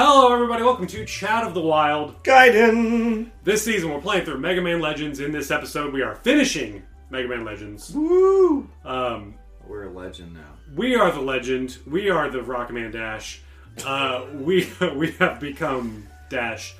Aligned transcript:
Hello, 0.00 0.32
everybody. 0.32 0.62
Welcome 0.62 0.86
to 0.86 1.04
Chat 1.04 1.42
of 1.42 1.54
the 1.54 1.60
Wild. 1.60 2.22
Gaiden! 2.22 3.32
This 3.42 3.64
season, 3.64 3.90
we're 3.90 4.00
playing 4.00 4.24
through 4.26 4.38
Mega 4.38 4.60
Man 4.62 4.80
Legends. 4.80 5.18
In 5.18 5.32
this 5.32 5.50
episode, 5.50 5.92
we 5.92 6.02
are 6.02 6.14
finishing 6.14 6.84
Mega 7.10 7.26
Man 7.26 7.44
Legends. 7.44 7.90
Woo! 7.90 8.68
Um, 8.84 9.34
We're 9.66 9.86
a 9.88 9.90
legend 9.90 10.34
now. 10.34 10.52
we 10.76 10.94
are 10.94 11.10
the 11.10 11.20
legend. 11.20 11.78
We 11.84 12.10
are 12.10 12.30
the 12.30 12.38
Rockman 12.38 12.92
Dash. 12.92 13.42
Uh, 13.84 14.26
we 14.34 14.70
we 14.94 15.10
have 15.12 15.40
become 15.40 16.06
Dash. 16.30 16.76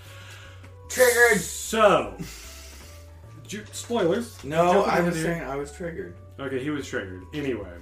Triggered. 0.88 1.40
So, 1.40 2.16
ju- 3.48 3.64
spoilers. 3.72 4.44
No, 4.44 4.74
Jumping 4.74 4.92
I 4.92 5.00
was 5.00 5.16
here. 5.16 5.24
saying 5.24 5.42
I 5.42 5.56
was 5.56 5.72
triggered. 5.72 6.14
Okay, 6.38 6.62
he 6.62 6.70
was 6.70 6.86
triggered. 6.86 7.24
Anyway, 7.34 7.72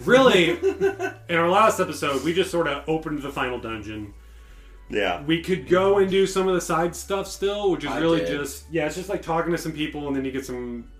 really, 0.00 0.50
in 1.28 1.36
our 1.36 1.48
last 1.48 1.78
episode, 1.78 2.24
we 2.24 2.34
just 2.34 2.50
sort 2.50 2.66
of 2.66 2.82
opened 2.88 3.22
the 3.22 3.30
final 3.30 3.60
dungeon. 3.60 4.12
Yeah. 4.90 5.22
We 5.24 5.42
could 5.42 5.68
go 5.68 5.98
and 5.98 6.10
do 6.10 6.26
some 6.26 6.48
of 6.48 6.54
the 6.54 6.60
side 6.60 6.94
stuff 6.96 7.26
still, 7.28 7.70
which 7.70 7.84
is 7.84 7.90
I 7.90 7.98
really 7.98 8.20
did. 8.20 8.38
just 8.38 8.64
yeah, 8.70 8.86
it's 8.86 8.96
just 8.96 9.08
like 9.08 9.22
talking 9.22 9.52
to 9.52 9.58
some 9.58 9.72
people 9.72 10.06
and 10.08 10.16
then 10.16 10.24
you 10.24 10.32
get 10.32 10.44
some 10.44 10.90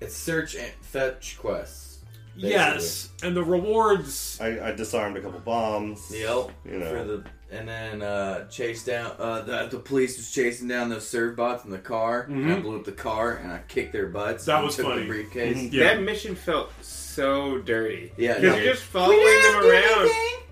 It's 0.00 0.16
search 0.16 0.54
and 0.56 0.70
fetch 0.82 1.38
quests. 1.38 1.98
basically. 2.34 2.50
yes, 2.50 3.10
and 3.22 3.36
the 3.36 3.44
rewards. 3.44 4.38
I, 4.40 4.68
I 4.68 4.72
disarmed 4.72 5.16
a 5.16 5.20
couple 5.20 5.40
bombs. 5.40 6.10
Yep. 6.12 6.50
You 6.64 6.78
know. 6.78 6.90
For 6.90 7.04
the 7.04 7.24
and 7.52 7.68
then 7.68 8.00
uh, 8.02 8.46
chase 8.48 8.84
down. 8.84 9.12
Uh, 9.18 9.40
the, 9.42 9.66
the 9.66 9.78
police 9.78 10.16
was 10.16 10.30
chasing 10.30 10.68
down 10.68 10.88
those 10.88 11.08
serve 11.08 11.36
bots 11.36 11.64
in 11.64 11.70
the 11.70 11.78
car. 11.78 12.22
And 12.22 12.52
I 12.52 12.60
blew 12.60 12.76
up 12.78 12.84
the 12.84 12.92
car 12.92 13.36
and 13.36 13.50
I 13.50 13.60
kicked 13.66 13.92
their 13.92 14.06
butts. 14.06 14.44
Mm-hmm. 14.44 14.50
That 14.50 14.56
and 14.58 14.66
was 14.66 14.76
took 14.76 14.86
funny. 14.86 15.02
The 15.02 15.06
briefcase. 15.08 15.72
Yeah. 15.72 15.84
That 15.94 16.02
mission 16.02 16.36
felt 16.36 16.70
so 16.80 17.58
dirty. 17.58 18.12
Yeah, 18.16 18.34
because 18.34 18.42
no. 18.50 18.56
you're 18.62 18.72
just 18.72 18.84
following 18.84 19.42
them 19.42 19.56
around, 19.64 20.10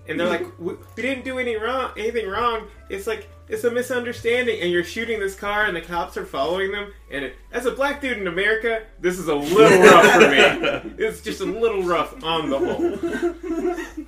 and 0.09 0.19
they're 0.19 0.27
like, 0.27 0.59
we, 0.59 0.73
"We 0.95 1.01
didn't 1.03 1.23
do 1.25 1.37
any 1.39 1.55
wrong, 1.55 1.91
anything 1.97 2.27
wrong." 2.27 2.67
It's 2.89 3.07
like 3.07 3.29
it's 3.47 3.63
a 3.63 3.71
misunderstanding, 3.71 4.59
and 4.61 4.71
you're 4.71 4.83
shooting 4.83 5.19
this 5.19 5.35
car, 5.35 5.65
and 5.65 5.75
the 5.75 5.81
cops 5.81 6.17
are 6.17 6.25
following 6.25 6.71
them. 6.71 6.91
And 7.11 7.25
it, 7.25 7.35
as 7.51 7.65
a 7.65 7.71
black 7.71 8.01
dude 8.01 8.17
in 8.17 8.27
America, 8.27 8.83
this 8.99 9.17
is 9.19 9.27
a 9.27 9.35
little 9.35 9.79
rough 9.83 10.13
for 10.13 10.29
me. 10.29 11.05
It's 11.05 11.21
just 11.21 11.41
a 11.41 11.45
little 11.45 11.83
rough 11.83 12.23
on 12.23 12.49
the 12.49 12.57
whole. 12.59 14.05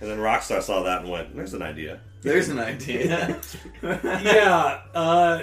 And 0.00 0.10
then 0.10 0.18
Rockstar 0.18 0.62
saw 0.62 0.82
that 0.84 1.02
and 1.02 1.10
went, 1.10 1.34
there's 1.34 1.54
an 1.54 1.62
idea. 1.62 2.00
There's 2.22 2.48
an 2.48 2.58
idea. 2.58 3.40
yeah. 3.82 4.80
Uh, 4.94 5.42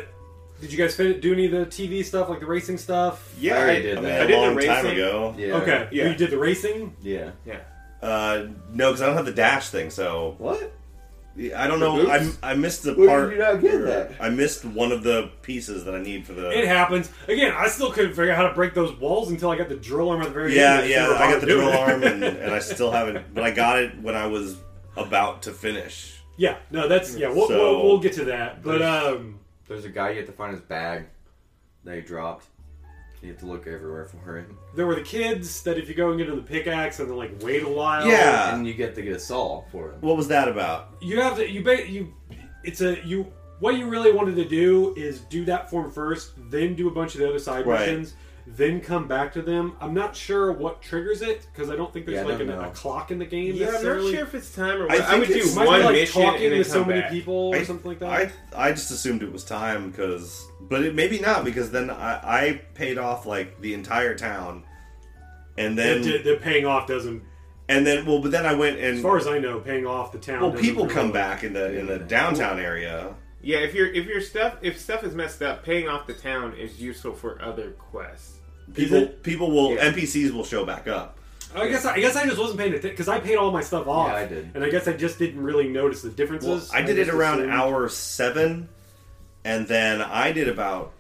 did 0.62 0.72
you 0.72 0.78
guys 0.78 0.96
fin- 0.96 1.20
do 1.20 1.34
any 1.34 1.46
of 1.46 1.52
the 1.52 1.66
TV 1.66 2.04
stuff, 2.04 2.30
like 2.30 2.40
the 2.42 2.46
racing 2.46 2.78
stuff? 2.78 3.34
Yeah, 3.40 3.60
I 3.60 3.72
I, 3.72 3.82
did 3.82 3.98
I 3.98 4.02
mean, 4.02 4.04
that. 4.10 4.22
I 4.22 4.24
a 4.24 4.28
did 4.28 4.38
long 4.38 4.56
the 4.56 4.66
time 4.66 4.86
racing. 4.86 4.98
ago. 5.00 5.36
yeah. 5.38 5.56
Okay. 5.56 5.90
Yeah. 5.92 6.08
You 6.10 6.16
did 6.16 6.32
the 6.32 6.38
racing. 6.38 6.96
Yeah. 7.02 7.32
Yeah, 7.46 7.60
Uh, 8.06 8.48
no, 8.74 8.90
because 8.92 9.02
I 9.02 9.06
don't 9.08 9.16
have 9.16 9.26
the 9.26 9.32
dash 9.34 9.70
thing, 9.70 9.90
so 9.90 10.36
What? 10.38 10.72
I 11.54 11.68
don't 11.68 11.82
know. 11.82 12.10
I, 12.10 12.20
boots? 12.20 12.38
I 12.42 12.54
missed 12.54 12.84
the 12.84 12.94
Where 12.94 13.10
part. 13.10 13.30
did 13.30 13.36
you 13.36 13.42
not 13.44 13.60
get 13.62 13.74
or 13.76 13.86
that? 13.88 14.12
I 14.22 14.30
missed 14.30 14.64
one 14.64 14.94
of 14.94 15.04
the 15.04 15.32
pieces 15.42 15.84
that 15.84 15.94
I 15.94 16.02
need 16.02 16.26
for 16.26 16.32
the. 16.32 16.50
It 16.58 16.66
happens. 16.66 17.10
Again, 17.28 17.52
I 17.54 17.68
still 17.68 17.92
couldn't 17.92 18.12
figure 18.12 18.32
out 18.32 18.38
how 18.38 18.48
to 18.48 18.54
break 18.54 18.74
those 18.74 18.94
walls 19.00 19.30
until 19.30 19.50
I 19.50 19.58
got 19.58 19.68
the 19.68 19.76
drill 19.76 20.10
arm 20.12 20.22
at 20.22 20.28
the 20.30 20.34
very 20.34 20.56
yeah, 20.56 20.80
end. 20.80 20.90
yeah. 20.90 21.02
never 21.08 21.16
I 21.16 21.32
got 21.32 21.42
the 21.42 21.48
drill 21.48 21.68
it. 21.68 21.76
arm, 21.76 22.04
and, 22.04 22.24
and 22.24 22.54
I 22.54 22.60
still 22.60 22.90
haven't. 22.90 23.34
But 23.34 23.44
I 23.44 23.52
got 23.52 23.80
it 23.80 24.00
when 24.02 24.16
I 24.16 24.28
was 24.28 24.56
about 24.96 25.42
to 25.42 25.52
finish. 25.52 26.22
yeah, 26.38 26.56
no, 26.72 26.88
that's 26.88 27.18
yeah. 27.18 27.28
We'll, 27.28 27.50
So- 27.50 27.58
we'll, 27.58 27.84
we'll 27.84 28.00
get 28.00 28.14
to 28.14 28.26
that, 28.26 28.64
but 28.64 28.82
um, 28.82 29.40
There's 29.68 29.84
a 29.84 29.90
guy 29.90 30.12
you 30.12 30.18
have 30.20 30.28
to 30.28 30.32
find 30.32 30.54
his 30.54 30.62
bag 30.62 31.08
that 31.84 31.96
he 31.96 32.02
dropped. 32.02 32.46
You 33.26 33.32
have 33.34 33.40
to 33.42 33.46
look 33.48 33.68
everywhere 33.68 34.06
for 34.06 34.38
it. 34.38 34.48
there 34.76 34.86
were 34.88 34.96
the 34.96 35.02
kids 35.02 35.62
that 35.64 35.78
if 35.78 35.90
you 35.90 35.96
go 35.96 36.10
and 36.10 36.18
get 36.18 36.26
to 36.28 36.36
the 36.36 36.42
pickaxe 36.42 37.00
and 37.00 37.10
then 37.10 37.18
like 37.18 37.32
wait 37.42 37.64
a 37.64 37.68
while, 37.70 38.08
Yeah. 38.08 38.54
And 38.56 38.66
you 38.68 38.74
get 38.74 38.96
to 38.96 39.02
get 39.02 39.14
a 39.14 39.20
saw 39.20 39.64
for 39.72 39.92
him. 39.92 40.02
What 40.02 40.16
was 40.18 40.28
that 40.30 40.48
about? 40.48 40.90
you 41.02 41.20
have 41.22 41.36
to 41.38 41.50
you 41.50 41.64
ba- 41.64 41.90
you 41.90 42.14
it's 42.64 42.82
a 42.82 43.04
you 43.06 43.32
what 43.60 43.76
you 43.78 43.88
really 43.88 44.12
wanted 44.12 44.36
to 44.36 44.46
do 44.46 44.94
is 44.98 45.22
do 45.22 45.46
that 45.46 45.70
form 45.70 45.90
first 45.92 46.34
then 46.50 46.76
do 46.76 46.88
a 46.88 46.92
bunch 46.92 47.14
of 47.16 47.20
the 47.22 47.28
other 47.30 47.40
side 47.40 47.66
Right. 47.66 47.80
missions 47.80 48.14
then 48.48 48.80
come 48.80 49.08
back 49.08 49.34
to 49.34 49.42
them 49.42 49.76
i'm 49.82 49.94
not 49.94 50.16
sure 50.16 50.52
what 50.52 50.82
triggers 50.82 51.22
it 51.24 51.48
because 51.52 51.70
i 51.70 51.76
don't 51.76 51.92
think 51.92 52.06
there's 52.06 52.18
Yeah, 52.18 52.22
I 52.22 52.26
like 52.26 52.38
don't 52.38 52.50
an, 52.50 52.60
know. 52.62 52.68
a 52.70 52.72
clock 52.72 53.10
in 53.10 53.18
the 53.18 53.26
game 53.26 53.54
yeah. 53.54 53.54
I'm 53.54 53.60
not 53.60 53.72
necessarily 53.74 54.14
sure 54.14 54.24
if 54.24 54.36
it's 54.36 54.54
time 54.54 54.82
or 54.82 54.92
I 54.92 54.96
what. 54.96 55.02
I, 55.02 55.06
think 55.10 55.20
would 55.22 55.28
do 55.30 55.34
it's- 55.36 55.56
might 55.56 55.68
one 55.68 55.80
be 55.80 55.84
like 55.86 55.94
mission 55.96 56.22
talking 56.22 56.44
and 56.44 56.52
then 56.54 56.64
to 56.64 56.70
so 56.70 56.80
come 56.80 56.88
many 56.90 57.02
back. 57.02 57.12
people 57.12 57.34
or 57.50 57.56
I, 57.56 57.64
something 57.64 57.90
like 57.90 58.00
that 58.00 58.32
I 58.56 58.68
I 58.68 58.72
just 58.72 58.92
assumed 58.92 59.24
it 59.24 59.32
was 59.32 59.44
time 59.44 59.90
because, 59.90 60.48
but 60.62 60.84
it 60.84 60.94
maybe 60.96 61.20
not 61.20 61.44
because 61.44 61.72
then 61.72 61.90
I, 61.90 62.20
I 62.24 62.62
paid 62.76 62.98
off 62.98 63.26
like 63.26 63.60
the 63.62 63.74
entire 63.74 64.16
town, 64.16 64.64
and 65.58 65.78
then 65.78 66.02
the, 66.04 66.20
the 66.20 66.38
paying 66.38 66.66
off 66.66 66.88
doesn't 66.88 67.24
and 67.68 67.86
then 67.86 68.06
well, 68.06 68.22
but 68.22 68.32
then 68.32 68.46
I 68.46 68.54
went 68.54 68.78
and 68.78 68.98
as 68.98 69.02
far 69.02 69.18
as 69.18 69.26
i 69.28 69.40
know 69.40 69.60
paying 69.60 69.88
off 69.88 70.12
the 70.12 70.20
town 70.20 70.42
well, 70.42 70.52
doesn't 70.52 70.64
people 70.66 70.88
come 70.88 71.12
back 71.12 71.44
in 71.44 71.54
the 71.54 71.78
in 71.80 71.88
the 71.88 71.98
downtown 72.00 72.60
area. 72.60 73.16
Yeah, 73.42 73.58
if 73.60 73.74
your 73.74 73.88
if 73.88 74.06
your 74.06 74.22
stuff 74.22 74.56
if 74.62 74.80
stuff 74.80 75.04
is 75.04 75.14
messed 75.16 75.42
up, 75.42 75.64
paying 75.64 75.88
off 75.90 76.08
the 76.08 76.14
town 76.14 76.54
is 76.56 76.80
useful 76.82 77.14
for 77.14 77.42
other 77.42 77.72
quests. 77.72 78.35
People 78.74 79.08
people 79.24 79.52
will 79.52 79.74
Yeah. 79.76 79.92
NPCs 79.92 80.32
will 80.32 80.44
show 80.44 80.66
back 80.66 80.88
up. 80.88 81.18
i 81.56 81.68
guess 81.70 81.86
i 81.86 81.98
guess 82.00 82.16
i 82.18 82.26
just 82.26 82.38
wasn't 82.38 82.60
paying 82.60 82.72
attention 82.74 82.90
because 82.92 83.08
i 83.08 83.18
paid 83.20 83.38
all 83.38 83.50
my 83.52 83.62
stuff 83.62 83.88
off 83.88 84.10
Yeah, 84.10 84.16
I 84.16 84.26
did. 84.26 84.52
and 84.56 84.64
i 84.64 84.70
guess 84.70 84.88
i 84.90 84.94
just 84.94 85.18
didn't 85.20 85.42
really 85.42 85.70
notice 85.70 86.02
the 86.02 86.10
Well, 86.10 86.18
differences 86.18 86.72
I 86.74 86.82
did 86.82 86.98
it 87.00 87.08
around 87.08 87.40
assumed- 87.40 87.54
hour 87.54 87.88
seven, 87.88 88.68
and 89.46 89.66
then 89.68 90.02
I 90.02 90.32
did 90.34 90.50
about 90.50 90.92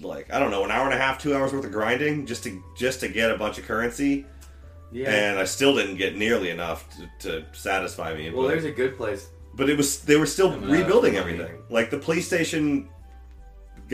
like 0.00 0.32
I 0.32 0.38
don't 0.38 0.50
know 0.50 0.64
an 0.64 0.70
hour 0.70 0.84
and 0.86 0.94
a 0.94 0.98
half, 0.98 1.18
two 1.18 1.34
hours 1.36 1.52
worth 1.52 1.64
of 1.64 1.72
grinding 1.72 2.26
just 2.26 2.44
to 2.44 2.62
just 2.76 3.00
to 3.00 3.08
get 3.08 3.30
a 3.30 3.36
bunch 3.38 3.58
of 3.58 3.64
currency, 3.64 4.24
Yeah. 4.92 5.10
and 5.10 5.38
I 5.38 5.44
still 5.44 5.74
didn't 5.76 5.96
get 5.96 6.16
nearly 6.16 6.50
enough 6.50 6.88
to, 7.20 7.28
to 7.28 7.44
satisfy 7.52 8.14
me. 8.14 8.30
well, 8.30 8.42
but, 8.42 8.48
there's 8.48 8.64
a 8.64 8.70
good 8.72 8.96
place. 8.96 9.28
but 9.54 9.68
it 9.70 9.76
was 9.76 10.00
they 10.02 10.16
were 10.16 10.26
still 10.26 10.56
rebuilding 10.58 11.16
everything. 11.16 11.58
Like 11.70 11.90
the 11.90 11.98
police 11.98 12.26
station 12.26 12.88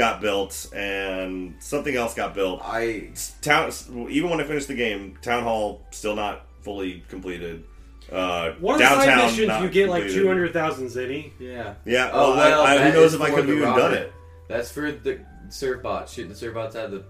got 0.00 0.22
built, 0.22 0.66
and 0.74 1.54
something 1.58 1.94
else 1.94 2.14
got 2.14 2.34
built. 2.34 2.62
I 2.64 3.10
Town 3.42 3.70
even 4.08 4.30
when 4.30 4.40
I 4.40 4.44
finished 4.44 4.68
the 4.68 4.74
game, 4.74 5.18
town 5.20 5.42
hall 5.42 5.82
still 5.90 6.16
not 6.16 6.46
fully 6.62 7.04
completed. 7.08 7.64
Uh, 8.10 8.52
one 8.52 8.76
of 8.76 8.78
the 8.80 8.86
downtown 8.86 9.06
side 9.06 9.16
missions 9.38 9.62
you 9.62 9.68
get 9.68 9.90
like 9.90 10.04
completed. 10.04 10.22
200000 10.22 10.86
zenny 10.86 11.30
yeah. 11.38 11.74
Yeah. 11.84 12.10
Oh, 12.14 12.34
well, 12.34 12.36
well, 12.36 12.62
I, 12.62 12.76
I, 12.76 12.78
who 12.78 12.92
knows 12.94 13.12
if 13.12 13.20
I 13.20 13.28
could 13.28 13.40
have 13.40 13.50
even 13.50 13.62
rocket. 13.62 13.80
done 13.80 13.92
it? 13.94 14.12
That's 14.48 14.72
for 14.72 14.90
the 14.90 15.20
serve 15.50 15.82
bots 15.82 16.14
shooting 16.14 16.30
the 16.30 16.34
serve 16.34 16.54
bots 16.54 16.74
out 16.76 16.86
of 16.86 17.04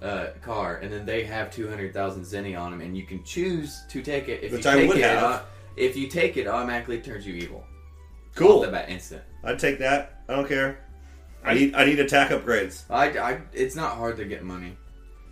the 0.00 0.06
uh, 0.06 0.32
car, 0.42 0.76
and 0.76 0.92
then 0.92 1.06
they 1.06 1.24
have 1.24 1.50
two 1.50 1.68
hundred 1.70 1.94
thousand 1.94 2.24
zenny 2.24 2.58
on 2.58 2.70
them, 2.70 2.82
and 2.82 2.94
you 2.94 3.04
can 3.04 3.24
choose 3.24 3.82
to 3.88 4.02
take 4.02 4.28
it. 4.28 4.44
If 4.44 4.52
Which 4.52 4.66
you 4.66 4.70
I 4.70 4.74
take 4.74 4.88
would 4.88 4.98
it, 4.98 5.04
have. 5.04 5.46
it 5.76 5.84
if 5.86 5.96
you 5.96 6.06
take 6.06 6.36
it, 6.36 6.42
it 6.42 6.48
automatically 6.48 7.00
turns 7.00 7.26
you 7.26 7.34
evil. 7.34 7.64
Cool. 8.34 8.58
Off 8.58 8.66
the 8.66 8.72
bat, 8.72 8.90
instant. 8.90 9.22
I'd 9.42 9.58
take 9.58 9.78
that. 9.78 10.22
I 10.28 10.36
don't 10.36 10.46
care. 10.48 10.83
I 11.44 11.50
I- 11.50 11.54
need 11.54 11.74
I 11.74 11.84
need 11.84 12.00
attack 12.00 12.30
upgrades. 12.30 12.84
I, 12.90 13.08
I, 13.18 13.40
it's 13.52 13.76
not 13.76 13.96
hard 13.96 14.16
to 14.18 14.24
get 14.24 14.42
money. 14.42 14.76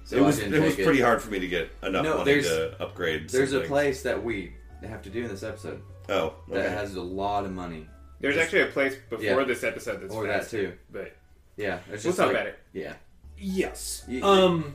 So 0.05 0.17
it 0.17 0.21
was 0.23 0.39
it 0.39 0.51
was 0.53 0.77
take 0.77 0.85
pretty 0.85 1.01
hard 1.01 1.23
for 1.23 1.31
me 1.31 1.39
to 1.39 1.49
get 1.49 1.71
enough 1.83 2.05
No, 2.05 2.19
money 2.19 2.25
there's- 2.33 2.47
to 2.49 2.83
upgrade. 2.83 3.29
There's 3.31 3.51
a 3.51 3.55
something. 3.55 3.69
place 3.69 4.03
that 4.03 4.23
we 4.23 4.53
have 4.83 5.03
to 5.03 5.11
do 5.11 5.23
in 5.23 5.29
this 5.29 5.43
episode 5.45 5.81
Oh, 6.09 6.35
okay. 6.51 6.61
that 6.61 6.71
has 6.71 6.97
a 6.97 7.01
lot 7.03 7.45
of 7.45 7.53
money. 7.53 7.87
There's 8.21 8.37
actually 8.37 8.63
a 8.63 8.67
place 8.67 8.95
before 9.11 9.25
Yeah. 9.25 9.45
this 9.45 9.63
episode 9.65 10.01
that's 10.03 10.13
Or 10.15 10.27
that 10.27 10.49
too. 10.49 10.73
But 10.91 11.17
Yeah, 11.57 11.79
it's 11.91 12.05
we'll 12.05 12.13
just 12.13 12.17
talk 12.19 12.27
like- 12.29 12.37
about 12.37 12.47
it. 12.49 12.59
Yeah, 12.73 12.95
yes 13.39 14.05
You- 14.09 14.23
um 14.25 14.75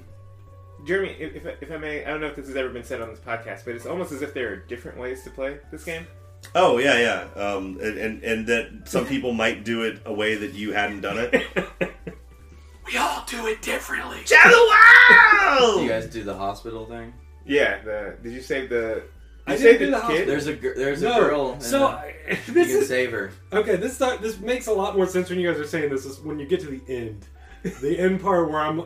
Jeremy, 0.85 1.15
if, 1.19 1.35
if, 1.45 1.63
if 1.63 1.71
I 1.71 1.77
may, 1.77 2.05
I 2.05 2.09
don't 2.11 2.21
know 2.21 2.27
if 2.27 2.35
this 2.35 2.47
has 2.47 2.55
ever 2.55 2.69
been 2.69 2.83
said 2.83 3.01
on 3.01 3.09
this 3.09 3.19
podcast, 3.19 3.65
but 3.65 3.73
it's 3.75 3.85
almost 3.87 4.11
as 4.11 4.21
if 4.21 4.33
there 4.33 4.53
are 4.53 4.55
different 4.57 4.97
ways 4.99 5.23
to 5.23 5.31
play 5.31 5.57
this 5.71 5.83
game. 5.83 6.05
Oh 6.55 6.77
yeah, 6.77 6.99
yeah. 7.35 7.41
Um, 7.41 7.77
and, 7.81 7.97
and 7.97 8.23
and 8.23 8.47
that 8.47 8.83
some 8.85 9.05
people 9.05 9.33
might 9.33 9.63
do 9.63 9.83
it 9.83 10.01
a 10.05 10.13
way 10.13 10.35
that 10.35 10.53
you 10.53 10.73
hadn't 10.73 11.01
done 11.01 11.17
it. 11.17 11.45
we 12.85 12.97
all 12.97 13.23
do 13.27 13.47
it 13.47 13.61
differently 13.61 14.19
Do 14.25 14.35
you 15.81 15.89
guys 15.89 16.07
do 16.07 16.23
the 16.23 16.35
hospital 16.35 16.85
thing? 16.85 17.13
Yeah, 17.45 17.81
the 17.83 18.17
did 18.21 18.33
you 18.33 18.41
save 18.41 18.69
the? 18.69 19.03
I 19.45 19.53
You 19.53 19.57
didn't 19.59 19.79
saved 19.79 19.93
the 19.93 19.99
the 19.99 20.07
kid. 20.07 20.27
There's 20.27 20.47
a 20.47 20.53
gir- 20.53 20.75
there's 20.75 21.01
no 21.01 21.17
a 21.17 21.19
girl. 21.29 21.59
so 21.61 21.85
I- 21.87 22.13
you 22.47 22.53
this 22.53 22.67
can 22.67 22.77
is 22.79 22.87
save 22.89 23.11
her. 23.11 23.31
okay 23.53 23.77
this 23.77 23.97
this 23.97 24.39
makes 24.39 24.67
a 24.67 24.73
lot 24.73 24.97
more 24.97 25.05
sense 25.07 25.29
when 25.29 25.39
you 25.39 25.49
guys 25.49 25.57
are 25.59 25.65
saying 25.67 25.89
this 25.89 26.05
is 26.05 26.19
when 26.19 26.37
you 26.39 26.45
get 26.45 26.59
to 26.61 26.67
the 26.67 26.81
end 26.93 27.25
the 27.81 27.97
end 27.97 28.21
part 28.21 28.49
where 28.49 28.59
I'm. 28.59 28.83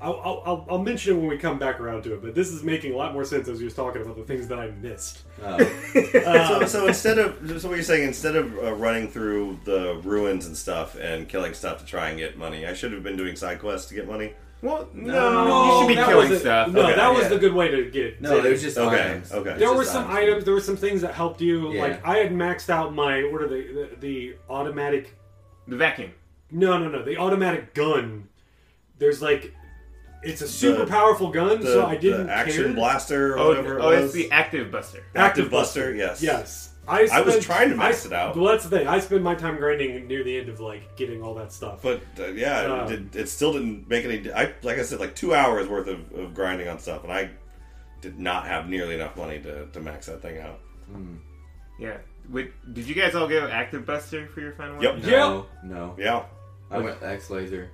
I'll, 0.00 0.20
I'll, 0.24 0.42
I'll- 0.46 0.66
I'll 0.70 0.78
mention 0.82 1.16
it 1.16 1.18
when 1.20 1.28
we 1.28 1.38
come 1.38 1.58
back 1.58 1.80
around 1.80 2.02
to 2.04 2.14
it, 2.14 2.22
but 2.22 2.34
this 2.34 2.50
is 2.50 2.62
making 2.62 2.92
a 2.92 2.96
lot 2.96 3.12
more 3.12 3.24
sense 3.24 3.48
as 3.48 3.60
you're 3.60 3.70
talking 3.70 4.02
about 4.02 4.16
the 4.16 4.22
things 4.24 4.46
that 4.48 4.58
I 4.58 4.70
missed. 4.70 5.22
Oh. 5.44 5.58
so, 6.12 6.66
so 6.66 6.86
instead 6.86 7.18
of 7.18 7.60
so 7.60 7.68
what 7.68 7.74
you're 7.74 7.82
saying 7.84 8.04
instead 8.06 8.36
of 8.36 8.56
uh, 8.58 8.72
running 8.74 9.08
through 9.08 9.58
the 9.64 10.00
ruins 10.04 10.46
and 10.46 10.56
stuff 10.56 10.96
and 10.96 11.28
killing 11.28 11.52
stuff 11.54 11.78
to 11.80 11.84
try 11.84 12.10
and 12.10 12.18
get 12.18 12.36
money, 12.38 12.66
I 12.66 12.74
should 12.74 12.92
have 12.92 13.02
been 13.02 13.16
doing 13.16 13.34
side 13.36 13.58
quests 13.58 13.88
to 13.88 13.94
get 13.94 14.06
money. 14.06 14.34
Well, 14.60 14.88
no, 14.92 15.44
No, 15.44 15.64
you 15.74 15.80
should 15.80 15.88
be 15.88 15.94
killing 16.04 16.32
a- 16.32 16.38
stuff. 16.38 16.68
No, 16.70 16.82
Okay, 16.82 16.96
that 16.96 17.12
was 17.12 17.22
yeah. 17.22 17.28
the 17.28 17.38
good 17.38 17.52
way 17.54 17.68
to 17.68 17.90
get. 17.90 18.20
no, 18.20 18.40
to- 18.40 18.48
it 18.48 18.50
was 18.52 18.62
just 18.62 18.76
Okay, 18.78 19.04
items. 19.10 19.32
okay. 19.32 19.54
There 19.56 19.72
were 19.72 19.84
some 19.84 20.08
items. 20.10 20.44
There 20.44 20.54
were 20.54 20.60
some 20.60 20.76
things 20.76 21.00
that 21.02 21.14
helped 21.14 21.40
you. 21.40 21.72
Yeah. 21.72 21.82
Like 21.82 22.04
I 22.06 22.18
had 22.18 22.32
maxed 22.32 22.68
out 22.68 22.92
my 22.94 23.22
what 23.24 23.40
are 23.42 23.48
they? 23.48 23.62
The, 23.72 23.88
the 24.00 24.36
automatic. 24.50 25.14
The 25.68 25.76
vacuum. 25.76 26.12
No, 26.50 26.78
no, 26.78 26.88
no. 26.88 27.02
The 27.04 27.18
automatic 27.18 27.72
gun. 27.74 28.28
There's 28.98 29.22
like, 29.22 29.54
it's 30.22 30.40
a 30.42 30.48
super 30.48 30.84
The- 30.84 30.90
powerful 30.90 31.30
gun, 31.30 31.60
The, 31.60 31.66
so 31.66 31.86
I 31.86 31.96
didn't 31.96 32.26
the 32.26 32.32
action 32.32 32.64
care. 32.64 32.72
blaster 32.74 33.34
or 33.34 33.38
Oh, 33.38 33.48
whatever 33.48 33.80
oh 33.80 33.90
it 33.90 34.04
it's 34.04 34.12
the 34.12 34.30
active 34.30 34.70
buster. 34.70 35.02
Active 35.14 35.50
Buster, 35.50 35.94
yes. 35.94 36.22
Yes. 36.22 36.74
I, 36.86 37.06
I 37.12 37.20
was 37.20 37.38
trying 37.44 37.68
to 37.68 37.76
max 37.76 38.04
I- 38.04 38.08
it 38.08 38.12
out. 38.14 38.34
Well, 38.34 38.46
that's 38.46 38.64
the 38.64 38.70
thing. 38.78 38.88
I 38.88 38.98
spent 39.00 39.22
my 39.22 39.34
time 39.34 39.56
grinding 39.58 40.06
near 40.08 40.24
the 40.24 40.38
end 40.38 40.48
of 40.48 40.58
like 40.58 40.96
getting 40.96 41.22
all 41.22 41.34
that 41.34 41.52
stuff. 41.52 41.80
But 41.82 42.00
uh, 42.18 42.28
yeah, 42.28 42.60
Uh, 42.60 42.84
it, 42.84 43.10
did, 43.12 43.16
it 43.22 43.28
still 43.28 43.52
didn't 43.52 43.86
make 43.88 44.06
any. 44.06 44.32
I 44.32 44.54
like 44.62 44.78
I 44.78 44.82
said, 44.82 44.98
like 44.98 45.14
two 45.14 45.34
hours 45.34 45.68
worth 45.68 45.86
of, 45.86 46.10
of 46.12 46.32
grinding 46.34 46.66
on 46.66 46.78
stuff, 46.78 47.04
and 47.04 47.12
I 47.12 47.28
did 48.00 48.18
not 48.18 48.46
have 48.46 48.68
nearly 48.70 48.94
enough 48.94 49.16
money 49.18 49.38
to, 49.40 49.66
to 49.66 49.80
max 49.80 50.06
that 50.06 50.22
thing 50.22 50.38
out. 50.38 50.60
Yeah. 51.78 51.98
Wait, 52.30 52.52
did 52.74 52.86
you 52.86 52.94
guys 52.94 53.14
all 53.14 53.28
go 53.28 53.46
active 53.48 53.84
buster 53.86 54.26
for 54.28 54.40
your 54.40 54.52
final 54.52 54.82
Yep. 54.82 54.92
one? 54.94 55.02
No, 55.10 55.46
no. 55.64 55.94
Yeah, 55.98 56.24
I 56.70 56.78
went 56.78 57.02
X 57.02 57.28
laser. 57.30 57.70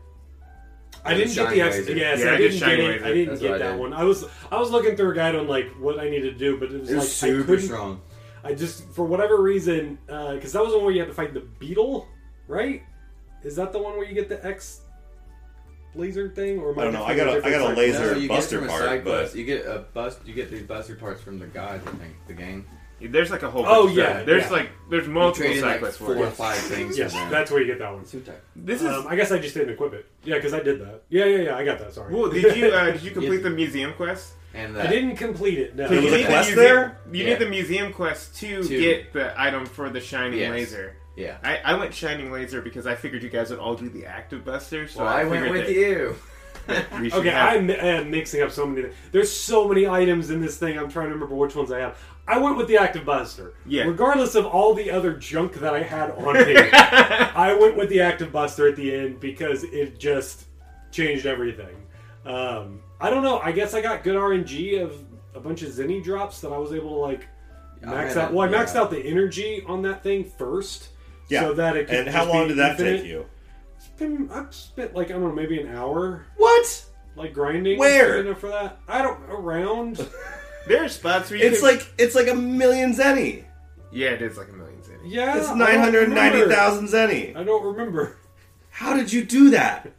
I 1.04 1.14
didn't 1.14 1.34
get 1.34 1.50
the 1.50 1.60
X. 1.60 1.88
Yes, 1.88 2.20
Yeah, 2.20 2.30
I 2.30 2.34
I 2.34 2.36
did 2.36 2.48
didn't 2.50 2.60
get 2.68 2.78
it. 2.78 2.82
laser. 2.84 3.04
I 3.04 3.08
didn't 3.12 3.28
That's 3.28 3.40
get 3.40 3.50
what 3.50 3.54
I 3.62 3.64
that 3.64 3.70
did. 3.72 3.80
one. 3.80 3.92
I 3.92 4.04
was 4.04 4.24
I 4.52 4.58
was 4.58 4.70
looking 4.70 4.96
through 4.96 5.10
a 5.10 5.14
guide 5.14 5.34
on 5.36 5.46
like 5.48 5.68
what 5.78 5.98
I 6.00 6.08
needed 6.08 6.32
to 6.32 6.38
do, 6.38 6.58
but 6.58 6.70
it 6.72 6.80
was 6.80 6.90
It 6.90 6.94
was 6.96 7.04
like 7.22 7.30
I 7.30 7.32
super 7.34 7.44
couldn't. 7.44 7.64
strong. 7.66 8.00
I 8.42 8.54
just 8.54 8.88
for 8.90 9.04
whatever 9.06 9.40
reason 9.40 9.98
uh, 10.08 10.34
because 10.34 10.52
that 10.52 10.62
was 10.62 10.72
the 10.72 10.76
one 10.78 10.84
where 10.84 10.94
you 10.94 11.00
had 11.00 11.08
to 11.08 11.14
fight 11.14 11.32
the 11.34 11.40
beetle, 11.58 12.06
right? 12.48 12.82
Is 13.42 13.56
that 13.56 13.72
the 13.72 13.78
one 13.78 13.96
where 13.96 14.06
you 14.06 14.14
get 14.14 14.28
the 14.28 14.44
X 14.44 14.80
laser 15.94 16.28
thing? 16.28 16.58
Or 16.58 16.72
am 16.72 16.78
I 16.78 16.84
don't 16.84 16.92
know. 16.92 17.04
I 17.04 17.14
got 17.16 17.28
a- 17.28 17.38
of 17.38 17.44
I 17.44 17.50
got 17.50 17.70
a 17.72 17.74
laser- 17.74 17.98
side 17.98 18.12
No, 18.12 18.18
you 18.18 18.28
buster 18.28 18.60
get 18.60 18.64
it 18.64 18.66
from 18.66 18.74
a 18.74 18.78
part, 18.78 18.82
side 18.90 19.04
but- 19.04 19.10
quest. 19.20 19.34
You 19.36 19.44
get 19.44 19.66
a 19.66 19.78
bust. 19.94 20.18
You 20.26 20.34
get 20.34 20.50
these 20.50 20.62
buster 20.62 20.94
parts 20.94 21.20
from 21.22 21.38
the 21.38 21.46
guide. 21.46 21.80
I 21.86 21.90
think 21.90 22.14
the 22.26 22.32
game. 22.34 22.66
There's 23.12 23.30
like 23.30 23.42
a 23.42 23.50
whole. 23.50 23.64
Oh, 23.66 23.84
bunch 23.84 23.90
of 23.90 23.96
yeah, 23.96 24.12
stuff. 24.12 24.26
There's 24.26 24.44
yeah. 24.44 24.50
like 24.50 24.70
there's 24.90 25.08
multiple 25.08 25.46
trade 25.46 25.56
in 25.56 25.62
side 25.62 25.70
like 25.70 25.80
quests 25.80 25.98
four 25.98 26.16
or 26.16 26.26
it. 26.26 26.30
five 26.32 26.56
things. 26.56 26.96
Yes, 26.98 27.12
for 27.12 27.18
them. 27.18 27.30
that's 27.30 27.50
where 27.50 27.60
you 27.60 27.66
get 27.66 27.78
that 27.78 27.92
one. 27.92 28.04
This 28.56 28.82
is 28.82 28.86
Um, 28.88 29.06
I 29.08 29.16
guess 29.16 29.32
I 29.32 29.38
just 29.38 29.54
didn't 29.54 29.74
equip 29.74 29.92
it. 29.94 30.06
Yeah, 30.24 30.36
because 30.36 30.54
I 30.54 30.60
did 30.60 30.80
that. 30.80 31.02
Yeah, 31.08 31.24
yeah, 31.26 31.38
yeah. 31.44 31.56
I 31.56 31.64
got 31.64 31.78
that. 31.78 31.92
Sorry. 31.94 32.12
Well, 32.14 32.30
did 32.30 32.56
you 32.56 32.68
uh, 32.68 32.90
did 32.90 33.02
you 33.02 33.10
complete 33.18 33.42
the 33.42 33.50
museum 33.50 33.92
quest? 33.94 34.34
and 34.54 34.78
I 34.78 34.86
didn't 34.86 35.16
complete 35.16 35.58
it. 35.58 35.74
No. 35.74 35.88
So 35.88 35.94
you 35.94 36.02
was 36.02 36.12
a 36.12 36.16
need 36.18 36.26
quest 36.26 36.50
the 36.50 36.56
museum, 36.56 36.76
there? 36.76 37.00
You 37.12 37.24
Yeah. 37.24 37.30
need 37.30 37.38
the 37.40 37.48
museum 37.50 37.92
quest 37.92 38.36
to, 38.36 38.62
To- 38.62 38.68
get 38.80 39.12
the 39.12 39.34
item 39.40 39.66
for 39.66 39.90
the 39.90 40.00
shining 40.00 40.38
Yes. 40.38 40.50
laser. 40.50 40.96
Yeah. 41.16 41.38
I, 41.42 41.56
I 41.58 41.74
went 41.74 41.92
shining 41.94 42.30
laser 42.30 42.60
because 42.62 42.86
I 42.86 42.94
figured 42.94 43.22
you 43.22 43.30
guys 43.30 43.50
would 43.50 43.58
all 43.58 43.74
do 43.74 43.88
the 43.88 44.06
active 44.06 44.44
buster. 44.44 44.86
So 44.86 45.00
Well, 45.00 45.08
I 45.12 45.24
went 45.24 45.50
with 45.50 45.66
that 45.66 45.72
you. 45.74 46.14
we 47.00 47.12
Okay, 47.12 47.30
have- 47.30 47.54
I'm, 47.56 47.70
I'm 47.70 48.10
mixing 48.10 48.42
up 48.42 48.50
so 48.50 48.64
many. 48.66 48.88
There's 49.12 49.30
so 49.30 49.68
many 49.68 49.86
items 49.88 50.30
in 50.30 50.40
this 50.40 50.56
thing. 50.56 50.78
I'm 50.78 50.88
trying 50.88 51.08
to 51.08 51.14
remember 51.14 51.34
which 51.34 51.54
ones 51.56 51.70
I 51.72 51.80
have. 51.80 51.98
I 52.26 52.38
went 52.38 52.56
with 52.56 52.68
the 52.68 52.78
active 52.78 53.04
buster. 53.04 53.54
Yeah. 53.66 53.84
Regardless 53.84 54.34
of 54.34 54.46
all 54.46 54.72
the 54.74 54.90
other 54.90 55.12
junk 55.14 55.54
that 55.54 55.74
I 55.74 55.82
had 55.82 56.10
on 56.12 56.34
me, 56.46 56.56
I 56.56 57.54
went 57.60 57.76
with 57.76 57.88
the 57.90 58.00
active 58.00 58.32
buster 58.32 58.66
at 58.68 58.76
the 58.76 58.94
end 58.94 59.20
because 59.20 59.64
it 59.64 59.98
just 59.98 60.46
changed 60.90 61.26
everything. 61.26 61.74
Um, 62.24 62.80
I 63.00 63.10
don't 63.10 63.22
know. 63.22 63.38
I 63.40 63.52
guess 63.52 63.74
I 63.74 63.82
got 63.82 64.02
good 64.04 64.16
RNG 64.16 64.82
of 64.82 65.04
a 65.34 65.40
bunch 65.40 65.62
of 65.62 65.70
Zenny 65.70 66.02
drops 66.02 66.40
that 66.40 66.50
I 66.52 66.56
was 66.58 66.72
able 66.72 66.90
to 66.90 67.00
like 67.00 67.26
max 67.82 68.16
out. 68.16 68.32
Well, 68.32 68.48
I 68.48 68.50
maxed 68.52 68.74
yeah. 68.74 68.80
out 68.80 68.90
the 68.90 69.00
energy 69.04 69.62
on 69.66 69.82
that 69.82 70.02
thing 70.02 70.24
first. 70.24 70.88
yeah. 71.28 71.40
So 71.42 71.52
that 71.54 71.76
it 71.76 71.88
could 71.88 71.96
and 71.98 72.08
how 72.08 72.24
long 72.24 72.44
be 72.44 72.48
did 72.50 72.58
that 72.58 72.70
infinite. 72.72 72.98
take 72.98 73.06
you? 73.06 73.26
It's 73.76 73.88
been- 73.88 74.30
I've 74.32 74.54
spent 74.54 74.94
like 74.94 75.10
I 75.10 75.14
don't 75.14 75.24
know, 75.24 75.32
maybe 75.32 75.60
an 75.60 75.68
hour 75.74 76.24
What? 76.38 76.86
like 77.16 77.34
grinding. 77.34 77.78
Where? 77.78 78.20
enough 78.20 78.38
for 78.40 78.48
that? 78.48 78.78
I 78.88 79.02
don't 79.02 79.20
around. 79.28 80.08
There 80.66 80.82
are 80.84 80.88
spots 80.88 81.30
where 81.30 81.38
you 81.38 81.46
It's 81.46 81.60
can- 81.60 81.68
like 81.68 81.86
it's 81.98 82.14
like 82.14 82.28
a 82.28 82.34
million 82.34 82.94
zenny. 82.94 83.44
yeah, 83.92 84.10
it 84.10 84.22
is 84.22 84.36
like 84.36 84.48
a 84.48 84.52
million 84.52 84.82
city. 84.82 84.98
Yeah, 85.06 85.36
It's 85.36 85.46
I 85.46 85.50
don't 85.50 85.58
nine 85.58 85.78
hundred 85.78 86.08
ninety 86.10 86.40
remember. 86.42 86.54
thousand 86.54 86.88
zenny. 86.88 87.36
I 87.36 87.44
don't 87.44 87.64
remember. 87.64 88.16
How 88.70 88.96
did 88.96 89.12
you 89.12 89.24
do 89.24 89.50
that? 89.50 89.90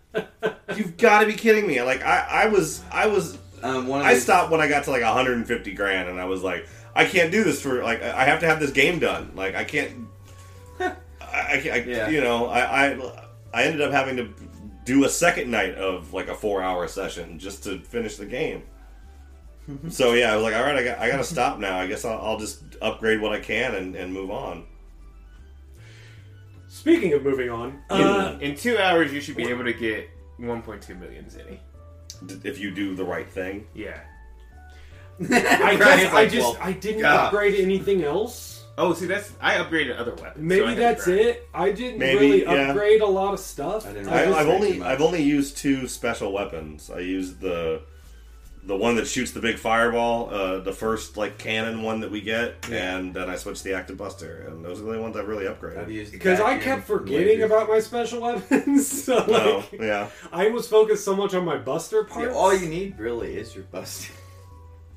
You've 0.76 0.98
got 0.98 1.20
to 1.22 1.28
be 1.28 1.34
kidding 1.34 1.68
me! 1.68 1.82
Like 1.82 2.04
I, 2.04 2.44
I 2.46 2.48
was, 2.48 2.82
I 2.92 3.08
was, 3.08 3.38
Um, 3.64 3.88
one 3.88 4.02
of 4.02 4.08
I 4.08 4.14
these- 4.16 4.24
stopped 4.24 4.52
when 4.52 4.60
I 4.62 4.68
got 4.68 4.86
to 4.86 4.92
like 4.92 5.02
150 5.04 5.74
grand, 5.74 6.10
and 6.10 6.20
I 6.20 6.26
was 6.26 6.42
like, 6.42 6.68
I 6.96 7.06
can't 7.06 7.32
do 7.32 7.44
this 7.44 7.62
for 7.62 7.84
like 7.84 8.02
I 8.02 8.24
have 8.26 8.40
to 8.40 8.48
have 8.48 8.60
this 8.60 8.72
game 8.72 9.00
done. 9.00 9.32
Like 9.36 9.56
I 9.56 9.64
can't, 9.66 10.08
I, 10.80 10.94
I, 11.22 11.60
can't, 11.62 11.74
I 11.74 11.78
Yeah. 11.90 12.10
you 12.10 12.22
know, 12.22 12.48
I, 12.48 12.88
I, 12.88 13.12
I 13.54 13.64
ended 13.64 13.82
up 13.82 13.92
having 13.92 14.18
to 14.18 14.30
do 14.86 15.04
a 15.06 15.10
second 15.10 15.50
night 15.52 15.76
of 15.76 16.14
like 16.14 16.28
a 16.28 16.36
four 16.36 16.62
hour 16.62 16.88
session 16.88 17.38
just 17.40 17.64
to 17.66 17.80
finish 17.80 18.16
the 18.18 18.26
game. 18.26 18.64
so 19.90 20.14
yeah, 20.14 20.32
I 20.32 20.36
was 20.36 20.44
like, 20.44 20.56
all 20.56 20.64
right, 20.64 20.76
I 20.76 20.84
got, 20.84 21.00
I 21.00 21.10
got 21.10 21.18
to 21.18 21.24
stop 21.24 21.60
now. 21.60 21.78
I 21.78 21.88
guess 21.88 22.06
I'll, 22.06 22.20
I'll 22.20 22.40
just 22.40 22.64
upgrade 22.82 23.22
what 23.22 23.32
I 23.32 23.40
can 23.40 23.76
and, 23.76 23.96
and 23.96 24.14
move 24.14 24.32
on. 24.32 24.66
Speaking 26.68 27.14
of 27.14 27.24
moving 27.24 27.50
on, 27.50 27.82
uh, 27.90 28.38
In 28.42 28.56
two 28.56 28.78
hours, 28.78 29.14
you 29.14 29.22
should 29.22 29.38
be 29.38 29.48
able 29.48 29.64
to 29.64 29.74
get 29.74 30.10
1.2 30.40 31.00
million 31.00 31.26
zenny. 31.26 31.60
If 32.44 32.60
you 32.60 32.72
do 32.72 32.96
the 32.96 33.04
right 33.04 33.30
thing. 33.30 33.66
Yeah. 33.74 34.00
I 35.20 35.76
Brian's 35.78 35.80
guess 35.80 36.14
I 36.14 36.28
just 36.28 36.38
well, 36.40 36.58
I 36.62 36.74
didn't 36.74 37.02
God. 37.02 37.28
upgrade 37.28 37.60
anything 37.60 38.04
else. 38.04 38.66
Oh, 38.78 38.94
see, 38.94 39.06
that's 39.06 39.32
I 39.40 39.56
upgraded 39.56 39.98
other 39.98 40.14
weapons. 40.16 40.44
Maybe 40.44 40.66
had 40.66 40.76
to 40.76 40.80
that's 40.82 41.06
grind. 41.06 41.20
it. 41.22 41.50
I 41.54 41.72
didn't 41.72 42.00
Maybe, 42.00 42.20
really 42.20 42.44
yeah. 42.44 42.70
upgrade 42.70 43.02
a 43.02 43.08
lot 43.08 43.34
of 43.34 43.40
stuff. 43.40 43.88
I 43.88 43.94
didn't 43.94 44.10
I, 44.10 44.34
I've 44.34 44.50
only. 44.50 44.82
I've 44.82 45.02
only 45.02 45.24
used 45.24 45.58
two 45.58 45.88
special 45.88 46.34
weapons. 46.34 46.90
I 46.90 47.00
used 47.00 47.40
the 47.40 47.84
the 48.66 48.76
one 48.76 48.96
that 48.96 49.06
shoots 49.06 49.32
the 49.32 49.40
big 49.40 49.58
fireball, 49.58 50.30
uh, 50.34 50.60
the 50.60 50.74
first 50.74 51.18
like 51.18 51.38
cannon 51.38 51.84
one 51.84 52.00
that 52.00 52.10
we 52.10 52.20
get, 52.22 52.68
and 52.72 53.14
then 53.14 53.30
I 53.30 53.36
switched 53.36 53.64
the 53.64 53.74
active 53.74 53.96
buster, 53.98 54.46
and 54.48 54.66
those 54.66 54.80
are 54.80 54.84
the 54.84 54.90
only 54.90 55.02
ones 55.02 55.16
I've 55.16 55.28
really 55.28 55.48
I've 55.48 55.60
upgraded. 55.60 56.12
because 56.12 56.40
I 56.40 56.58
kept 56.58 56.88
forgetting 56.88 57.40
lasers. 57.40 57.46
about 57.46 57.70
my 57.70 57.80
special 57.80 58.22
weapons. 58.22 58.88
so 59.04 59.18
like, 59.18 59.28
Oh, 59.30 59.64
yeah. 59.74 60.10
I 60.32 60.50
was 60.50 60.68
focused 60.68 61.06
so 61.06 61.16
much 61.16 61.34
on 61.36 61.46
my 61.46 61.58
buster 61.58 62.06
Yeah, 62.10 62.14
parts. 62.16 62.36
all 62.36 62.56
you 62.56 62.68
need 62.68 62.98
really 62.98 63.36
is 63.38 63.54
your 63.54 63.66
buster. 63.66 64.14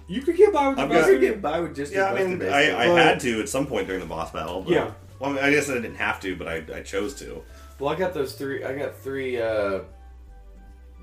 you 0.07 0.23
could 0.23 0.37
get 0.39 0.53
by 0.53 0.69
with 0.69 0.77
the 0.79 0.83
I've 0.85 0.89
You 0.89 0.95
got- 0.95 1.01
buster. 1.03 1.13
could 1.19 1.21
get 1.21 1.43
by 1.43 1.61
with 1.61 1.77
just 1.77 1.93
Yeah, 1.93 2.11
your 2.15 2.19
I 2.19 2.25
mean, 2.27 2.39
buster, 2.39 2.55
I. 2.55 2.83
I 2.85 2.87
had 2.87 3.21
to 3.21 3.41
at 3.41 3.49
some 3.51 3.67
point 3.67 3.87
during 3.87 4.01
the 4.01 4.07
boss 4.09 4.33
battle. 4.33 4.63
But, 4.63 4.73
Yeah. 4.73 4.91
Well, 5.19 5.31
I, 5.31 5.35
mean, 5.35 5.45
I 5.45 5.51
guess 5.51 5.69
I 5.69 5.75
didn't 5.75 5.97
have 5.97 6.21
to, 6.21 6.37
but 6.37 6.49
I, 6.49 6.65
I 6.75 6.81
chose 6.83 7.15
to. 7.17 7.43
Well, 7.79 7.91
I 7.93 7.99
got 7.99 8.15
those 8.15 8.33
three. 8.35 8.65
I 8.65 8.75
got 8.79 8.97
three 8.97 9.41
uh, 9.41 9.81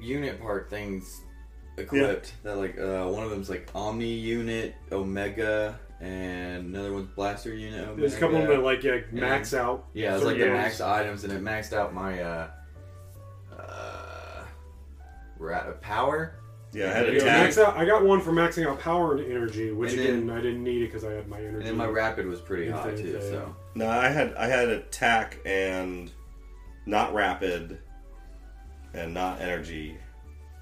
unit 0.02 0.42
part 0.42 0.70
things 0.70 1.22
equipped. 1.78 2.34
That 2.44 2.58
like 2.58 2.78
uh, 2.80 3.06
one 3.08 3.24
of 3.24 3.30
them's 3.30 3.50
like 3.50 3.70
Omni 3.76 4.08
unit 4.14 4.76
Omega, 4.92 5.80
and 6.02 6.68
another 6.74 6.94
one's 6.94 7.08
Blaster 7.16 7.54
unit 7.54 7.82
Omega. 7.82 8.02
There's 8.02 8.16
a 8.16 8.20
couple 8.20 8.38
of 8.38 8.48
them 8.48 8.58
that 8.58 8.64
like 8.64 8.84
yeah, 8.84 9.00
max 9.12 9.54
out. 9.54 9.86
Yeah, 9.94 10.16
it's 10.16 10.24
like 10.26 10.38
the 10.38 10.48
max 10.48 10.82
items, 10.82 11.24
and 11.24 11.34
it 11.34 11.42
maxed 11.44 11.74
out 11.74 11.94
my 11.94 12.22
uh, 12.22 12.48
uh, 13.58 14.44
ra- 15.38 15.72
power. 15.82 16.36
Yeah, 16.74 16.88
I 16.88 16.90
had 16.90 17.06
Yeah, 17.14 17.44
a 17.44 17.52
tag. 17.54 17.58
out. 17.60 17.78
I 17.78 17.86
got 17.86 18.04
one 18.04 18.20
for 18.20 18.32
maxing 18.32 18.68
out 18.68 18.80
power 18.80 19.16
and 19.16 19.26
energy, 19.32 19.72
which 19.72 19.92
And 19.94 20.02
again 20.02 20.28
then- 20.28 20.38
I 20.38 20.42
didn't 20.42 20.64
need 20.64 20.82
it 20.82 20.88
because 20.88 21.06
I 21.06 21.14
had 21.14 21.28
my 21.30 21.38
energy. 21.40 21.58
And 21.60 21.66
then 21.68 21.78
my 21.78 21.86
rapid 21.86 22.26
was 22.26 22.42
pretty 22.42 22.70
high 22.70 22.94
too. 22.94 23.14
yeah. 23.14 23.20
So 23.22 23.56
No, 23.76 23.90
I 23.90 24.10
had 24.10 24.34
I 24.36 24.48
had 24.48 24.68
attack 24.70 25.40
and 25.46 26.12
not 26.86 27.14
rapid, 27.14 27.80
and 28.94 29.14
not 29.14 29.40
energy, 29.40 29.98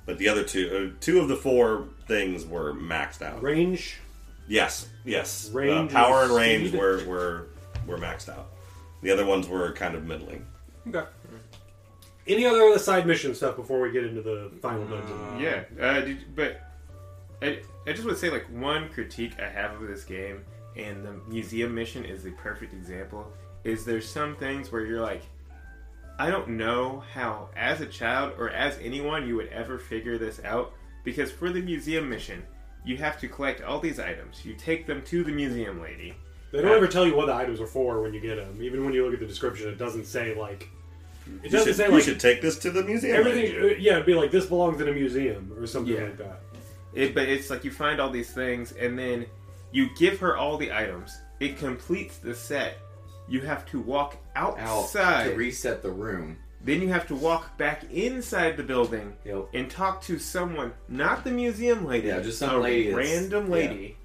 but 0.06 0.18
the 0.18 0.28
other 0.28 0.44
two, 0.44 0.94
uh, 0.94 0.98
two 1.00 1.20
of 1.20 1.28
the 1.28 1.36
four 1.36 1.88
things 2.08 2.46
were 2.46 2.74
maxed 2.74 3.22
out. 3.22 3.42
range. 3.42 4.00
Yes, 4.48 4.88
yes. 5.06 5.50
Range 5.52 5.90
uh, 5.92 5.94
power 5.94 6.24
and 6.24 6.32
and 6.32 6.40
range 6.40 6.68
speed? 6.70 6.80
were, 6.80 7.04
were 7.06 7.48
were 7.88 7.98
maxed 7.98 8.30
out. 8.30 8.50
The 9.02 9.12
other 9.12 9.26
ones 9.26 9.48
were 9.48 9.72
kind 9.74 9.96
of 9.96 10.06
middling. 10.06 10.46
Okay. 10.88 11.06
Any 12.26 12.46
other 12.46 12.62
of 12.68 12.80
side 12.80 13.06
mission 13.06 13.36
stuff 13.36 13.58
before 13.58 13.82
we 13.82 13.92
get 13.92 14.06
into 14.06 14.22
the 14.22 14.52
final 14.62 14.86
dungeon? 14.86 15.40
Yeah, 15.40 15.64
uh, 15.82 16.02
did, 16.02 16.36
but 16.36 16.62
I, 17.42 17.60
I 17.86 17.92
just 17.92 18.06
would 18.06 18.18
say 18.18 18.30
like 18.30 18.46
one 18.46 18.90
critique 18.90 19.34
I 19.40 19.50
have 19.50 19.82
of 19.82 19.88
this 19.88 20.06
game, 20.06 20.44
and 20.78 21.06
the 21.06 21.14
museum 21.28 21.76
mission 21.76 22.06
is 22.06 22.24
the 22.24 22.32
perfect 22.32 22.74
example. 22.74 23.30
Is 23.66 23.84
there 23.84 24.00
some 24.00 24.38
things 24.38 24.72
where 24.72 24.86
you're 24.86 25.02
like, 25.02 25.24
I 26.20 26.30
don't 26.30 26.50
know 26.50 27.04
how, 27.14 27.50
as 27.56 27.82
a 27.82 27.86
child 27.88 28.34
or 28.38 28.50
as 28.50 28.78
anyone, 28.82 29.28
you 29.28 29.36
would 29.36 29.48
ever 29.50 29.78
figure 29.80 30.18
this 30.18 30.40
out 30.44 30.74
because 31.04 31.32
for 31.32 31.50
the 31.50 31.62
museum 31.62 32.10
mission, 32.10 32.44
you 32.86 32.98
have 32.98 33.20
to 33.22 33.28
collect 33.28 33.62
all 33.62 33.80
these 33.80 34.00
items. 34.00 34.46
You 34.46 34.54
take 34.54 34.86
them 34.86 35.02
to 35.06 35.24
the 35.24 35.32
museum 35.32 35.82
lady. 35.82 36.14
They 36.52 36.62
don't 36.62 36.72
ever 36.72 36.88
tell 36.88 37.08
you 37.08 37.16
what 37.16 37.26
the 37.26 37.34
items 37.34 37.60
are 37.60 37.66
for 37.68 38.02
when 38.02 38.14
you 38.14 38.20
get 38.20 38.36
them. 38.36 38.62
Even 38.62 38.86
when 38.86 38.94
you 38.94 39.04
look 39.06 39.14
at 39.16 39.20
the 39.20 39.26
description, 39.26 39.70
it 39.70 39.78
doesn't 39.80 40.06
say 40.06 40.36
like 40.36 40.70
It 41.44 41.50
doesn't 41.50 41.68
should, 41.70 41.76
say 41.78 41.86
you 41.88 41.92
like 41.94 42.04
should 42.04 42.20
take 42.20 42.42
this 42.44 42.60
to 42.60 42.70
the 42.70 42.84
museum. 42.84 43.18
everything. 43.18 43.60
uh, 43.60 43.66
Yeah, 43.80 43.94
it'd 43.94 44.06
be 44.06 44.14
like 44.14 44.30
this 44.30 44.46
belongs 44.46 44.80
in 44.82 44.88
a 44.88 44.94
museum 44.94 45.52
or 45.58 45.66
something 45.66 45.96
Yeah. 45.96 46.04
like 46.04 46.18
that. 46.18 46.42
It, 46.94 47.16
but 47.16 47.28
it's 47.28 47.50
like 47.50 47.64
you 47.64 47.72
find 47.72 48.00
all 48.00 48.12
these 48.12 48.30
things, 48.32 48.72
and 48.74 49.00
then 49.00 49.26
you 49.72 49.90
give 49.98 50.20
her 50.20 50.38
all 50.38 50.58
the 50.58 50.72
items. 50.72 51.18
It 51.40 51.58
completes 51.58 52.18
the 52.18 52.36
set. 52.36 52.78
You 53.28 53.42
have 53.42 53.66
to 53.68 53.80
walk 53.80 54.18
Out 54.36 54.60
outside. 54.60 55.30
to 55.32 55.36
reset 55.36 55.82
the 55.82 55.92
room. 55.92 56.38
then 56.62 56.82
you 56.82 56.90
have 56.90 57.08
to 57.08 57.16
walk 57.16 57.58
back 57.58 57.84
inside 57.92 58.56
the 58.58 58.64
building 58.64 59.14
Yep. 59.26 59.50
and 59.54 59.70
talk 59.70 60.02
to 60.04 60.18
someone, 60.20 60.74
not 60.88 61.24
the 61.26 61.32
museum 61.32 61.86
lady, 61.86 62.08
Yeah, 62.08 62.22
just 62.22 62.40
some 62.40 62.56
a 62.56 62.60
lady 62.60 62.94
random 62.94 63.50
lady. 63.50 63.98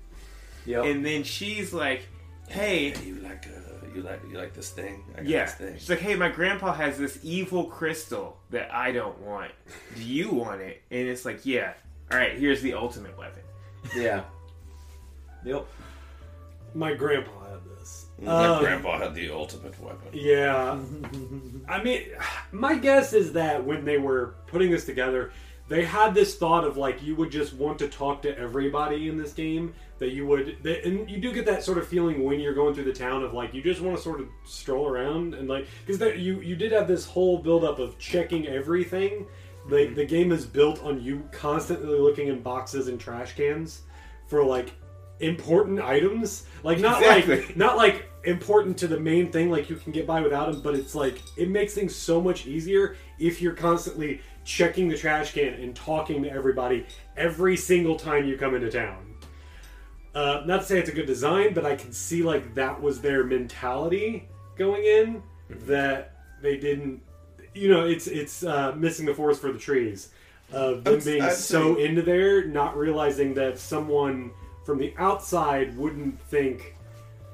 Yep. 0.66 0.84
And 0.84 1.06
then 1.06 1.22
she's 1.22 1.72
like, 1.72 2.02
"Hey, 2.48 2.90
Hey, 2.90 3.06
you 3.06 3.14
like 3.16 3.46
uh, 3.46 3.86
you 3.94 4.02
like 4.02 4.20
you 4.30 4.36
like 4.36 4.54
this 4.54 4.70
thing? 4.70 5.04
I 5.14 5.18
got 5.18 5.26
yeah." 5.26 5.44
this 5.44 5.54
thing. 5.54 5.74
She's 5.78 5.88
like, 5.90 6.00
"Hey, 6.00 6.14
my 6.16 6.28
grandpa 6.30 6.72
has 6.74 6.98
this 6.98 7.18
evil 7.22 7.64
crystal 7.64 8.38
that 8.50 8.74
I 8.74 8.90
don't 8.92 9.18
want. 9.20 9.52
Do 9.96 10.02
you 10.02 10.30
want 10.30 10.60
it?" 10.60 10.82
And 10.90 11.06
it's 11.08 11.24
like, 11.24 11.46
"Yeah." 11.46 11.72
All 12.10 12.18
right, 12.18 12.36
here's 12.38 12.60
the 12.62 12.74
ultimate 12.74 13.16
weapon. 13.18 13.42
yeah. 13.96 14.24
Yep. 15.44 15.66
My 16.74 16.94
grandpa 16.94 17.30
had 17.30 17.37
this. 17.37 17.37
My 18.20 18.46
Um, 18.46 18.62
grandpa 18.62 18.98
had 18.98 19.14
the 19.14 19.30
ultimate 19.30 19.78
weapon. 19.80 20.08
Yeah. 20.12 20.78
I 21.68 21.82
mean, 21.82 22.02
my 22.52 22.76
guess 22.76 23.12
is 23.12 23.32
that 23.34 23.64
when 23.64 23.84
they 23.84 23.98
were 23.98 24.34
putting 24.46 24.70
this 24.70 24.84
together, 24.84 25.30
they 25.68 25.84
had 25.84 26.14
this 26.14 26.36
thought 26.36 26.64
of 26.64 26.76
like 26.76 27.02
you 27.02 27.14
would 27.16 27.30
just 27.30 27.52
want 27.52 27.78
to 27.80 27.88
talk 27.88 28.22
to 28.22 28.36
everybody 28.38 29.08
in 29.08 29.18
this 29.18 29.32
game. 29.32 29.74
That 29.98 30.10
you 30.10 30.26
would, 30.28 30.58
that, 30.62 30.84
and 30.84 31.10
you 31.10 31.18
do 31.20 31.32
get 31.32 31.44
that 31.46 31.62
sort 31.64 31.76
of 31.76 31.86
feeling 31.86 32.22
when 32.24 32.38
you're 32.38 32.54
going 32.54 32.72
through 32.72 32.84
the 32.84 32.92
town 32.92 33.24
of 33.24 33.34
like 33.34 33.52
you 33.52 33.60
just 33.62 33.80
want 33.80 33.96
to 33.96 34.02
sort 34.02 34.20
of 34.20 34.28
stroll 34.44 34.86
around 34.88 35.34
and 35.34 35.48
like 35.48 35.66
because 35.84 36.00
you 36.16 36.40
you 36.40 36.54
did 36.56 36.70
have 36.72 36.86
this 36.86 37.04
whole 37.04 37.38
build 37.38 37.64
up 37.64 37.78
of 37.80 37.98
checking 37.98 38.46
everything. 38.46 39.26
Like 39.68 39.94
the 39.96 40.04
game 40.06 40.32
is 40.32 40.46
built 40.46 40.82
on 40.84 41.02
you 41.02 41.28
constantly 41.32 41.98
looking 41.98 42.28
in 42.28 42.40
boxes 42.42 42.88
and 42.88 42.98
trash 42.98 43.34
cans 43.34 43.82
for 44.28 44.42
like 44.44 44.72
important 45.20 45.80
items. 45.80 46.46
Like 46.62 46.80
not 46.80 47.02
Exactly. 47.02 47.46
like 47.46 47.56
not 47.56 47.76
like 47.76 48.08
important 48.24 48.76
to 48.78 48.88
the 48.88 48.98
main 48.98 49.30
thing 49.30 49.50
like 49.50 49.70
you 49.70 49.76
can 49.76 49.92
get 49.92 50.06
by 50.06 50.20
without 50.20 50.50
them 50.50 50.60
but 50.60 50.74
it's 50.74 50.94
like 50.94 51.22
it 51.36 51.48
makes 51.48 51.72
things 51.72 51.94
so 51.94 52.20
much 52.20 52.46
easier 52.46 52.96
if 53.18 53.40
you're 53.40 53.54
constantly 53.54 54.20
checking 54.44 54.88
the 54.88 54.96
trash 54.96 55.32
can 55.32 55.54
and 55.54 55.74
talking 55.74 56.22
to 56.22 56.30
everybody 56.30 56.84
every 57.16 57.56
single 57.56 57.96
time 57.96 58.26
you 58.26 58.36
come 58.36 58.54
into 58.56 58.70
town 58.70 59.14
uh, 60.16 60.42
not 60.46 60.60
to 60.60 60.66
say 60.66 60.78
it's 60.78 60.88
a 60.88 60.92
good 60.92 61.06
design 61.06 61.54
but 61.54 61.64
i 61.64 61.76
can 61.76 61.92
see 61.92 62.22
like 62.22 62.54
that 62.54 62.80
was 62.82 63.00
their 63.00 63.22
mentality 63.22 64.28
going 64.56 64.84
in 64.84 65.22
that 65.48 66.16
they 66.42 66.56
didn't 66.56 67.00
you 67.54 67.68
know 67.68 67.86
it's 67.86 68.08
it's 68.08 68.42
uh, 68.44 68.72
missing 68.76 69.06
the 69.06 69.14
forest 69.14 69.40
for 69.40 69.52
the 69.52 69.58
trees 69.58 70.10
of 70.52 70.82
them 70.82 70.98
being 71.04 71.30
so 71.30 71.76
into 71.76 72.02
there 72.02 72.44
not 72.46 72.76
realizing 72.76 73.32
that 73.32 73.58
someone 73.58 74.32
from 74.68 74.76
the 74.76 74.92
outside 74.98 75.74
wouldn't 75.78 76.20
think 76.24 76.76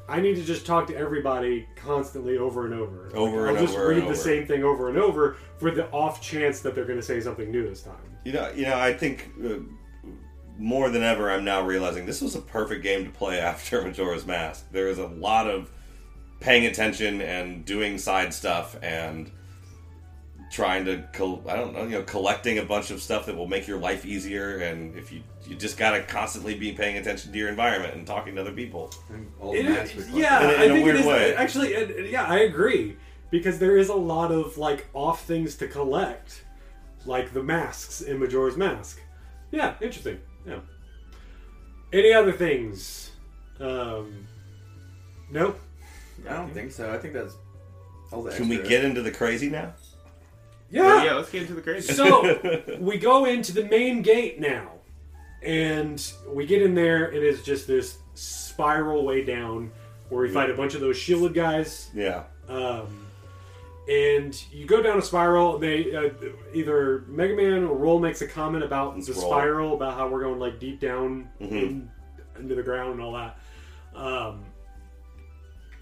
I 0.09 0.21
need 0.21 0.37
to 0.37 0.45
just 0.45 0.65
talk 0.65 0.87
to 0.87 0.97
everybody 0.97 1.67
constantly 1.75 2.39
over 2.39 2.65
and 2.65 2.75
over. 2.75 3.11
Over 3.13 3.49
I'll 3.49 3.57
and 3.57 3.67
just 3.67 3.77
over 3.77 3.89
read 3.89 3.99
and 3.99 4.07
the 4.07 4.11
over. 4.11 4.15
same 4.15 4.47
thing 4.47 4.63
over 4.63 4.89
and 4.89 4.97
over 4.97 5.39
for 5.59 5.73
the 5.73 5.91
off 5.91 6.23
chance 6.23 6.61
that 6.61 6.77
they're 6.77 6.85
going 6.85 7.01
to 7.01 7.05
say 7.05 7.21
something 7.21 7.51
new 7.51 7.69
this 7.69 7.83
time. 7.83 7.97
You 8.25 8.35
know, 8.35 8.53
you 8.55 8.67
know. 8.67 8.79
I 8.79 8.93
think 8.93 9.31
uh, 9.45 9.55
more 10.59 10.91
than 10.91 11.03
ever, 11.03 11.29
I'm 11.29 11.43
now 11.43 11.67
realizing 11.67 12.07
this 12.07 12.21
was 12.21 12.37
a 12.37 12.41
perfect 12.41 12.85
game 12.85 13.05
to 13.05 13.11
play 13.11 13.41
after 13.41 13.83
Majora's 13.83 14.25
Mask. 14.25 14.71
There 14.71 14.87
is 14.87 14.99
a 14.99 15.09
lot 15.09 15.49
of 15.49 15.73
paying 16.39 16.67
attention 16.67 17.21
and 17.21 17.65
doing 17.65 17.99
side 17.99 18.33
stuff 18.33 18.77
and 18.81 19.29
trying 20.51 20.85
to, 20.85 21.05
col- 21.13 21.43
I 21.49 21.57
don't 21.57 21.73
know, 21.75 21.83
you 21.85 21.91
know, 21.91 22.03
collecting 22.03 22.59
a 22.59 22.65
bunch 22.65 22.91
of 22.91 23.03
stuff 23.03 23.27
that 23.27 23.37
will 23.37 23.47
make 23.49 23.67
your 23.67 23.79
life 23.79 24.05
easier. 24.07 24.59
And 24.59 24.97
if 24.97 25.11
you, 25.13 25.23
you 25.47 25.57
just 25.57 25.77
gotta 25.77 26.03
constantly 26.03 26.55
be 26.55 26.73
paying 26.73 26.97
attention 26.99 27.33
to 27.33 27.39
your 27.39 27.49
environment 27.49 27.95
and 27.95 28.07
talking 28.07 28.35
to 28.37 28.41
other 28.41 28.53
people. 28.53 28.93
And 29.11 29.27
It 29.55 29.65
masks 29.65 29.97
is- 29.97 30.11
were 30.13 30.19
yeah, 30.21 30.43
In 30.45 30.51
in 30.51 30.61
I 30.61 30.65
a 30.65 30.69
think 30.69 30.85
weird 30.85 30.97
it 30.97 31.01
is. 31.01 31.07
way. 31.07 31.35
Actually, 31.35 31.75
it- 31.75 31.91
it- 31.91 32.11
yeah, 32.11 32.25
I 32.27 32.41
agree 32.41 32.97
because 33.31 33.59
there 33.59 33.77
is 33.77 33.89
a 33.89 33.95
lot 33.95 34.31
of 34.31 34.57
like 34.59 34.87
off 34.95 35.25
things 35.25 35.57
to 35.57 35.67
collect, 35.67 36.45
like 37.07 37.33
the 37.33 37.43
masks 37.43 38.01
in 38.03 38.19
Majora's 38.21 38.57
Mask. 38.57 39.01
Yeah, 39.51 39.75
interesting. 39.81 40.21
Yeah. 40.47 40.61
Any 41.93 42.13
other 42.13 42.33
things? 42.33 43.11
Um, 43.61 44.27
no. 45.31 45.55
I 46.29 46.33
don't 46.35 46.53
think 46.53 46.73
so. 46.73 46.93
I 46.93 46.99
think 46.99 47.15
that's 47.15 47.35
all 48.13 48.23
the 48.23 48.33
Can 48.33 48.49
we 48.49 48.57
extra- 48.57 48.69
get 48.69 48.85
into 48.85 49.03
the 49.03 49.11
crazy 49.11 49.49
now? 49.51 49.73
Oh, 50.83 51.03
yeah, 51.05 51.15
let's 51.15 51.31
get 51.31 51.43
into 51.43 51.55
the 51.55 51.61
crazy. 51.63 51.93
So 51.93 52.61
we 52.81 52.99
go 52.99 53.25
into 53.27 53.53
the 53.53 53.65
main 53.65 54.03
gate 54.03 54.41
now, 54.41 54.73
and 55.43 56.05
we 56.29 56.47
get 56.47 56.63
in 56.63 56.75
there. 56.75 57.11
It 57.13 57.23
is 57.23 57.43
just 57.43 57.67
this 57.67 57.99
spiral 58.15 59.05
way 59.05 59.25
down 59.25 59.71
where 60.09 60.23
we 60.23 60.31
fight 60.31 60.51
a 60.51 60.55
bunch 60.55 60.75
of 60.75 60.81
those 60.81 60.97
shielded 60.97 61.35
guys. 61.35 61.91
Yeah. 61.95 62.25
Um, 62.49 62.87
and 63.89 64.43
you 64.53 64.67
go 64.67 64.83
down 64.83 64.99
a 64.99 65.03
spiral. 65.03 65.59
They 65.59 65.95
uh, 65.95 66.11
either 66.55 67.05
Mega 67.09 67.35
Man 67.37 67.65
or 67.65 67.77
Roll 67.77 67.99
makes 68.01 68.23
a 68.23 68.27
comment 68.27 68.65
about 68.65 68.97
It's 68.97 69.07
the 69.09 69.13
Roll. 69.15 69.31
spiral, 69.31 69.75
about 69.75 69.95
how 69.95 70.09
we're 70.09 70.23
going 70.23 70.39
like 70.39 70.59
deep 70.59 70.81
down 70.81 71.29
Mhm. 71.41 71.53
in, 71.53 71.91
into 72.39 72.55
the 72.55 72.63
ground 72.63 72.93
and 72.95 73.03
all 73.03 73.13
that. 73.13 73.39
Um, 73.95 74.45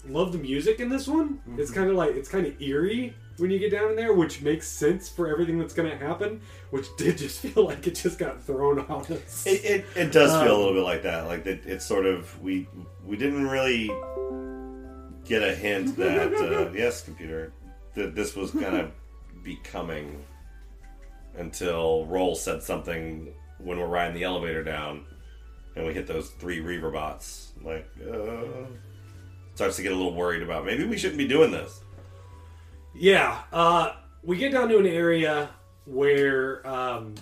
love 0.07 0.31
the 0.33 0.37
music 0.37 0.79
in 0.79 0.89
this 0.89 1.07
one. 1.07 1.39
It's 1.57 1.71
kind 1.71 1.89
of 1.89 1.95
like 1.95 2.11
it's 2.15 2.27
kind 2.29 2.45
of 2.45 2.61
eerie 2.61 3.15
when 3.37 3.49
you 3.51 3.59
get 3.59 3.71
down 3.71 3.89
in 3.89 3.95
there, 3.95 4.13
which 4.13 4.41
makes 4.41 4.67
sense 4.67 5.09
for 5.09 5.27
everything 5.27 5.57
that's 5.57 5.73
going 5.73 5.89
to 5.89 5.97
happen. 5.97 6.41
Which 6.71 6.87
did 6.97 7.17
just 7.17 7.39
feel 7.39 7.65
like 7.65 7.85
it 7.87 7.95
just 7.95 8.17
got 8.19 8.43
thrown 8.43 8.79
on 8.79 9.01
us. 9.11 9.45
It, 9.45 9.63
it, 9.65 9.85
it 9.95 10.11
does 10.11 10.31
feel 10.31 10.51
a 10.51 10.53
Um, 10.53 10.59
little 10.59 10.73
bit 10.73 10.83
like 10.83 11.03
that. 11.03 11.27
Like 11.27 11.43
that, 11.45 11.65
it's 11.65 11.85
sort 11.85 12.05
of 12.05 12.41
we 12.41 12.67
we 13.05 13.17
didn't 13.17 13.47
really 13.47 13.87
get 15.25 15.41
a 15.41 15.53
hint 15.55 15.95
that 15.97 16.33
uh, 16.33 16.71
yes, 16.73 17.03
computer, 17.03 17.53
that 17.95 18.15
this 18.15 18.35
was 18.35 18.51
gonna 18.51 18.91
be 19.43 19.57
coming 19.63 20.23
until 21.37 22.05
Roll 22.05 22.35
said 22.35 22.61
something 22.61 23.33
when 23.59 23.79
we're 23.79 23.87
riding 23.87 24.13
the 24.15 24.23
elevator 24.23 24.63
down, 24.63 25.05
and 25.75 25.85
we 25.85 25.93
hit 25.93 26.05
those 26.07 26.29
three 26.31 26.59
Reaver 26.59 26.91
bots. 26.91 27.53
Like, 27.63 27.87
uh, 28.11 28.67
starts 29.55 29.77
to 29.77 29.83
get 29.83 29.91
a 29.91 29.95
little 29.95 30.13
worried 30.13 30.41
about 30.43 30.65
maybe 30.65 30.85
we 30.85 30.97
shouldn't 30.97 31.17
be 31.17 31.27
doing 31.27 31.51
this. 31.51 31.81
Yeah, 32.95 33.39
uh, 33.51 33.93
we 34.23 34.37
get 34.37 34.51
down 34.51 34.69
to 34.69 34.77
an 34.77 34.85
area 34.85 35.49
where 35.85 36.65
um, 36.67 37.15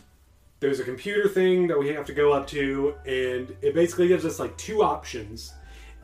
there's 0.59 0.79
a 0.79 0.83
computer 0.83 1.27
thing 1.29 1.67
that 1.67 1.79
we 1.79 1.89
have 1.89 2.05
to 2.07 2.13
go 2.13 2.31
up 2.33 2.47
to, 2.47 2.95
and 3.05 3.55
it 3.61 3.73
basically 3.73 4.07
gives 4.07 4.25
us 4.25 4.39
like 4.39 4.55
two 4.57 4.83
options. 4.83 5.53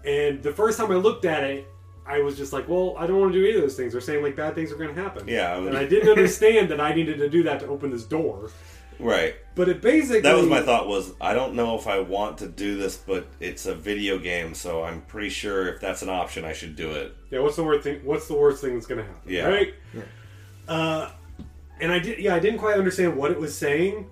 And 0.06 0.42
the 0.42 0.52
first 0.54 0.78
time 0.78 0.92
I 0.92 0.96
looked 0.96 1.26
at 1.26 1.44
it, 1.44 1.68
I 2.06 2.22
was 2.22 2.38
just 2.38 2.54
like, 2.54 2.70
"Well, 2.70 2.96
I 2.98 3.06
don't 3.06 3.20
want 3.20 3.34
to 3.34 3.40
do 3.40 3.46
either 3.46 3.58
of 3.58 3.64
those 3.64 3.76
things." 3.76 3.92
They're 3.92 4.02
saying 4.02 4.24
like 4.24 4.36
bad 4.38 4.56
things 4.56 4.72
are 4.72 4.78
going 4.78 4.94
to 4.96 5.02
happen. 5.02 5.28
Yeah, 5.28 5.54
I 5.54 5.58
was- 5.58 5.68
and 5.68 5.78
I 5.78 5.86
didn't 5.86 6.10
understand 6.16 6.70
that 6.70 6.80
I 6.80 6.94
needed 6.94 7.18
to 7.20 7.30
do 7.30 7.44
that 7.44 7.60
to 7.60 7.68
open 7.68 7.92
this 7.92 8.04
door. 8.06 8.50
Right. 9.00 9.36
But 9.56 9.70
it 9.70 9.82
basically 9.82 10.22
That 10.22 10.36
was 10.36 10.46
my 10.46 10.62
thought. 10.62 10.88
Was 10.88 11.14
I 11.20 11.34
don't 11.34 11.56
know 11.56 11.78
if 11.78 11.88
I 11.88 12.00
want 12.00 12.40
to 12.40 12.48
do 12.48 12.78
this, 12.78 12.96
but 12.96 13.28
it's 13.40 13.66
a 13.66 13.74
video 13.76 14.18
game, 14.20 14.54
so 14.54 14.84
I'm 14.84 15.02
pretty 15.02 15.30
sure 15.30 15.68
if 15.68 15.82
that's 15.82 16.02
an 16.02 16.10
option, 16.10 16.46
I 16.46 16.54
should 16.54 16.76
do 16.76 16.92
it. 16.92 17.16
Yeah, 17.32 17.40
what's 17.40 17.56
the 17.56 17.64
worst 17.64 17.84
thing? 17.84 18.02
What's 18.04 18.28
the 18.28 18.36
worst 18.36 18.62
thing 18.62 18.74
that's 18.74 18.88
going 18.88 19.00
to 19.00 19.06
happen? 19.06 19.32
Yeah. 19.32 19.48
Right. 19.48 19.74
Uh, 20.68 21.10
and 21.80 21.92
I 21.92 22.00
did. 22.00 22.20
Yeah, 22.20 22.36
I 22.36 22.40
didn't 22.40 22.60
quite 22.60 22.78
understand 22.78 23.16
what 23.16 23.32
it 23.32 23.40
was 23.40 23.58
saying. 23.58 24.08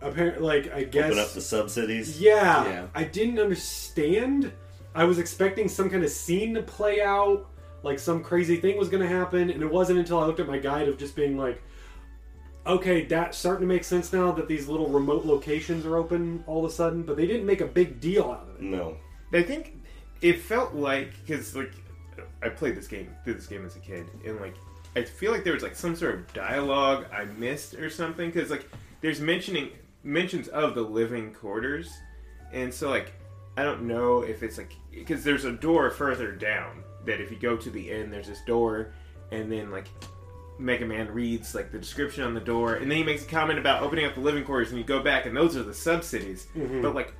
Apparently, 0.00 0.42
like 0.42 0.72
I 0.72 0.84
guess. 0.84 1.06
Open 1.06 1.18
up 1.18 1.32
the 1.32 1.40
sub 1.40 1.70
cities. 1.70 2.20
Yeah, 2.20 2.64
Yeah. 2.64 2.86
I 2.94 3.04
didn't 3.04 3.38
understand. 3.38 4.52
I 4.94 5.04
was 5.04 5.18
expecting 5.18 5.68
some 5.68 5.90
kind 5.90 6.02
of 6.02 6.10
scene 6.10 6.54
to 6.54 6.62
play 6.62 7.00
out, 7.02 7.46
like 7.82 7.98
some 7.98 8.22
crazy 8.22 8.56
thing 8.56 8.78
was 8.78 8.88
going 8.88 9.02
to 9.02 9.08
happen, 9.08 9.50
and 9.50 9.62
it 9.62 9.70
wasn't 9.70 9.98
until 9.98 10.18
I 10.18 10.26
looked 10.26 10.40
at 10.40 10.46
my 10.46 10.58
guide 10.58 10.88
of 10.88 10.98
just 10.98 11.14
being 11.14 11.36
like, 11.36 11.62
okay, 12.68 13.04
that's 13.06 13.38
starting 13.38 13.66
to 13.66 13.74
make 13.74 13.82
sense 13.82 14.12
now 14.12 14.30
that 14.32 14.46
these 14.46 14.68
little 14.68 14.88
remote 14.88 15.24
locations 15.24 15.86
are 15.86 15.96
open 15.96 16.44
all 16.46 16.64
of 16.64 16.70
a 16.70 16.74
sudden, 16.74 17.02
but 17.02 17.16
they 17.16 17.26
didn't 17.26 17.46
make 17.46 17.62
a 17.62 17.66
big 17.66 18.00
deal 18.00 18.24
out 18.24 18.48
of 18.48 18.56
it. 18.56 18.62
No. 18.62 18.96
I 19.32 19.42
think 19.42 19.76
it 20.20 20.40
felt 20.40 20.74
like 20.74 21.12
because 21.20 21.56
like 21.56 21.72
I 22.42 22.48
played 22.48 22.76
this 22.76 22.86
game 22.86 23.10
through 23.24 23.34
this 23.34 23.46
game 23.46 23.64
as 23.64 23.76
a 23.76 23.80
kid, 23.80 24.06
and 24.24 24.40
like 24.40 24.54
I 24.94 25.04
feel 25.04 25.32
like 25.32 25.44
there 25.44 25.54
was 25.54 25.62
like 25.62 25.76
some 25.76 25.96
sort 25.96 26.14
of 26.14 26.32
dialogue 26.32 27.06
I 27.12 27.24
missed 27.24 27.74
or 27.74 27.90
something 27.90 28.30
because 28.30 28.50
like 28.50 28.68
there's 29.00 29.20
mentioning 29.20 29.70
mentions 30.02 30.48
of 30.48 30.74
the 30.74 30.82
living 30.82 31.32
quarters, 31.32 31.90
and 32.52 32.72
so 32.72 32.90
like 32.90 33.12
I 33.56 33.64
don't 33.64 33.82
know 33.82 34.22
if 34.22 34.42
it's 34.42 34.58
like 34.58 34.72
because 34.90 35.24
there's 35.24 35.44
a 35.44 35.52
door 35.52 35.90
further 35.90 36.32
down 36.32 36.82
that 37.04 37.20
if 37.20 37.30
you 37.30 37.38
go 37.38 37.56
to 37.56 37.70
the 37.70 37.90
end 37.90 38.12
there's 38.12 38.28
this 38.28 38.42
door, 38.46 38.92
and 39.30 39.50
then 39.50 39.70
like 39.70 39.88
Mega 40.58 40.84
Man 40.84 41.08
reads 41.12 41.54
like 41.54 41.70
the 41.70 41.78
description 41.78 42.24
on 42.24 42.34
the 42.34 42.40
door, 42.40 42.74
and 42.74 42.90
then 42.90 42.98
he 42.98 43.04
makes 43.04 43.24
a 43.24 43.28
comment 43.28 43.58
about 43.58 43.82
opening 43.82 44.04
up 44.04 44.14
the 44.14 44.20
living 44.20 44.44
quarters, 44.44 44.70
and 44.70 44.78
you 44.78 44.84
go 44.84 45.00
back, 45.00 45.26
and 45.26 45.36
those 45.36 45.56
are 45.56 45.62
the 45.62 45.74
sub 45.74 46.02
cities. 46.04 46.46
Mm-hmm. 46.56 46.82
But 46.82 46.94
like, 46.94 47.14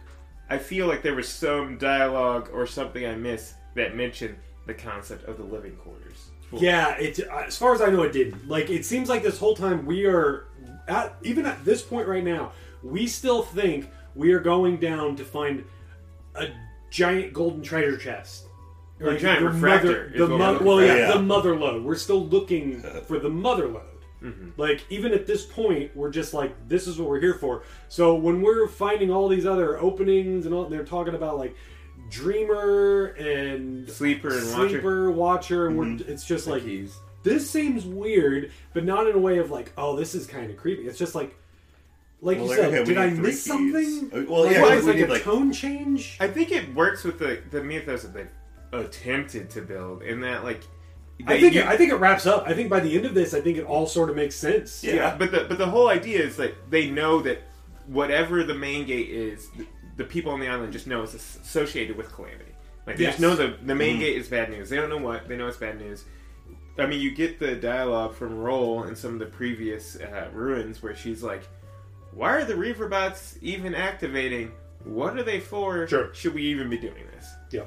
I 0.50 0.58
feel 0.58 0.86
like 0.86 1.02
there 1.02 1.14
was 1.14 1.28
some 1.28 1.78
dialogue 1.78 2.50
or 2.52 2.66
something 2.66 3.06
I 3.06 3.14
missed 3.14 3.54
that 3.74 3.94
mentioned 3.94 4.36
the 4.66 4.74
concept 4.74 5.28
of 5.28 5.36
the 5.36 5.44
living 5.44 5.76
quarters. 5.76 6.30
Yeah, 6.52 6.96
it. 6.96 7.20
As 7.20 7.56
far 7.56 7.74
as 7.74 7.80
I 7.80 7.90
know, 7.90 8.02
it 8.02 8.12
didn't. 8.12 8.48
Like, 8.48 8.70
it 8.70 8.84
seems 8.84 9.08
like 9.08 9.22
this 9.22 9.38
whole 9.38 9.54
time 9.54 9.84
we 9.84 10.06
are 10.06 10.46
at 10.88 11.14
even 11.22 11.46
at 11.46 11.64
this 11.64 11.82
point 11.82 12.08
right 12.08 12.24
now, 12.24 12.52
we 12.82 13.06
still 13.06 13.42
think 13.42 13.90
we 14.14 14.32
are 14.32 14.40
going 14.40 14.78
down 14.78 15.14
to 15.16 15.24
find 15.24 15.64
a 16.34 16.48
giant 16.90 17.32
golden 17.32 17.62
treasure 17.62 17.96
chest. 17.96 18.46
Or 19.00 19.10
a 19.10 19.18
giant 19.18 19.40
the 19.44 19.50
refractor 19.50 19.86
Mother, 19.86 20.04
is 20.06 20.18
the 20.18 20.26
what 20.26 20.38
mo- 20.38 20.58
well, 20.62 20.82
yeah. 20.84 20.94
Yeah. 20.96 21.12
the 21.14 21.22
mother 21.22 21.56
lode. 21.56 21.84
We're 21.84 21.94
still 21.96 22.26
looking 22.26 22.80
for 23.06 23.18
the 23.18 23.28
mother 23.30 23.68
lode. 23.68 23.82
Mm-hmm. 24.22 24.50
Like 24.60 24.84
even 24.90 25.12
at 25.12 25.26
this 25.26 25.46
point, 25.46 25.94
we're 25.96 26.10
just 26.10 26.34
like, 26.34 26.52
this 26.68 26.88
is 26.88 26.98
what 26.98 27.08
we're 27.08 27.20
here 27.20 27.34
for. 27.34 27.62
So 27.88 28.14
when 28.16 28.42
we're 28.42 28.66
finding 28.66 29.10
all 29.12 29.28
these 29.28 29.46
other 29.46 29.78
openings 29.78 30.44
and 30.46 30.54
all, 30.54 30.64
they're 30.64 30.84
talking 30.84 31.14
about 31.14 31.38
like 31.38 31.54
Dreamer 32.10 33.06
and 33.18 33.88
Sleeper 33.88 34.28
and 34.36 34.52
Watcher. 34.52 34.68
Sleeper, 34.70 35.10
Watcher, 35.12 35.66
and 35.68 35.78
Mm-hmm. 35.78 36.04
we're, 36.08 36.12
it's 36.12 36.24
just 36.24 36.46
The 36.46 36.52
like 36.52 36.62
keys. 36.64 36.96
this 37.22 37.48
seems 37.48 37.84
weird, 37.84 38.50
but 38.74 38.84
not 38.84 39.06
in 39.06 39.14
a 39.14 39.18
way 39.18 39.38
of 39.38 39.50
like, 39.50 39.72
oh, 39.76 39.94
this 39.96 40.14
is 40.14 40.26
kind 40.26 40.50
of 40.50 40.56
creepy. 40.56 40.82
It's 40.88 40.98
just 40.98 41.14
like, 41.14 41.36
like 42.20 42.38
Well, 42.38 42.48
you 42.48 42.54
said, 42.56 42.74
okay, 42.74 42.84
did 42.84 42.98
I 42.98 43.10
miss 43.10 43.36
keys. 43.36 43.44
something? 43.44 44.10
Uh, 44.12 44.24
well, 44.28 44.44
like, 44.46 44.52
yeah, 44.56 44.62
what, 44.62 44.80
we 44.80 44.86
like 44.86 44.96
need, 44.96 45.02
a 45.04 45.12
like- 45.12 45.22
tone 45.22 45.52
change. 45.52 46.16
I 46.18 46.26
think 46.26 46.50
it 46.50 46.74
works 46.74 47.04
with 47.04 47.18
the 47.20 47.40
the 47.52 47.62
mythos 47.62 48.02
that 48.02 48.14
they've 48.14 48.28
attempted 48.72 49.50
to 49.50 49.62
build 49.62 50.02
in 50.02 50.20
that 50.20 50.44
like. 50.44 50.62
I 51.26 51.40
think 51.40 51.54
u- 51.54 51.62
it, 51.62 51.66
I 51.66 51.76
think 51.76 51.90
it 51.90 51.96
wraps 51.96 52.26
up. 52.26 52.44
I 52.46 52.54
think 52.54 52.70
by 52.70 52.78
the 52.80 52.94
end 52.94 53.04
of 53.04 53.12
this, 53.14 53.34
I 53.34 53.40
think 53.40 53.58
it 53.58 53.64
all 53.64 53.86
sort 53.86 54.08
of 54.08 54.14
makes 54.16 54.36
sense. 54.36 54.84
Yeah. 54.84 54.94
yeah, 54.94 55.16
but 55.16 55.32
the 55.32 55.46
but 55.48 55.58
the 55.58 55.66
whole 55.66 55.88
idea 55.88 56.20
is 56.22 56.36
that 56.36 56.54
they 56.70 56.88
know 56.90 57.20
that 57.22 57.42
whatever 57.86 58.44
the 58.44 58.54
main 58.54 58.86
gate 58.86 59.08
is, 59.10 59.48
the, 59.56 59.66
the 59.96 60.04
people 60.04 60.30
on 60.32 60.38
the 60.38 60.46
island 60.48 60.72
just 60.72 60.86
know 60.86 61.02
it's 61.02 61.14
associated 61.14 61.96
with 61.96 62.12
calamity. 62.12 62.44
Like 62.86 62.96
they 62.98 63.02
Yes. 63.04 63.14
just 63.14 63.20
know 63.20 63.34
the 63.34 63.56
the 63.64 63.74
main 63.74 63.94
Mm-hmm. 63.94 64.00
gate 64.00 64.16
is 64.16 64.28
bad 64.28 64.50
news. 64.50 64.70
They 64.70 64.76
don't 64.76 64.90
know 64.90 64.98
what 64.98 65.28
they 65.28 65.36
know 65.36 65.48
it's 65.48 65.56
bad 65.56 65.78
news. 65.80 66.04
I 66.78 66.86
mean, 66.86 67.00
you 67.00 67.10
get 67.10 67.40
the 67.40 67.56
dialogue 67.56 68.14
from 68.14 68.38
Roll 68.38 68.84
in 68.84 68.94
some 68.94 69.14
of 69.14 69.18
the 69.18 69.26
previous 69.26 69.96
uh, 69.96 70.28
ruins 70.32 70.80
where 70.84 70.94
she's 70.94 71.24
like, 71.24 71.42
"Why 72.12 72.30
are 72.36 72.44
the 72.44 72.54
Reaver 72.54 72.88
bots 72.88 73.36
even 73.42 73.74
activating? 73.74 74.52
What 74.84 75.18
are 75.18 75.24
they 75.24 75.40
for? 75.40 75.88
Sure. 75.88 76.14
Should 76.14 76.34
we 76.34 76.42
even 76.42 76.70
be 76.70 76.78
doing 76.78 77.04
this?" 77.12 77.26
Yeah. 77.50 77.64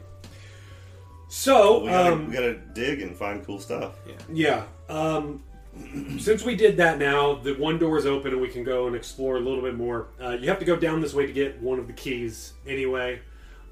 So, 1.33 1.79
we 1.83 1.87
gotta, 1.87 2.11
um, 2.13 2.27
we 2.27 2.33
gotta 2.33 2.55
dig 2.55 3.01
and 3.01 3.15
find 3.15 3.45
cool 3.45 3.57
stuff. 3.57 3.95
yeah. 4.33 4.65
Um, 4.89 5.41
since 6.19 6.43
we 6.43 6.55
did 6.57 6.75
that 6.75 6.99
now, 6.99 7.35
the 7.35 7.53
one 7.53 7.79
door 7.79 7.97
is 7.97 8.05
open 8.05 8.33
and 8.33 8.41
we 8.41 8.49
can 8.49 8.65
go 8.65 8.87
and 8.87 8.95
explore 8.97 9.37
a 9.37 9.39
little 9.39 9.61
bit 9.61 9.75
more. 9.75 10.07
Uh, 10.21 10.31
you 10.31 10.49
have 10.49 10.59
to 10.59 10.65
go 10.65 10.75
down 10.75 10.99
this 10.99 11.13
way 11.13 11.25
to 11.25 11.31
get 11.31 11.57
one 11.61 11.79
of 11.79 11.87
the 11.87 11.93
keys 11.93 12.51
anyway. 12.67 13.21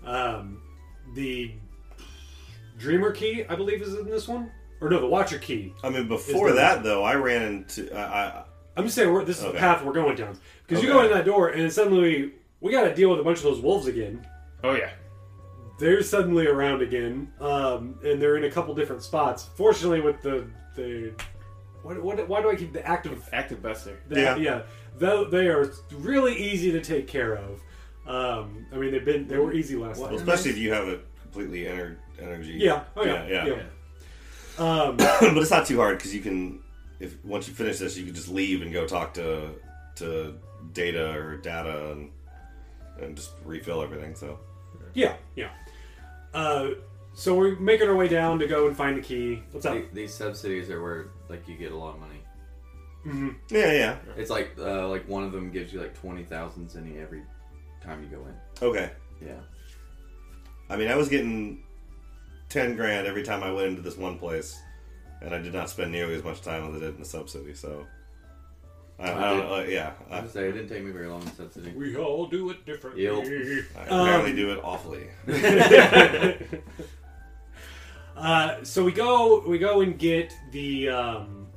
Um, 0.06 0.62
the 1.16 1.52
Dreamer 2.78 3.12
key, 3.12 3.44
I 3.50 3.56
believe, 3.56 3.82
is 3.82 3.94
in 3.94 4.10
this 4.10 4.30
one. 4.30 4.50
Or 4.80 4.90
no, 4.90 5.02
the 5.02 5.08
Watcher 5.08 5.38
key. 5.38 5.74
I 5.84 5.90
mean, 5.90 6.08
before 6.08 6.54
there- 6.54 6.56
that 6.78 6.84
though, 6.84 7.04
I 7.04 7.16
ran 7.16 7.42
into 7.42 7.94
I, 7.94 8.28
I 8.28 8.44
I'm 8.78 8.86
just 8.86 8.96
saying, 8.96 9.12
we're, 9.12 9.26
this 9.26 9.40
is 9.40 9.44
the 9.44 9.52
path 9.52 9.84
we're 9.84 9.92
going 9.92 10.16
down. 10.16 10.40
Because 10.66 10.82
you 10.82 10.88
go 10.90 11.04
in 11.04 11.12
that 11.12 11.26
door 11.26 11.50
and 11.50 11.62
then 11.62 11.70
suddenly 11.72 12.36
we 12.62 12.72
got 12.72 12.84
to 12.84 12.96
deal 12.96 13.10
with 13.10 13.20
a 13.20 13.24
bunch 13.24 13.40
of 13.40 13.44
those 13.44 13.60
wolves 13.60 13.88
again. 13.88 14.26
Oh 14.64 14.76
yeah, 14.76 14.92
they're 15.80 16.04
suddenly 16.04 16.46
around 16.46 16.82
again, 16.82 17.32
um, 17.40 17.98
and 18.04 18.22
they're 18.22 18.38
in 18.38 18.44
a 18.44 18.52
couple 18.52 18.76
different 18.76 19.02
spots. 19.02 19.50
Fortunately, 19.56 20.02
with 20.02 20.22
the 20.22 20.46
the 20.76 21.14
what, 21.82 22.02
what 22.04 22.28
why 22.28 22.42
do 22.42 22.50
I 22.52 22.56
keep 22.56 22.74
the 22.74 22.86
active? 22.86 23.28
active 23.32 23.62
Buster. 23.64 24.00
The, 24.08 24.20
Yeah. 24.20 24.36
yeah, 24.36 24.62
though 24.98 25.26
they 25.26 25.48
are 25.48 25.72
really 25.92 26.36
easy 26.36 26.72
to 26.72 26.82
take 26.82 27.08
care 27.08 27.36
of. 27.36 27.62
Um, 28.06 28.66
I 28.74 28.78
mean, 28.78 28.92
they've 28.92 29.06
been 29.06 29.28
they 29.28 29.38
were 29.38 29.54
easy 29.54 29.76
last 29.76 30.00
well, 30.00 30.10
time. 30.10 30.18
especially 30.18 30.52
if 30.52 30.58
you 30.58 30.74
have 30.74 30.88
a 30.88 31.00
completely 31.22 31.64
ener- 31.64 31.98
energy. 32.20 32.54
Yeah, 32.58 32.84
oh 32.96 33.06
yeah, 33.06 33.28
yeah. 33.28 33.46
yeah. 33.46 33.64
Um, 34.58 34.98
but 34.98 35.38
it's 35.38 35.52
not 35.52 35.66
too 35.66 35.78
hard 35.78 35.98
because 35.98 36.14
you 36.14 36.22
can, 36.22 36.60
if 37.00 37.24
once 37.24 37.48
you 37.48 37.54
finish 37.54 37.80
this, 37.80 37.98
you 37.98 38.06
can 38.06 38.14
just 38.16 38.30
leave 38.30 38.62
and 38.62 38.74
go 38.74 38.86
talk 38.86 39.14
to 39.16 39.52
to 39.96 40.36
data 40.74 41.12
or 41.12 41.38
data 41.38 41.92
and 41.92 42.10
and 43.00 43.16
just 43.16 43.32
refill 43.46 43.82
everything. 43.82 44.16
So 44.16 44.40
yeah, 44.94 45.14
yeah. 45.36 45.50
Uh, 46.34 46.70
so 47.14 47.36
we're 47.36 47.58
making 47.60 47.88
our 47.90 47.96
way 47.96 48.08
down 48.08 48.40
to 48.40 48.48
go 48.48 48.68
and 48.68 48.76
find 48.78 48.98
the 48.98 49.02
key. 49.02 49.44
What's 49.52 49.66
up? 49.66 49.74
The- 49.74 49.88
These 49.94 50.14
sub 50.14 50.36
cities 50.36 50.70
are 50.70 50.82
where 50.82 51.08
like 51.28 51.48
you 51.48 51.56
get 51.58 51.72
a 51.72 51.78
lot 51.78 51.96
of 51.96 52.00
money. 52.00 52.22
hmm 53.04 53.30
yeah, 53.50 53.72
yeah, 53.72 53.96
It's 54.18 54.30
like 54.30 54.52
uh, 54.60 54.88
like 54.88 55.08
one 55.08 55.24
of 55.24 55.32
them 55.32 55.52
gives 55.52 55.74
you 55.74 55.82
like 55.82 55.94
twenty 55.96 56.24
thousand 56.24 56.70
zenny 56.70 57.02
every 57.02 57.24
time 57.84 58.04
you 58.04 58.10
go 58.10 58.26
in. 58.26 58.68
okay. 58.70 58.92
Yeah. 59.26 59.40
I 60.70 60.76
mean, 60.78 60.88
I 60.90 60.96
was 60.96 61.10
getting 61.10 61.64
ten 62.50 62.76
grand 62.76 63.08
every 63.08 63.24
time 63.24 63.44
I 63.44 63.52
went 63.52 63.68
into 63.68 63.82
this 63.82 63.98
one 63.98 64.18
place, 64.20 64.58
and 65.22 65.34
I 65.34 65.40
did 65.40 65.54
not 65.54 65.70
spend 65.70 65.92
nearly 65.92 66.14
as 66.16 66.24
much 66.24 66.42
time 66.42 66.64
as 66.70 66.76
I 66.76 66.80
did 66.80 66.94
in 66.96 67.00
the 67.00 67.06
sub 67.06 67.28
city. 67.30 67.54
So, 67.54 67.86
I, 69.00 69.12
I 69.12 69.34
don't. 69.34 69.52
Uh, 69.52 69.64
yeah, 69.68 69.92
I, 70.12 70.18
I 70.18 70.22
would 70.22 70.32
say 70.32 70.50
it 70.50 70.52
didn't 70.54 70.70
take 70.70 70.84
me 70.84 70.92
very 70.92 71.08
long 71.08 71.22
in 71.22 71.32
sub 71.34 71.54
city. 71.54 71.72
We 71.76 71.96
all 71.96 72.26
do 72.28 72.50
it 72.50 72.66
differently. 72.66 73.04
Yep. 73.04 73.66
I 73.78 73.88
Um, 73.90 74.00
apparently 74.02 74.34
do 74.36 74.52
it 74.52 74.60
awfully. 74.64 75.08
uh, 78.18 78.64
so 78.64 78.84
we 78.84 78.92
go 78.92 79.44
we 79.48 79.58
go 79.58 79.82
and 79.82 79.98
get 79.98 80.34
the 80.52 80.90
um, 80.90 81.48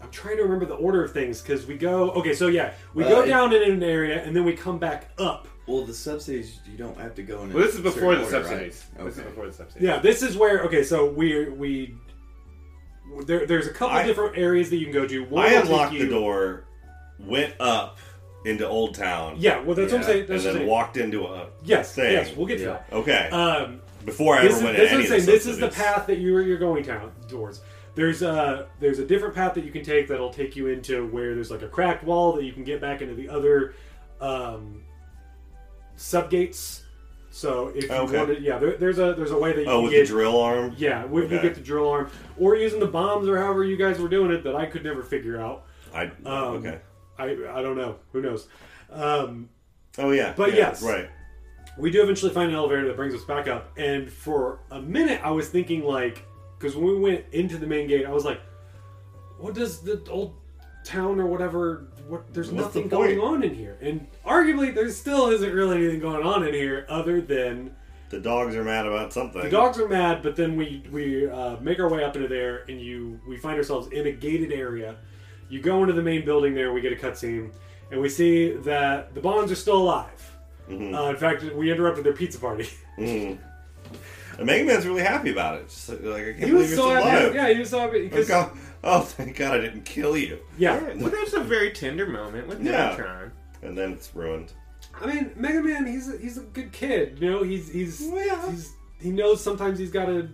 I'm 0.00 0.10
trying 0.10 0.36
to 0.38 0.42
remember 0.44 0.64
the 0.66 0.74
order 0.76 1.04
of 1.04 1.12
things 1.12 1.42
because 1.42 1.66
we 1.66 1.76
go 1.76 2.10
okay 2.12 2.32
so 2.34 2.46
yeah 2.48 2.72
we 2.94 3.04
go 3.04 3.22
Uh, 3.22 3.26
down 3.26 3.52
in 3.52 3.62
an 3.70 3.82
area 3.82 4.22
and 4.24 4.34
then 4.34 4.44
we 4.44 4.54
come 4.54 4.78
back 4.78 5.10
up 5.18 5.46
Well, 5.66 5.84
the 5.84 5.92
sub 5.94 6.20
cities 6.22 6.60
you 6.70 6.78
don't 6.78 6.96
have 6.98 7.14
to 7.16 7.22
go 7.22 7.42
in. 7.42 7.52
Well, 7.52 7.62
this 7.64 7.74
is 7.74 7.80
before 7.82 8.14
the 8.16 8.24
certain 8.24 8.36
order, 8.36 8.48
sub 8.48 8.58
cities. 8.58 8.84
Right? 8.96 9.04
This 9.06 9.18
is 9.18 9.24
before 9.24 9.46
the 9.46 9.52
sub 9.52 9.70
cities. 9.70 9.86
yeah 9.86 9.98
this 9.98 10.22
is 10.22 10.36
where 10.36 10.62
okay 10.64 10.82
so 10.82 11.10
we 11.10 11.48
we 11.50 11.94
there, 13.26 13.46
there's 13.46 13.66
a 13.66 13.72
couple 13.72 13.96
I- 13.96 14.04
different 14.06 14.36
areas 14.38 14.70
that 14.70 14.76
you 14.76 14.86
can 14.86 14.94
go 14.94 15.06
to 15.06 15.24
One 15.24 15.44
I 15.44 15.48
will 15.54 15.60
take 15.62 15.64
unlocked 15.70 15.92
you- 15.94 16.04
the 16.06 16.10
door, 16.10 16.64
went 17.18 17.54
up 17.60 17.98
into 18.46 18.66
Old 18.66 18.94
Town, 18.94 19.34
yeah 19.38 19.60
well 19.60 19.74
that's 19.74 19.92
what 19.92 19.96
I'm 19.96 20.00
Yeah, 20.02 20.06
saying 20.06 20.20
and 20.20 20.28
that's 20.30 20.44
what 20.44 20.48
I'm 20.50 20.54
then 20.54 20.60
saying. 20.62 20.66
walked 20.70 20.96
into 20.96 21.26
a 21.26 21.48
yes 21.62 21.94
thing. 21.94 22.12
yes 22.12 22.34
we'll 22.34 22.46
get 22.46 22.56
to 22.58 22.62
Yeah. 22.64 22.70
that 22.70 22.86
Okay, 22.92 23.28
um, 23.30 23.82
before 24.06 24.36
I 24.36 24.42
this 24.44 24.52
ever 24.52 24.58
is, 24.58 24.64
went 24.64 24.76
this 24.78 24.88
to 24.88 24.94
any 24.94 24.96
I'm 24.96 25.00
of 25.04 25.08
saying 25.10 25.26
the 25.26 25.32
this 25.32 25.46
is 25.46 25.58
the 25.58 25.68
path 25.68 26.06
that 26.06 26.18
you're 26.18 26.40
you're 26.40 26.56
going 26.58 26.82
down 26.82 27.12
towards. 27.28 27.60
There's 27.96 28.22
a 28.22 28.68
there's 28.78 28.98
a 28.98 29.04
different 29.04 29.34
path 29.34 29.52
that 29.54 29.64
you 29.64 29.70
can 29.72 29.82
take 29.84 30.08
that'll 30.08 30.32
take 30.32 30.56
you 30.56 30.68
into 30.68 31.06
where 31.08 31.34
there's 31.34 31.50
like 31.50 31.60
a 31.62 31.68
cracked 31.68 32.02
wall 32.04 32.32
that 32.36 32.44
you 32.44 32.52
can 32.52 32.64
get 32.64 32.80
back 32.80 33.02
into 33.02 33.14
the 33.14 33.28
other 33.28 33.74
um, 34.22 34.82
subgates. 35.98 36.79
So 37.40 37.68
if 37.74 37.84
you 37.84 37.90
Okay. 37.90 38.18
wanted, 38.18 38.42
yeah, 38.42 38.58
there, 38.58 38.76
there's 38.76 38.98
a 38.98 39.14
there's 39.14 39.30
a 39.30 39.38
way 39.38 39.54
that 39.54 39.62
you 39.62 39.70
Oh, 39.70 39.76
can 39.76 39.84
with 39.84 39.92
get 39.92 40.00
the 40.02 40.12
drill 40.12 40.38
arm. 40.38 40.74
yeah, 40.76 41.06
we, 41.06 41.22
you 41.22 41.28
get 41.40 41.54
the 41.54 41.62
drill 41.62 41.88
arm 41.88 42.10
or 42.38 42.54
using 42.54 42.80
the 42.80 42.86
bombs 42.86 43.28
or 43.28 43.38
however 43.38 43.64
you 43.64 43.78
guys 43.78 43.98
were 43.98 44.10
doing 44.10 44.30
it 44.30 44.44
that 44.44 44.54
I 44.54 44.66
could 44.66 44.84
never 44.84 45.02
figure 45.02 45.40
out. 45.40 45.64
I 45.94 46.04
Um, 46.26 46.56
okay. 46.66 46.80
I 47.18 47.24
I 47.58 47.62
don't 47.62 47.78
know. 47.78 47.96
Who 48.12 48.20
knows? 48.20 48.46
Um, 48.92 49.48
Oh 49.98 50.10
yeah, 50.10 50.34
but 50.36 50.50
yeah, 50.50 50.56
yes. 50.68 50.82
right. 50.82 51.08
we 51.78 51.90
do 51.90 52.02
eventually 52.02 52.30
find 52.32 52.50
an 52.50 52.56
elevator 52.56 52.86
that 52.88 52.96
brings 52.96 53.14
us 53.14 53.24
back 53.24 53.48
up 53.48 53.72
and 53.78 54.10
for 54.10 54.60
a 54.70 54.80
minute 54.80 55.20
i 55.24 55.30
was 55.30 55.48
thinking 55.48 55.82
like 55.82 56.24
because 56.58 56.76
when 56.76 56.86
we 56.86 56.98
went 57.00 57.24
into 57.32 57.56
the 57.58 57.66
main 57.66 57.88
gate 57.88 58.04
i 58.06 58.10
was 58.10 58.24
like 58.24 58.40
what 59.38 59.54
does 59.54 59.80
the 59.80 60.02
old 60.10 60.36
town 60.84 61.18
or 61.20 61.26
whatever 61.26 61.88
what 62.10 62.32
there's 62.34 62.50
What's 62.50 62.74
the 62.74 62.80
nothing 62.80 62.90
point? 62.90 63.16
going 63.16 63.20
on 63.20 63.42
in 63.42 63.54
here 63.54 63.76
and 63.80 64.06
arguably 64.26 64.74
there 64.74 64.88
still 64.90 65.28
isn't 65.28 65.52
really 65.52 65.76
anything 65.78 66.00
going 66.00 66.26
on 66.26 66.46
in 66.46 66.52
here 66.54 66.84
other 66.88 67.20
than 67.20 67.74
The 68.10 68.20
dogs 68.20 68.54
are 68.56 68.64
mad 68.64 68.86
about 68.86 69.12
something. 69.12 69.40
the 69.42 69.50
dogs 69.50 69.78
are 69.78 69.88
mad 69.88 70.22
but 70.22 70.34
then 70.36 70.56
we 70.56 70.82
we 70.90 71.28
uh, 71.28 71.56
make 71.60 71.78
our 71.78 71.88
way 71.88 72.02
up 72.04 72.16
into 72.16 72.28
there 72.28 72.64
and 72.68 72.80
you 72.80 73.20
we 73.28 73.36
find 73.36 73.56
ourselves 73.56 73.88
in 73.92 74.06
a 74.06 74.12
gated 74.12 74.52
area 74.52 74.96
you 75.48 75.60
go 75.60 75.80
into 75.82 75.92
the 75.94 76.02
main 76.02 76.24
building 76.24 76.54
there 76.54 76.72
we 76.72 76.80
get 76.80 76.92
a 76.92 76.96
cutscene 76.96 77.50
and 77.90 78.00
we 78.00 78.08
see 78.08 78.52
that 78.52 79.14
the 79.14 79.20
bonds 79.20 79.50
are 79.52 79.56
still 79.56 79.78
alive 79.78 80.26
Mhm. 80.68 80.94
uh, 80.94 81.10
in 81.10 81.16
fact 81.16 81.42
we 81.54 81.70
interrupted 81.72 82.04
their 82.04 82.12
pizza 82.14 82.38
party 82.38 82.68
Mhm. 82.98 83.38
And 84.38 84.46
Mega 84.46 84.64
Man's 84.64 84.86
really 84.86 85.02
happy 85.02 85.32
about 85.32 85.56
it. 85.58 85.68
Just 85.68 85.88
like, 85.90 86.02
like, 86.02 86.22
I 86.22 86.24
can't 86.32 86.36
He 86.38 86.40
believe 86.46 86.54
was 86.54 86.70
you're 86.70 86.78
so 86.78 86.88
still 86.88 87.02
happy. 87.02 87.24
alive. 87.24 87.34
Yeah, 87.34 87.52
he 87.52 87.58
was 87.58 87.68
so 87.68 87.78
happy 87.80 88.02
because 88.08 88.28
God. 88.28 88.50
oh, 88.84 89.00
thank 89.00 89.36
God 89.36 89.54
I 89.54 89.58
didn't 89.60 89.84
kill 89.84 90.16
you. 90.16 90.38
yeah. 90.58 90.80
Yeah, 90.80 90.94
well, 90.96 91.10
there's 91.10 91.34
a 91.34 91.40
very 91.40 91.70
tender 91.72 92.06
moment 92.06 92.48
with 92.48 92.62
Yeah. 92.62 92.94
Megatron. 92.96 93.30
And 93.62 93.76
then 93.76 93.92
it's 93.92 94.14
ruined. 94.14 94.52
I 95.00 95.06
mean, 95.06 95.30
Mega 95.36 95.62
Man, 95.62 95.86
he's 95.86 96.08
a, 96.12 96.16
he's 96.18 96.38
a 96.38 96.42
good 96.42 96.72
kid. 96.72 97.18
You 97.20 97.30
know, 97.30 97.42
he's 97.42 97.70
he's 97.70 98.00
Well, 98.10 98.24
yeah. 98.24 98.50
he's 98.50 98.72
he 99.00 99.10
knows 99.10 99.42
sometimes 99.42 99.78
he's 99.78 99.90
got 99.90 100.06
to 100.06 100.28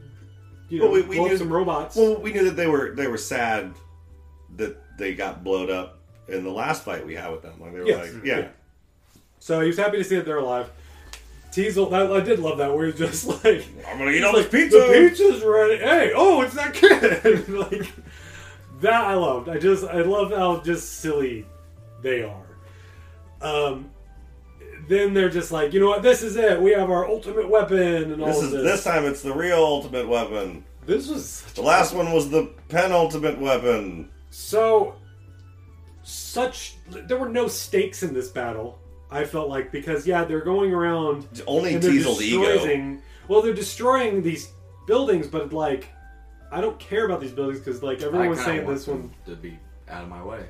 you 0.69 0.79
know 0.81 0.87
Well, 0.87 0.95
we- 0.95 1.03
we 1.03 1.17
blow 1.17 1.25
up 1.27 1.31
knew- 1.33 1.37
some 1.39 1.53
robots. 1.53 1.97
Well, 1.97 2.21
we 2.21 2.33
knew 2.33 2.45
that 2.45 2.57
they 2.57 2.67
were 2.67 2.95
they 2.95 3.07
were 3.09 3.19
sad 3.19 3.75
that 4.57 4.77
they 4.99 5.15
got 5.15 5.45
blowed 5.45 5.71
up 5.71 5.99
in 6.29 6.43
the 6.45 6.51
last 6.51 6.85
fight 6.85 7.07
we 7.07 7.15
had 7.15 7.31
with 7.31 7.43
them. 7.43 7.61
Like 7.61 7.73
they 7.73 7.81
were 7.81 7.87
Yes. 7.87 8.15
like, 8.15 8.25
yeah, 8.25 8.39
Yeah. 8.39 8.49
so 9.39 9.61
he 9.61 9.67
was 9.69 9.77
happy 9.77 9.99
to 9.99 10.05
see 10.05 10.17
that 10.17 10.25
they're 10.25 10.39
alive. 10.39 10.71
Teisel, 11.53 11.91
that, 11.91 12.11
I 12.13 12.21
did 12.21 12.39
love 12.39 12.59
that. 12.59 12.75
Where 12.75 12.87
he's 12.87 12.99
just 12.99 13.27
like, 13.45 13.65
I'm 13.89 13.99
gonna 13.99 14.11
eat 14.11 14.17
he's 14.17 14.25
all 14.25 14.33
like, 14.35 14.51
this 14.51 14.63
pizza. 14.71 14.79
The 14.79 15.09
pizza's 15.09 15.43
ready. 15.45 15.79
Hey, 15.79 16.13
oh, 16.15 16.43
it's 16.43 16.55
that 16.55 16.75
kid. 16.75 17.49
like 17.49 17.87
that, 18.81 19.05
I 19.05 19.15
loved. 19.15 19.49
I 19.49 19.59
just, 19.59 19.85
I 19.85 20.03
love 20.03 20.31
how 20.31 20.61
just 20.61 21.01
silly 21.01 21.47
they 22.03 22.23
are. 22.23 22.47
Um, 23.41 23.91
then 24.89 25.15
they're 25.15 25.31
just 25.31 25.53
like, 25.53 25.73
you 25.73 25.81
know 25.81 25.89
what? 25.89 26.03
This 26.03 26.23
is 26.23 26.37
it. 26.37 26.61
We 26.61 26.73
have 26.73 26.91
our 26.91 27.09
ultimate 27.09 27.49
weapon 27.49 28.13
and 28.13 28.21
all 28.21 28.29
This 28.29 28.43
is 28.43 28.53
this. 28.53 28.63
this 28.63 28.85
time 28.85 29.05
it's 29.05 29.23
the 29.23 29.33
real 29.35 29.59
ultimate 29.59 30.09
weapon. 30.09 30.65
This 30.85 31.09
was 31.09 31.43
The 31.55 31.63
last 31.63 31.93
one 31.95 32.13
was 32.13 32.31
the 32.31 32.51
penultimate 32.69 33.41
weapon. 33.41 34.11
So, 34.31 34.95
such 36.05 36.77
there 36.87 37.17
were 37.19 37.29
no 37.29 37.49
stakes 37.49 38.03
in 38.05 38.15
this 38.15 38.29
battle. 38.29 38.79
I 39.11 39.25
felt 39.25 39.49
like 39.49 39.73
because 39.73 40.07
yeah, 40.07 40.25
they're 40.25 40.45
going 40.45 40.73
around 40.73 41.27
Only 41.47 41.75
Teisel's 41.75 42.23
ego. 42.23 42.99
Well, 43.29 43.43
they're 43.43 43.55
destroying 43.55 44.23
these 44.23 44.53
buildings, 44.87 45.27
but 45.27 45.53
like, 45.53 45.89
I 46.51 46.61
don't 46.61 46.79
care 46.79 47.05
about 47.07 47.21
these 47.21 47.33
buildings 47.33 47.61
because 47.61 47.83
like 47.83 48.03
everyone 48.03 48.27
I 48.27 48.31
was 48.31 48.41
saying 48.41 48.67
this 48.67 48.87
one. 48.87 49.13
to 49.27 49.37
be 49.37 49.59
out 49.89 50.03
of 50.03 50.09
my 50.09 50.23
way. 50.23 50.47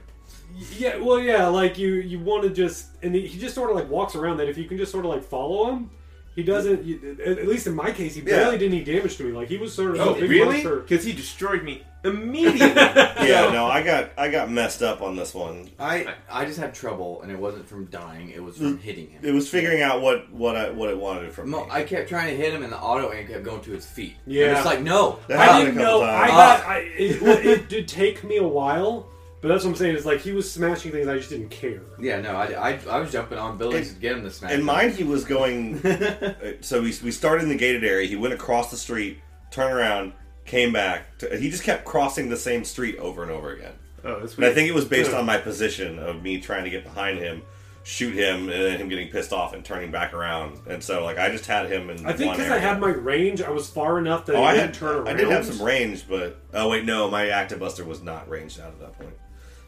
Yeah, 0.76 0.98
well, 0.98 1.18
yeah, 1.18 1.46
like 1.46 1.78
you 1.78 1.94
you 1.94 2.18
want 2.20 2.42
to 2.44 2.50
just 2.50 2.88
and 3.02 3.14
he, 3.14 3.26
he 3.26 3.38
just 3.38 3.54
sort 3.54 3.70
of 3.70 3.76
like 3.76 3.88
walks 3.88 4.14
around 4.14 4.38
that 4.38 4.48
if 4.48 4.56
you 4.56 4.64
can 4.64 4.78
just 4.78 4.92
sort 4.92 5.04
of 5.04 5.10
like 5.10 5.22
follow 5.22 5.70
him. 5.70 5.90
He 6.36 6.42
doesn't. 6.42 6.84
you- 6.84 7.16
At 7.24 7.38
at 7.38 7.48
least 7.48 7.66
in 7.66 7.74
my 7.74 7.90
case, 7.90 8.14
he 8.14 8.20
Yeah. 8.20 8.26
barely 8.36 8.58
did 8.58 8.70
any 8.72 8.84
damage 8.84 9.16
to 9.16 9.24
me. 9.24 9.32
Like 9.32 9.48
he 9.48 9.56
was 9.56 9.72
sort 9.74 9.96
of 9.96 10.00
Oh, 10.00 10.14
big 10.14 10.28
really? 10.30 10.46
monster. 10.62 10.76
Because 10.76 11.02
he 11.04 11.12
destroyed 11.12 11.64
me 11.64 11.82
immediately. 12.04 12.58
Yeah, 12.68 13.50
no, 13.52 13.66
I 13.66 13.82
got 13.82 14.10
I 14.18 14.28
got 14.28 14.50
messed 14.50 14.82
up 14.82 15.00
on 15.02 15.16
this 15.16 15.34
one. 15.34 15.70
I 15.80 16.14
I 16.30 16.44
just 16.44 16.58
had 16.58 16.74
trouble, 16.74 17.22
and 17.22 17.32
it 17.32 17.38
wasn't 17.38 17.66
from 17.66 17.86
dying; 17.86 18.30
it 18.30 18.42
was 18.42 18.58
from 18.58 18.76
mm. 18.78 18.80
hitting 18.82 19.08
him. 19.08 19.22
It 19.24 19.32
was 19.32 19.48
figuring 19.48 19.80
out 19.82 20.02
what 20.02 20.30
what 20.30 20.56
I 20.56 20.70
what 20.70 20.90
it 20.90 20.98
wanted 20.98 21.32
from 21.32 21.50
No, 21.50 21.64
me. 21.64 21.70
I 21.70 21.82
kept 21.84 22.08
trying 22.10 22.28
to 22.30 22.36
hit 22.36 22.52
him, 22.52 22.62
and 22.62 22.70
the 22.72 22.78
auto 22.78 23.12
aim 23.12 23.26
kept 23.26 23.42
going 23.42 23.62
to 23.62 23.70
his 23.72 23.86
feet. 23.86 24.16
Yeah. 24.26 24.48
and 24.48 24.56
it's 24.58 24.66
like 24.66 24.82
no. 24.82 25.18
That 25.28 25.38
I 25.40 25.44
happened 25.44 25.64
didn't 25.74 25.80
a 25.80 25.84
couple 25.84 26.00
know. 26.00 26.06
I 26.06 26.18
times. 26.18 26.30
got. 26.32 26.60
Ah. 26.60 26.68
I, 26.70 26.76
it, 26.98 27.46
it 27.46 27.68
did 27.70 27.88
take 27.88 28.22
me 28.24 28.36
a 28.36 28.46
while, 28.46 29.08
but 29.40 29.48
that's 29.48 29.64
what 29.64 29.70
I'm 29.70 29.76
saying. 29.76 29.96
Is 29.96 30.06
like 30.06 30.20
he 30.20 30.32
was 30.32 30.50
smashing 30.50 30.92
things. 30.92 31.06
I 31.08 31.16
just 31.16 31.30
didn't 31.30 31.50
care. 31.50 31.82
Yeah, 32.00 32.20
no, 32.20 32.30
I, 32.36 32.70
I, 32.72 32.78
I 32.90 32.98
was 33.00 33.12
jumping 33.12 33.38
on 33.38 33.58
buildings 33.58 33.88
In- 33.88 33.94
to 33.94 34.00
get 34.00 34.16
him 34.16 34.22
to 34.24 34.30
smash. 34.30 34.50
In 34.52 34.58
them. 34.58 34.66
mine, 34.66 34.92
he 34.92 35.04
was 35.04 35.24
going. 35.24 35.84
uh, 35.86 36.52
so 36.60 36.80
we 36.82 36.94
we 37.04 37.10
started 37.10 37.42
in 37.44 37.48
the 37.48 37.56
gated 37.56 37.84
area. 37.84 38.06
He 38.08 38.16
went 38.16 38.34
across 38.34 38.70
the 38.70 38.76
street, 38.76 39.18
turned 39.50 39.74
around, 39.76 40.12
came 40.44 40.72
back. 40.72 41.18
To, 41.18 41.36
he 41.38 41.50
just 41.50 41.62
kept 41.64 41.84
crossing 41.84 42.28
the 42.28 42.36
same 42.36 42.64
street 42.64 42.96
over 42.98 43.22
and 43.22 43.30
over 43.30 43.52
again. 43.52 43.72
oh, 44.04 44.20
that's 44.20 44.34
But 44.34 44.44
I 44.44 44.54
think 44.54 44.68
it 44.68 44.74
was 44.74 44.84
based 44.84 45.12
on 45.12 45.26
my 45.26 45.38
position 45.38 45.98
of 45.98 46.22
me 46.22 46.40
trying 46.40 46.64
to 46.64 46.70
get 46.70 46.84
behind 46.84 47.18
him, 47.18 47.42
shoot 47.84 48.14
him, 48.14 48.48
and 48.48 48.62
then 48.62 48.78
him 48.80 48.88
getting 48.88 49.08
pissed 49.08 49.32
off 49.32 49.52
and 49.54 49.64
turning 49.64 49.90
back 49.90 50.12
around. 50.14 50.60
And 50.68 50.82
so, 50.82 51.04
like, 51.04 51.18
I 51.18 51.28
just 51.30 51.46
had 51.46 51.70
him 51.70 51.90
in. 51.90 52.04
I 52.06 52.12
think 52.12 52.28
one 52.28 52.36
because 52.36 52.50
I 52.52 52.56
area. 52.56 52.60
had 52.68 52.80
my 52.80 52.88
range, 52.88 53.42
I 53.42 53.50
was 53.50 53.68
far 53.68 53.98
enough 53.98 54.26
that 54.26 54.36
Oh, 54.36 54.42
it 54.42 54.46
I 54.46 54.52
didn't 54.54 54.66
had. 54.66 54.74
turn 54.74 54.96
around. 54.96 55.08
I 55.08 55.12
did 55.14 55.28
have 55.28 55.44
some 55.44 55.64
range, 55.64 56.08
but 56.08 56.40
oh 56.54 56.68
wait, 56.68 56.84
no, 56.84 57.10
my 57.10 57.28
active 57.28 57.58
buster 57.60 57.84
was 57.84 58.02
not 58.02 58.28
ranged 58.28 58.58
out 58.60 58.68
at 58.68 58.80
that 58.80 58.98
point. 58.98 59.14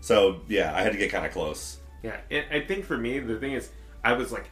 So 0.01 0.41
yeah, 0.49 0.75
I 0.75 0.83
had 0.83 0.93
to 0.93 0.99
get 0.99 1.11
kind 1.11 1.27
of 1.27 1.33
close. 1.33 1.79
Yeah, 2.03 2.17
and 2.31 2.45
I 2.51 2.61
think 2.61 2.85
for 2.85 2.97
me, 2.97 3.19
the 3.19 3.37
thing 3.39 3.53
is, 3.53 3.71
I 4.05 4.13
was 4.13 4.31
like 4.33 4.49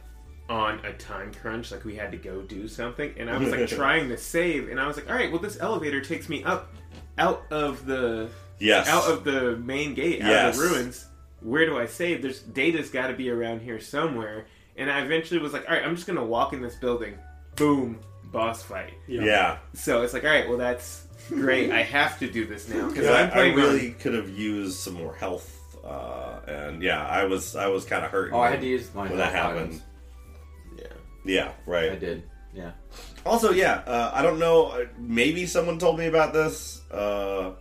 on 0.49 0.79
a 0.85 0.93
time 0.93 1.33
crunch, 1.33 1.71
like 1.71 1.83
we 1.85 1.95
had 1.95 2.11
to 2.11 2.17
go 2.17 2.41
do 2.41 2.67
something, 2.67 3.13
and 3.17 3.29
I 3.29 3.37
was 3.37 3.49
like 3.51 3.67
trying 3.67 4.09
to 4.09 4.17
save, 4.17 4.69
and 4.69 4.79
I 4.79 4.87
was 4.87 4.95
like, 4.97 5.09
all 5.09 5.15
right, 5.15 5.31
well, 5.31 5.41
this 5.41 5.57
elevator 5.59 6.01
takes 6.01 6.29
me 6.29 6.43
up 6.43 6.73
out 7.17 7.43
of 7.51 7.85
the 7.85 8.29
Yes. 8.59 8.87
out 8.87 9.09
of 9.09 9.23
the 9.23 9.55
main 9.57 9.93
gate, 9.93 10.21
out 10.21 10.29
Yes. 10.29 10.57
of 10.57 10.63
the 10.63 10.69
ruins. 10.69 11.05
Where 11.41 11.65
do 11.65 11.77
I 11.77 11.85
save? 11.85 12.21
There's 12.21 12.41
data's 12.41 12.89
got 12.89 13.07
to 13.07 13.13
be 13.13 13.29
around 13.29 13.61
here 13.61 13.79
somewhere, 13.79 14.47
and 14.75 14.89
I 14.91 15.01
eventually 15.01 15.39
was 15.39 15.53
like, 15.53 15.67
all 15.69 15.75
right, 15.75 15.85
I'm 15.85 15.95
just 15.95 16.07
gonna 16.07 16.25
walk 16.25 16.53
in 16.53 16.61
this 16.61 16.75
building. 16.75 17.17
Boom, 17.55 17.99
boss 18.25 18.61
fight. 18.63 18.93
Yeah. 19.07 19.23
Yeah. 19.23 19.57
So 19.73 20.01
it's 20.01 20.13
like, 20.13 20.23
all 20.23 20.29
right, 20.31 20.47
well, 20.47 20.57
that's 20.57 21.06
great. 21.29 21.71
I 21.71 21.83
have 21.83 22.19
to 22.19 22.29
do 22.29 22.45
this 22.45 22.67
now 22.69 22.87
because 22.87 23.05
Yeah, 23.05 23.31
I'm 23.33 23.49
on- 23.51 23.55
really 23.55 23.91
could 23.91 24.13
have 24.13 24.29
used 24.29 24.77
some 24.79 24.93
more 24.93 25.13
health, 25.15 25.77
uh, 25.85 26.39
and 26.47 26.81
yeah, 26.81 27.05
I 27.05 27.25
was 27.25 27.55
I 27.55 27.67
was 27.67 27.85
kind 27.85 28.03
of 28.05 28.11
hurt. 28.11 28.31
oh, 28.33 28.39
I 28.39 28.49
had 28.51 28.61
to 28.61 28.67
use 28.67 28.89
my 28.93 29.07
when 29.07 29.17
that 29.17 29.33
happened. 29.33 29.59
items. 29.59 29.81
Yeah. 30.77 30.87
Yeah, 31.25 31.51
right. 31.65 31.91
I 31.91 31.95
did. 31.95 32.23
Yeah. 32.53 32.71
Also, 33.25 33.51
yeah, 33.51 33.81
uh, 33.85 34.11
I 34.13 34.21
don't 34.21 34.39
know. 34.39 34.67
uh, 34.67 34.85
Maybe 34.97 35.45
someone 35.45 35.77
told 35.79 35.97
me 35.99 36.05
about 36.07 36.33
this. 36.33 36.81
Uh, 36.89 37.51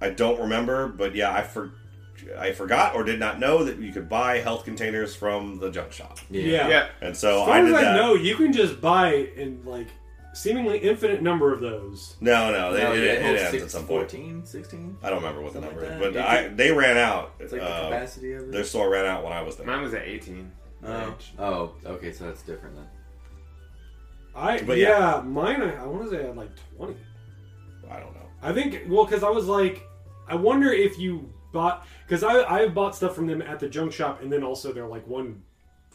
I 0.00 0.10
don't 0.10 0.40
remember, 0.40 0.88
but 0.88 1.14
yeah, 1.14 1.34
I 1.34 1.42
for 1.42 1.72
I 2.38 2.52
forgot 2.52 2.94
or 2.94 3.02
did 3.04 3.18
not 3.20 3.38
know 3.38 3.64
that 3.64 3.78
you 3.78 3.92
could 3.92 4.08
buy 4.08 4.38
health 4.38 4.64
containers 4.64 5.14
from 5.14 5.58
the 5.58 5.70
junk 5.70 5.92
shop, 5.92 6.18
Yeah. 6.30 6.68
Yeah. 6.68 6.88
and 7.02 7.16
so 7.16 7.42
As 7.42 7.48
I 7.48 7.60
did 7.60 7.70
as 7.70 7.74
I 7.74 7.84
that. 7.84 7.96
know, 7.96 8.14
you 8.14 8.36
can 8.36 8.52
just 8.52 8.80
buy 8.80 9.12
in 9.36 9.60
like 9.64 9.88
seemingly 10.34 10.78
infinite 10.78 11.22
number 11.22 11.52
of 11.52 11.60
those. 11.60 12.16
No, 12.20 12.50
no, 12.52 12.72
they, 12.74 12.82
No, 12.82 12.92
it, 12.92 12.98
yeah, 13.04 13.12
it 13.12 13.22
holds 13.22 13.40
ends 13.40 13.50
six- 13.52 13.62
at 13.64 13.70
some 13.70 13.86
point. 13.86 14.10
14, 14.10 14.44
16? 14.44 14.96
I 15.02 15.08
don't 15.10 15.18
remember 15.20 15.40
what 15.42 15.52
the 15.54 15.60
number 15.60 15.80
like 15.82 15.90
is, 15.92 15.98
but 15.98 16.08
It's 16.16 16.18
I, 16.18 16.48
they 16.48 16.70
ran 16.72 16.96
out. 16.98 17.34
It's 17.38 17.52
like 17.52 17.60
the 17.62 17.68
Uh, 17.68 17.84
capacity 17.90 18.32
of 18.34 18.42
it. 18.42 18.52
their 18.52 18.64
store 18.64 18.90
ran 18.90 19.06
out 19.06 19.24
when 19.24 19.32
I 19.32 19.42
was 19.42 19.56
there. 19.56 19.66
Mine 19.66 19.82
was 19.82 19.94
at 19.94 20.02
18. 20.02 20.52
Oh. 20.86 21.14
oh, 21.38 21.72
okay, 21.86 22.12
so 22.12 22.24
that's 22.26 22.42
different 22.42 22.76
then. 22.76 22.86
I 24.36 24.60
But 24.62 24.78
yeah, 24.78 25.16
yeah. 25.16 25.22
mine. 25.22 25.62
I, 25.62 25.76
I 25.82 25.86
want 25.86 26.04
to 26.04 26.10
say 26.10 26.22
I 26.24 26.26
had 26.26 26.36
like 26.36 26.50
twenty. 26.76 26.96
I 27.90 28.00
don't 28.00 28.12
know. 28.14 28.26
I 28.42 28.52
think 28.52 28.82
well 28.88 29.04
because 29.04 29.22
I 29.22 29.30
was 29.30 29.46
like, 29.46 29.82
I 30.28 30.34
wonder 30.34 30.72
if 30.72 30.98
you 30.98 31.32
bought 31.52 31.86
because 32.06 32.22
I 32.24 32.42
I 32.42 32.68
bought 32.68 32.96
stuff 32.96 33.14
from 33.14 33.26
them 33.28 33.40
at 33.40 33.60
the 33.60 33.68
junk 33.68 33.92
shop 33.92 34.20
and 34.22 34.32
then 34.32 34.42
also 34.42 34.72
they're 34.72 34.88
like 34.88 35.06
one 35.06 35.42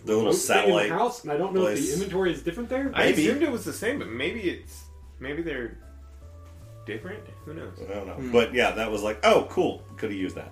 The 0.06 0.16
little 0.16 0.22
remote 0.22 0.32
thing 0.36 0.58
in 0.58 0.64
satellite 0.64 0.90
house 0.90 1.24
and 1.24 1.32
I 1.32 1.38
don't 1.38 1.54
know 1.54 1.66
if 1.68 1.80
the 1.80 1.94
inventory 1.94 2.32
is 2.32 2.42
different 2.42 2.70
there. 2.70 2.92
I 2.94 3.06
Maybe. 3.06 3.28
assumed 3.28 3.44
it 3.44 3.52
was 3.52 3.66
the 3.66 3.74
same, 3.74 4.00
but 4.00 4.08
maybe 4.10 4.42
it's 4.50 4.84
maybe 5.20 5.42
they're 5.42 5.78
different. 6.86 7.20
Who 7.46 7.54
knows? 7.54 7.74
I 7.90 7.94
don't 7.94 8.08
know. 8.08 8.14
Hmm. 8.14 8.32
But 8.32 8.54
yeah, 8.54 8.72
that 8.72 8.90
was 8.90 9.04
like, 9.04 9.20
oh, 9.24 9.48
cool. 9.50 9.84
Could 9.98 10.12
have 10.12 10.20
used 10.20 10.36
that. 10.36 10.52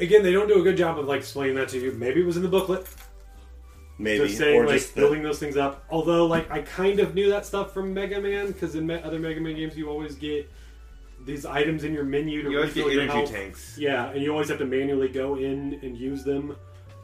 Again, 0.00 0.22
they 0.22 0.32
don't 0.32 0.46
do 0.46 0.60
a 0.60 0.62
good 0.62 0.76
job 0.76 0.98
of 0.98 1.06
like 1.06 1.20
explaining 1.20 1.56
that 1.56 1.68
to 1.70 1.78
you. 1.78 1.92
Maybe 1.92 2.20
it 2.20 2.26
was 2.26 2.36
in 2.36 2.42
the 2.42 2.48
booklet. 2.48 2.86
Maybe 4.00 4.26
just 4.26 4.38
saying 4.38 4.54
or 4.60 4.64
like 4.66 4.76
just 4.76 4.94
the- 4.94 5.00
building 5.00 5.22
those 5.24 5.40
things 5.40 5.56
up. 5.56 5.84
Although 5.90 6.26
like 6.26 6.48
I 6.52 6.62
kind 6.62 7.00
of 7.00 7.14
knew 7.16 7.30
that 7.30 7.46
stuff 7.46 7.74
from 7.74 7.92
Mega 7.92 8.20
Man 8.20 8.46
because 8.52 8.76
in 8.76 8.86
me- 8.86 9.02
other 9.02 9.18
Mega 9.18 9.40
Man 9.40 9.56
games 9.56 9.76
you 9.76 9.88
always 9.90 10.14
get 10.14 10.48
these 11.26 11.44
items 11.44 11.82
in 11.82 11.92
your 11.92 12.04
menu 12.04 12.42
to 12.44 12.50
You 12.50 12.58
always 12.58 12.72
get 12.74 12.86
refill 12.86 12.92
your 12.94 13.02
energy 13.10 13.18
health. 13.18 13.32
tanks. 13.32 13.76
Yeah, 13.76 14.10
and 14.10 14.22
you 14.22 14.30
always 14.30 14.48
have 14.50 14.58
to 14.58 14.64
manually 14.66 15.08
go 15.08 15.34
in 15.34 15.80
and 15.82 15.96
use 15.98 16.22
them. 16.22 16.54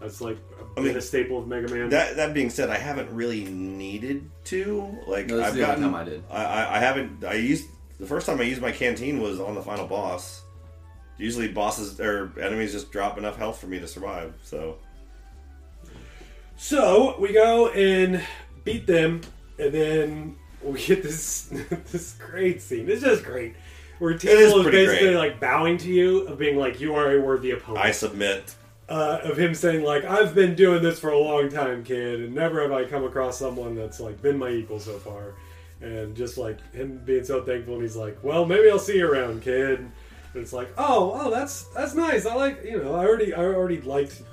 That's 0.04 0.20
like 0.20 0.36
a, 0.36 0.64
I 0.80 0.82
mean, 0.82 0.92
bit 0.92 0.96
a 0.96 1.00
staple 1.00 1.38
of 1.38 1.48
Mega 1.48 1.72
Man. 1.72 1.88
That 1.88 2.16
that 2.16 2.34
being 2.34 2.50
said, 2.50 2.68
I 2.68 2.76
haven't 2.76 3.10
really 3.10 3.44
needed 3.46 4.30
to. 4.44 4.98
Like 5.06 5.28
No, 5.28 5.36
this 5.38 5.46
I've 5.46 5.52
is 5.52 5.54
the 5.56 5.62
only 5.62 5.66
gotten. 5.66 5.82
time 5.82 5.94
I 5.94 6.04
did. 6.04 6.24
I, 6.30 6.44
I, 6.44 6.76
I 6.76 6.78
haven't. 6.78 7.24
I 7.24 7.34
used 7.34 7.66
the 7.98 8.06
first 8.06 8.26
time 8.26 8.38
I 8.38 8.42
used 8.42 8.60
my 8.60 8.70
canteen 8.72 9.20
was 9.20 9.40
on 9.40 9.54
the 9.54 9.62
final 9.62 9.86
boss. 9.86 10.42
Usually, 11.16 11.48
bosses 11.48 11.98
or 12.00 12.32
enemies 12.38 12.72
just 12.72 12.92
drop 12.92 13.16
enough 13.16 13.36
health 13.36 13.58
for 13.58 13.66
me 13.66 13.80
to 13.80 13.88
survive. 13.88 14.34
So 14.42 14.76
So 16.56 17.16
we 17.18 17.32
go 17.32 17.68
and 17.70 18.22
beat 18.64 18.86
them, 18.86 19.22
and 19.58 19.72
then 19.72 20.36
we 20.62 20.84
get 20.84 21.02
this 21.02 21.44
this 21.92 22.14
great 22.18 22.60
scene. 22.62 22.88
It's 22.90 23.02
just 23.02 23.24
great. 23.24 23.54
Where 24.00 24.12
is 24.12 24.20
Teal 24.20 24.32
is 24.58 24.62
pretty 24.64 24.86
basically 24.86 25.08
great. 25.12 25.16
like 25.16 25.40
bowing 25.40 25.78
to 25.78 25.88
you, 25.88 26.26
of 26.26 26.36
being 26.38 26.56
like, 26.56 26.80
"You 26.80 26.94
are 26.94 27.12
a 27.16 27.20
worthy 27.20 27.52
opponent." 27.52 27.84
I 27.84 27.90
submit. 27.92 28.54
Uh, 28.86 29.18
of 29.22 29.38
him 29.38 29.54
saying 29.54 29.82
like, 29.82 30.04
"I've 30.04 30.34
been 30.34 30.54
doing 30.54 30.82
this 30.82 30.98
for 31.00 31.08
a 31.10 31.18
long 31.18 31.48
time, 31.48 31.84
kid, 31.84 32.20
and 32.20 32.34
never 32.34 32.60
have 32.60 32.70
I 32.72 32.84
come 32.84 33.02
across 33.04 33.38
someone 33.38 33.74
that's 33.74 33.98
like 33.98 34.20
been 34.20 34.38
my 34.38 34.50
equal 34.50 34.78
so 34.78 34.98
far." 34.98 35.32
And 35.80 36.14
just 36.14 36.36
like 36.36 36.58
him 36.74 37.00
being 37.04 37.24
so 37.24 37.42
thankful, 37.42 37.74
and 37.74 37.82
he's 37.82 37.96
like, 37.96 38.22
"Well, 38.22 38.44
maybe 38.44 38.68
I'll 38.70 38.78
see 38.78 38.98
you 38.98 39.08
around, 39.10 39.40
kid." 39.42 39.78
And 39.80 39.90
it's 40.34 40.52
like, 40.52 40.68
"Oh, 40.76 41.12
oh, 41.18 41.30
that's 41.30 41.64
that's 41.74 41.94
nice. 41.94 42.26
I 42.26 42.34
like 42.34 42.62
you 42.62 42.82
know, 42.82 42.94
I 42.94 43.06
already 43.06 43.32
I 43.32 43.42
already 43.44 43.80
liked." 43.80 44.22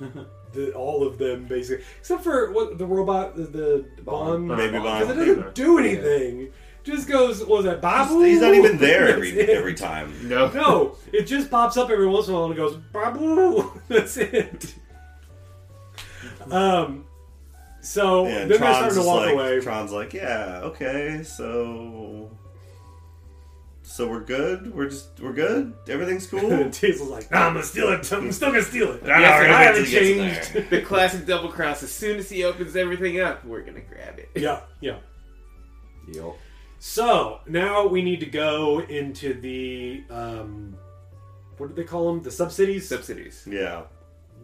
The, 0.52 0.70
all 0.74 1.02
of 1.06 1.16
them 1.16 1.46
basically, 1.46 1.82
except 1.98 2.22
for 2.22 2.52
what 2.52 2.76
the 2.76 2.84
robot, 2.84 3.36
the, 3.36 3.86
the 3.96 4.02
Bon, 4.02 4.46
Bon. 4.46 4.54
Baby 4.58 4.72
because 4.72 5.06
Bon. 5.08 5.18
it 5.18 5.24
doesn't 5.24 5.54
do 5.54 5.78
anything. 5.78 6.50
Just 6.84 7.08
goes, 7.08 7.40
what 7.40 7.48
was 7.58 7.64
that 7.66 7.80
Babu? 7.80 8.20
He's 8.22 8.40
not 8.40 8.54
even 8.54 8.76
there 8.78 9.02
That's 9.06 9.12
every 9.14 9.30
it. 9.38 9.48
every 9.50 9.74
time. 9.74 10.28
No. 10.28 10.50
No, 10.50 10.96
it 11.12 11.22
just 11.24 11.50
pops 11.50 11.76
up 11.76 11.90
every 11.90 12.06
once 12.08 12.26
in 12.28 12.34
a 12.34 12.36
while 12.36 12.46
and 12.46 12.54
it 12.54 12.56
goes 12.56 12.76
Babu. 12.76 13.80
That's 13.88 14.16
it. 14.16 14.74
Um. 16.50 17.04
So 17.80 18.26
And 18.26 18.34
then 18.34 18.48
they're 18.48 18.58
Tron's 18.58 18.76
starting 18.76 18.88
to 18.90 18.94
just 18.96 19.06
walk 19.06 19.24
like, 19.26 19.34
away. 19.34 19.60
Tron's 19.60 19.92
like, 19.92 20.12
yeah, 20.12 20.60
okay, 20.64 21.22
so 21.24 22.30
so 23.82 24.08
we're 24.08 24.20
good. 24.24 24.72
We're 24.74 24.88
just 24.88 25.20
we're 25.20 25.32
good. 25.32 25.72
Everything's 25.88 26.26
cool. 26.26 26.52
and 26.52 26.72
Teisel's 26.72 27.08
like, 27.08 27.30
nah, 27.30 27.46
I'm 27.46 27.54
gonna 27.54 27.64
steal 27.64 27.88
it. 27.92 28.10
I'm 28.12 28.30
still 28.32 28.50
gonna 28.50 28.62
steal 28.62 28.92
it. 28.92 29.04
I 29.04 29.20
Yes, 29.20 29.32
already 29.32 29.52
I 29.52 29.58
wait 29.58 29.66
haven't 29.66 29.84
till 29.84 30.02
he 30.02 30.14
gets 30.14 30.48
changed. 30.52 30.70
The 30.70 30.82
classic 30.82 31.26
double 31.26 31.48
cross. 31.50 31.82
As 31.82 31.92
soon 31.92 32.18
as 32.18 32.28
he 32.30 32.44
opens 32.44 32.74
everything 32.76 33.20
up, 33.20 33.44
we're 33.44 33.62
gonna 33.62 33.80
grab 33.80 34.18
it. 34.18 34.30
Yeah, 34.34 34.60
yeah. 34.80 34.98
Yup. 36.12 36.36
So 36.84 37.38
now 37.46 37.86
we 37.86 38.02
need 38.02 38.18
to 38.20 38.26
go 38.26 38.80
into 38.80 39.34
the 39.34 40.02
um, 40.10 40.76
what 41.56 41.68
do 41.68 41.74
they 41.76 41.84
call 41.84 42.12
them? 42.12 42.24
The 42.24 42.30
sub 42.32 42.50
cities. 42.50 42.88
Subsidies. 42.88 43.46
Yeah, 43.48 43.82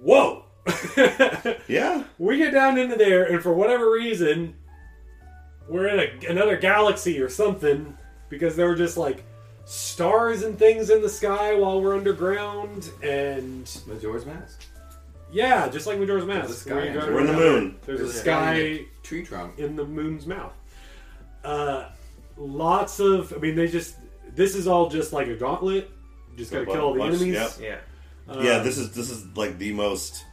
Whoa. 0.00 0.44
yeah. 1.66 2.04
we 2.16 2.38
get 2.38 2.52
down 2.52 2.78
into 2.78 2.94
there, 2.94 3.24
and 3.24 3.42
for 3.42 3.52
whatever 3.52 3.90
reason, 3.90 4.54
we're 5.68 5.88
in 5.88 5.98
a, 5.98 6.30
another 6.30 6.56
galaxy 6.56 7.20
or 7.20 7.28
something 7.28 7.98
because 8.28 8.54
there 8.54 8.68
were 8.68 8.76
just 8.76 8.96
like 8.96 9.24
stars 9.64 10.44
and 10.44 10.56
things 10.56 10.90
in 10.90 11.02
the 11.02 11.08
sky 11.08 11.56
while 11.56 11.82
we're 11.82 11.96
underground, 11.96 12.88
and 13.02 13.68
Majora's 13.88 14.26
Mask. 14.26 14.64
yeah, 15.32 15.68
just 15.68 15.88
like 15.88 15.98
Majora's 15.98 16.24
Mask. 16.24 16.50
The 16.50 16.54
sky 16.54 16.74
where 16.74 16.86
you 16.86 16.92
go 16.92 16.98
engine. 17.00 17.14
We're 17.14 17.20
in 17.20 17.26
the 17.26 17.32
moon. 17.32 17.78
There's 17.84 17.98
a 17.98 18.02
There's 18.04 18.14
a 18.14 18.18
sky 18.20 18.80
Tree 19.02 19.24
trunk. 19.24 19.58
in 19.58 19.74
the 19.74 19.84
moon's 19.84 20.24
mouth. 20.24 20.54
Uh, 21.42 21.88
lots 22.38 23.00
of. 23.00 23.32
I 23.32 23.36
mean, 23.38 23.54
they 23.54 23.68
just. 23.68 23.96
This 24.34 24.54
is 24.54 24.66
all 24.66 24.88
just 24.88 25.12
like 25.12 25.26
a 25.28 25.34
gauntlet. 25.34 25.90
Just 26.36 26.52
gotta 26.52 26.66
kill 26.66 26.80
all 26.80 26.92
the 26.92 27.00
bunch, 27.00 27.16
enemies. 27.16 27.34
yep. 27.34 27.50
Yeah. 27.60 28.32
Um, 28.32 28.44
yeah, 28.44 28.58
this 28.58 28.78
is 28.78 28.92
this 28.92 29.10
is 29.10 29.24
like 29.36 29.58
the 29.58 29.72
most 29.72 30.24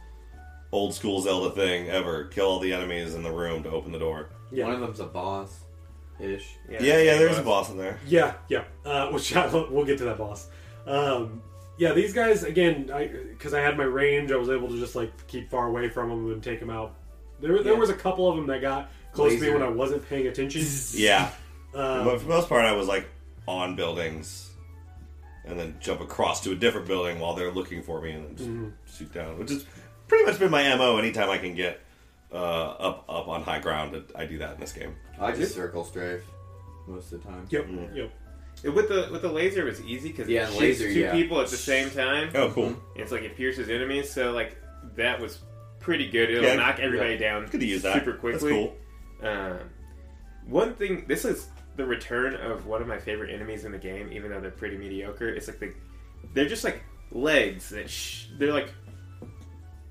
old 0.70 0.94
school 0.94 1.20
Zelda 1.20 1.54
thing 1.54 1.88
ever. 1.88 2.24
Kill 2.26 2.46
all 2.46 2.60
the 2.60 2.72
enemies 2.72 3.14
in 3.14 3.22
the 3.22 3.30
room 3.32 3.62
to 3.64 3.70
open 3.70 3.90
the 3.92 3.98
door. 3.98 4.28
Yeah. 4.52 4.66
One 4.66 4.74
of 4.74 4.80
them's 4.80 5.00
a 5.00 5.06
boss, 5.06 5.60
ish. 6.20 6.46
Yeah, 6.68 6.80
yeah, 6.82 7.18
there's 7.18 7.38
a 7.38 7.42
boss 7.42 7.70
in 7.70 7.78
there. 7.78 7.98
Yeah, 8.06 8.34
yeah. 8.48 8.64
Uh, 8.84 9.08
which 9.10 9.34
I, 9.34 9.46
we'll 9.52 9.84
get 9.84 9.98
to 9.98 10.04
that 10.04 10.18
boss. 10.18 10.48
Um, 10.86 11.42
yeah, 11.78 11.92
these 11.92 12.12
guys 12.12 12.44
again, 12.44 12.86
because 13.30 13.54
I, 13.54 13.60
had 13.60 13.76
my 13.76 13.84
range, 13.84 14.30
I 14.30 14.36
was 14.36 14.48
able 14.50 14.68
to 14.68 14.78
just 14.78 14.94
like 14.94 15.26
keep 15.26 15.50
far 15.50 15.66
away 15.66 15.88
from 15.88 16.10
them 16.10 16.32
and 16.32 16.42
take 16.42 16.60
them 16.60 16.70
out. 16.70 16.94
There, 17.40 17.62
there 17.62 17.72
Yeah. 17.72 17.78
was 17.78 17.90
a 17.90 17.94
couple 17.94 18.30
of 18.30 18.36
them 18.36 18.46
that 18.46 18.60
got 18.60 18.90
close 19.12 19.32
to 19.32 19.40
me 19.40 19.46
Laser. 19.48 19.58
when 19.58 19.62
I 19.66 19.70
wasn't 19.70 20.08
paying 20.08 20.26
attention. 20.26 20.62
Yeah, 20.92 21.30
Um, 21.76 22.04
but 22.04 22.18
for 22.18 22.24
the 22.24 22.28
most 22.28 22.48
part, 22.48 22.64
I 22.64 22.72
was 22.72 22.86
like 22.88 23.06
on 23.46 23.76
buildings, 23.76 24.50
and 25.44 25.58
then 25.58 25.76
jump 25.80 26.00
across 26.00 26.42
to 26.44 26.52
a 26.52 26.54
different 26.56 26.86
building 26.86 27.18
while 27.20 27.34
they're 27.34 27.52
looking 27.52 27.82
for 27.82 28.00
me, 28.00 28.12
and 28.12 28.24
then 28.26 28.36
just 28.36 28.48
Mm-hmm. 28.48 28.68
shoot 28.96 29.12
down. 29.12 29.38
Which 29.38 29.50
has 29.50 29.64
pretty 30.08 30.24
much 30.24 30.38
been 30.38 30.50
my 30.50 30.74
mo. 30.76 30.96
Anytime 30.98 31.30
I 31.30 31.38
can 31.38 31.54
get 31.54 31.80
uh, 32.32 32.36
up 32.36 33.04
up 33.08 33.28
on 33.28 33.42
high 33.42 33.60
ground, 33.60 34.02
I 34.14 34.24
do 34.26 34.38
that 34.38 34.54
in 34.54 34.60
this 34.60 34.72
game. 34.72 34.94
I 35.20 35.32
just 35.32 35.54
circle 35.54 35.84
strafe 35.84 36.22
most 36.86 37.12
of 37.12 37.22
the 37.22 37.28
time. 37.28 37.46
Yep, 37.50 37.66
Mm. 37.66 37.96
yep. 37.96 38.12
With 38.74 38.88
the 38.88 39.08
with 39.12 39.20
the 39.22 39.30
laser, 39.30 39.60
it 39.66 39.70
was 39.70 39.82
easy 39.82 40.08
because 40.08 40.28
Yeah, 40.28 40.44
it 40.44 40.48
shoots 40.48 40.60
laser, 40.60 40.92
two 40.92 41.00
yeah. 41.00 41.12
people 41.12 41.40
at 41.40 41.48
the 41.48 41.56
same 41.58 41.90
time. 41.90 42.30
Oh, 42.34 42.50
cool. 42.50 42.74
It's 42.96 43.12
like 43.12 43.22
it 43.22 43.36
pierces 43.36 43.68
enemies, 43.68 44.10
so 44.10 44.32
like 44.32 44.56
that 44.96 45.20
was 45.20 45.40
pretty 45.78 46.08
good. 46.10 46.30
It'll 46.30 46.42
Yeah, 46.44 46.56
knock 46.56 46.78
everybody 46.80 47.12
yeah. 47.14 47.18
down 47.20 47.48
Could 47.48 47.60
have 47.60 47.68
used 47.70 47.84
that. 47.84 47.94
super 47.94 48.14
quickly. 48.14 48.50
That's 48.50 49.22
cool. 49.22 49.28
Um, 49.30 49.58
one 50.46 50.74
thing, 50.74 51.04
this 51.06 51.24
is 51.24 51.48
the 51.76 51.84
return 51.84 52.34
of 52.36 52.66
one 52.66 52.80
of 52.82 52.88
my 52.88 52.98
favorite 52.98 53.32
enemies 53.32 53.64
in 53.64 53.72
the 53.72 53.78
game, 53.78 54.10
even 54.12 54.30
though 54.30 54.40
they're 54.40 54.50
pretty 54.50 54.76
mediocre. 54.76 55.28
It's 55.28 55.46
like 55.48 55.60
the, 55.60 55.72
they're 56.34 56.48
just 56.48 56.64
like 56.64 56.82
legs 57.12 57.68
that 57.70 57.88
sh- 57.90 58.26
they're 58.38 58.52
like 58.52 58.70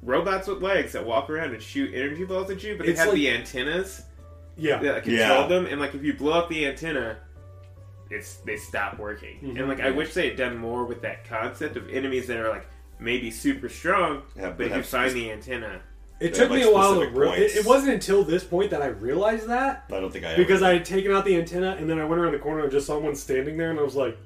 robots 0.02 0.48
with 0.48 0.62
legs 0.62 0.92
that 0.94 1.06
walk 1.06 1.30
around 1.30 1.54
and 1.54 1.62
shoot 1.62 1.94
energy 1.94 2.26
balls 2.26 2.50
at 2.50 2.64
you, 2.64 2.76
but 2.78 2.86
they 2.86 2.92
It's 2.92 3.00
have 3.00 3.10
like- 3.10 3.18
the 3.18 3.30
antennas 3.32 4.04
Yeah, 4.58 4.78
that 4.80 5.04
control 5.04 5.42
Yeah. 5.42 5.48
them, 5.48 5.66
and 5.66 5.80
like 5.82 5.94
if 5.96 6.04
you 6.04 6.14
blow 6.14 6.34
up 6.34 6.50
the 6.50 6.66
antenna. 6.66 7.18
It's 8.12 8.36
they 8.46 8.56
stop 8.56 9.00
working, 9.00 9.40
Mhm. 9.42 9.60
and 9.60 9.68
like 9.68 9.80
I 9.80 9.90
wish 9.90 10.14
they 10.14 10.28
had 10.28 10.38
done 10.38 10.58
more 10.58 10.86
with 10.86 11.02
that 11.02 11.28
concept 11.28 11.76
of 11.76 11.90
enemies 11.90 12.28
that 12.28 12.38
are 12.38 12.50
like 12.50 12.68
maybe 13.00 13.32
super 13.32 13.68
strong, 13.68 14.22
Yeah, 14.36 14.50
but 14.50 14.58
but 14.60 14.68
if 14.68 14.76
you 14.78 14.84
find 14.84 15.12
the 15.14 15.32
antenna, 15.32 15.82
it 16.20 16.34
took 16.34 16.50
me 16.52 16.62
a 16.64 16.72
while 16.72 16.96
to. 17.00 17.08
Re- 17.10 17.30
it, 17.38 17.58
it 17.58 17.66
wasn't 17.66 17.94
until 17.94 18.24
this 18.24 18.44
point 18.44 18.72
that 18.72 18.82
I 18.82 18.88
realized 18.88 19.48
that 19.48 19.86
I 19.92 20.00
don't 20.00 20.12
think 20.12 20.26
I 20.26 20.30
ever 20.30 20.38
because 20.42 20.60
did. 20.62 20.68
I 20.68 20.74
had 20.74 20.86
taken 20.86 21.12
out 21.12 21.26
the 21.26 21.36
antenna 21.38 21.76
and 21.80 21.90
then 21.90 22.00
I 22.00 22.06
went 22.06 22.22
around 22.22 22.32
the 22.34 22.40
corner 22.40 22.64
and 22.64 22.72
just 22.72 22.88
saw 22.88 22.98
one 23.00 23.16
standing 23.16 23.58
there 23.58 23.70
and 23.72 23.80
I 23.80 23.84
was 23.84 23.96
like, 23.96 24.18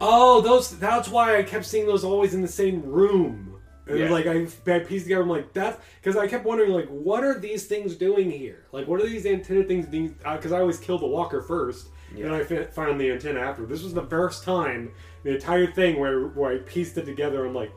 "Oh, 0.00 0.40
those. 0.40 0.78
That's 0.78 1.08
why 1.08 1.36
I 1.38 1.42
kept 1.42 1.64
seeing 1.64 1.86
those 1.86 2.04
always 2.04 2.34
in 2.34 2.42
the 2.42 2.48
same 2.48 2.82
room." 2.82 3.46
And 3.86 3.98
Yeah. 3.98 4.10
like 4.10 4.26
I, 4.26 4.46
I 4.72 4.78
pieced 4.80 5.06
together, 5.06 5.22
I'm 5.22 5.28
like 5.28 5.52
that 5.54 5.80
because 6.00 6.16
I 6.16 6.28
kept 6.28 6.44
wondering 6.44 6.70
like, 6.70 6.86
what 6.88 7.24
are 7.24 7.36
these 7.40 7.66
things 7.66 7.96
doing 7.96 8.30
here? 8.30 8.64
Like, 8.70 8.86
what 8.86 9.00
are 9.00 9.06
these 9.06 9.26
antenna 9.26 9.64
things 9.64 9.86
doing? 9.86 10.14
Because 10.18 10.52
uh, 10.52 10.56
I 10.56 10.60
always 10.60 10.78
kill 10.78 10.96
the 10.98 11.08
walker 11.08 11.40
first, 11.42 11.88
and 12.14 12.22
then 12.24 12.32
I 12.32 12.44
fi- 12.44 12.64
found 12.66 13.00
the 13.00 13.10
antenna 13.10 13.40
after. 13.40 13.66
This 13.66 13.82
was 13.82 13.92
the 13.92 14.06
first 14.06 14.44
time 14.44 14.92
the 15.24 15.34
entire 15.34 15.66
thing 15.66 15.98
where 15.98 16.28
where 16.28 16.52
I 16.52 16.58
pieced 16.58 16.98
it 16.98 17.04
together. 17.04 17.44
I'm 17.44 17.54
like, 17.54 17.72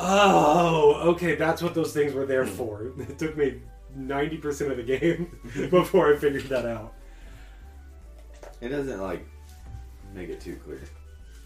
oh, 0.00 1.00
okay, 1.10 1.34
that's 1.34 1.62
what 1.62 1.74
those 1.74 1.92
things 1.92 2.12
were 2.12 2.26
there 2.26 2.46
for. 2.46 2.92
It 2.98 3.18
took 3.18 3.36
me 3.36 3.60
ninety 3.94 4.36
percent 4.36 4.70
of 4.70 4.76
the 4.76 4.82
game 4.82 5.36
before 5.70 6.12
I 6.12 6.16
figured 6.16 6.44
that 6.44 6.64
out. 6.66 6.94
It 8.60 8.68
doesn't 8.68 9.00
like 9.00 9.26
make 10.14 10.28
it 10.28 10.40
too 10.40 10.56
clear. 10.64 10.80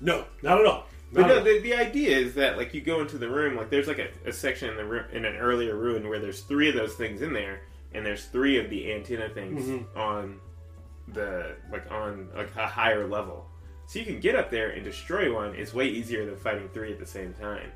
No, 0.01 0.25
not 0.43 0.59
at 0.61 0.67
all. 0.67 0.87
But 1.13 1.21
Not 1.23 1.27
no, 1.29 1.33
at 1.35 1.39
all. 1.39 1.45
the, 1.45 1.61
the 1.61 1.75
idea 1.75 2.17
is 2.17 2.35
that 2.35 2.57
like 2.57 2.75
you 2.75 2.81
go 2.81 3.01
into 3.01 3.19
the 3.19 3.29
room, 3.29 3.57
like 3.57 3.71
there's 3.71 3.87
like 3.87 3.99
a, 4.01 4.09
a 4.29 4.33
section 4.33 4.69
in 4.71 4.77
the 4.77 4.85
room 4.85 5.05
in 5.13 5.25
an 5.25 5.37
earlier 5.37 5.77
ruin 5.77 6.09
where 6.09 6.19
there's 6.19 6.41
three 6.41 6.69
of 6.69 6.75
those 6.75 6.95
things 6.95 7.23
in 7.23 7.33
there, 7.33 7.61
and 7.93 8.05
there's 8.05 8.25
three 8.27 8.59
of 8.59 8.69
the 8.71 8.93
antenna 8.93 9.29
things 9.29 9.65
Mm-hmm. 9.65 9.99
on 9.99 10.41
the 11.09 11.55
like 11.71 11.91
on 11.91 12.29
like 12.35 12.55
a 12.57 12.67
higher 12.67 13.07
level. 13.07 13.47
So 13.87 13.99
you 13.99 14.07
can 14.07 14.19
get 14.19 14.35
up 14.35 14.51
there 14.51 14.71
and 14.71 14.83
destroy 14.83 15.33
one. 15.33 15.55
It's 15.55 15.75
way 15.75 15.87
easier 15.87 16.25
than 16.25 16.37
fighting 16.37 16.69
three 16.71 16.91
at 16.91 16.99
the 16.99 17.07
same 17.07 17.35
time. 17.35 17.71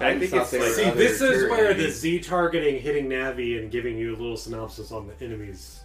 I 0.00 0.10
I, 0.10 0.18
think 0.18 0.32
it's 0.32 0.52
like, 0.52 0.62
See, 0.72 0.90
this 0.90 1.20
is 1.20 1.40
tier 1.40 1.50
where 1.50 1.74
the. 1.74 1.90
Z 1.90 2.20
targeting, 2.20 2.80
hitting 2.80 3.06
Navi, 3.08 3.60
and 3.60 3.70
giving 3.70 3.98
you 3.98 4.10
a 4.14 4.16
little 4.16 4.36
synopsis 4.36 4.92
on 4.92 5.06
the 5.06 5.24
enemies 5.24 5.80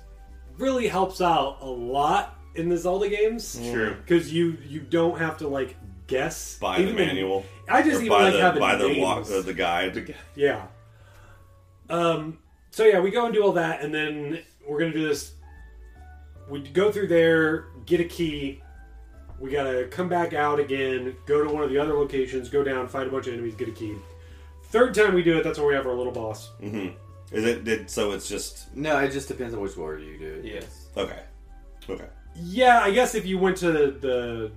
really 0.57 0.87
helps 0.87 1.21
out 1.21 1.57
a 1.61 1.65
lot 1.65 2.39
in 2.55 2.69
the 2.69 2.77
Zelda 2.77 3.09
games. 3.09 3.59
True. 3.71 3.95
because 3.95 4.31
you 4.31 4.57
you 4.67 4.79
don't 4.79 5.17
have 5.19 5.37
to 5.39 5.47
like 5.47 5.75
guess 6.07 6.57
buy 6.59 6.77
the 6.77 6.83
Even 6.83 6.95
manual. 6.95 7.45
I 7.67 7.81
just 7.81 7.97
Or 7.97 8.05
even 8.05 8.09
buy 8.09 8.23
like 8.23 8.33
the 8.33 8.41
having 8.41 8.59
buy 8.59 8.75
the 8.75 8.99
walk 8.99 9.29
uh, 9.29 9.41
the 9.41 9.53
guide. 9.53 10.15
Yeah. 10.35 10.67
Um. 11.89 12.39
So 12.71 12.83
yeah, 12.85 12.99
we 12.99 13.11
go 13.11 13.25
and 13.25 13.33
do 13.33 13.43
all 13.43 13.53
that, 13.53 13.81
and 13.81 13.93
then 13.93 14.39
we're 14.67 14.79
gonna 14.79 14.93
do 14.93 15.07
this. 15.07 15.33
We 16.49 16.61
go 16.61 16.91
through 16.91 17.07
there, 17.07 17.67
get 17.85 17.99
a 17.99 18.05
key. 18.05 18.61
We 19.39 19.51
gotta 19.51 19.85
come 19.91 20.07
back 20.07 20.33
out 20.33 20.59
again, 20.59 21.15
go 21.25 21.43
to 21.43 21.53
one 21.53 21.63
of 21.63 21.69
the 21.69 21.77
other 21.77 21.93
locations, 21.93 22.49
go 22.49 22.63
down, 22.63 22.87
fight 22.87 23.07
a 23.07 23.09
bunch 23.09 23.27
of 23.27 23.33
enemies, 23.33 23.55
get 23.55 23.67
a 23.67 23.71
key. 23.71 23.95
Third 24.65 24.93
time 24.93 25.13
we 25.13 25.23
do 25.23 25.37
it, 25.37 25.43
that's 25.43 25.57
when 25.59 25.67
we 25.67 25.73
have 25.73 25.85
our 25.87 25.93
little 25.93 26.11
boss. 26.13 26.51
Mm-hmm. 26.61 26.95
Is 27.35 27.43
it 27.43 27.63
did 27.63 27.89
so? 27.89 28.11
It's 28.11 28.29
just 28.29 28.73
No, 28.75 28.97
it 28.99 29.11
just 29.11 29.27
depends 29.27 29.53
on 29.53 29.59
which 29.61 29.77
order 29.77 29.99
you 29.99 30.17
do 30.17 30.33
it. 30.35 30.45
Yes. 30.45 30.87
okay. 30.95 31.19
Okay. 31.89 32.05
Yeah, 32.35 32.79
I 32.81 32.91
guess 32.91 33.13
if 33.15 33.25
you 33.25 33.37
went 33.37 33.57
to 33.57 33.71
the, 33.91 34.51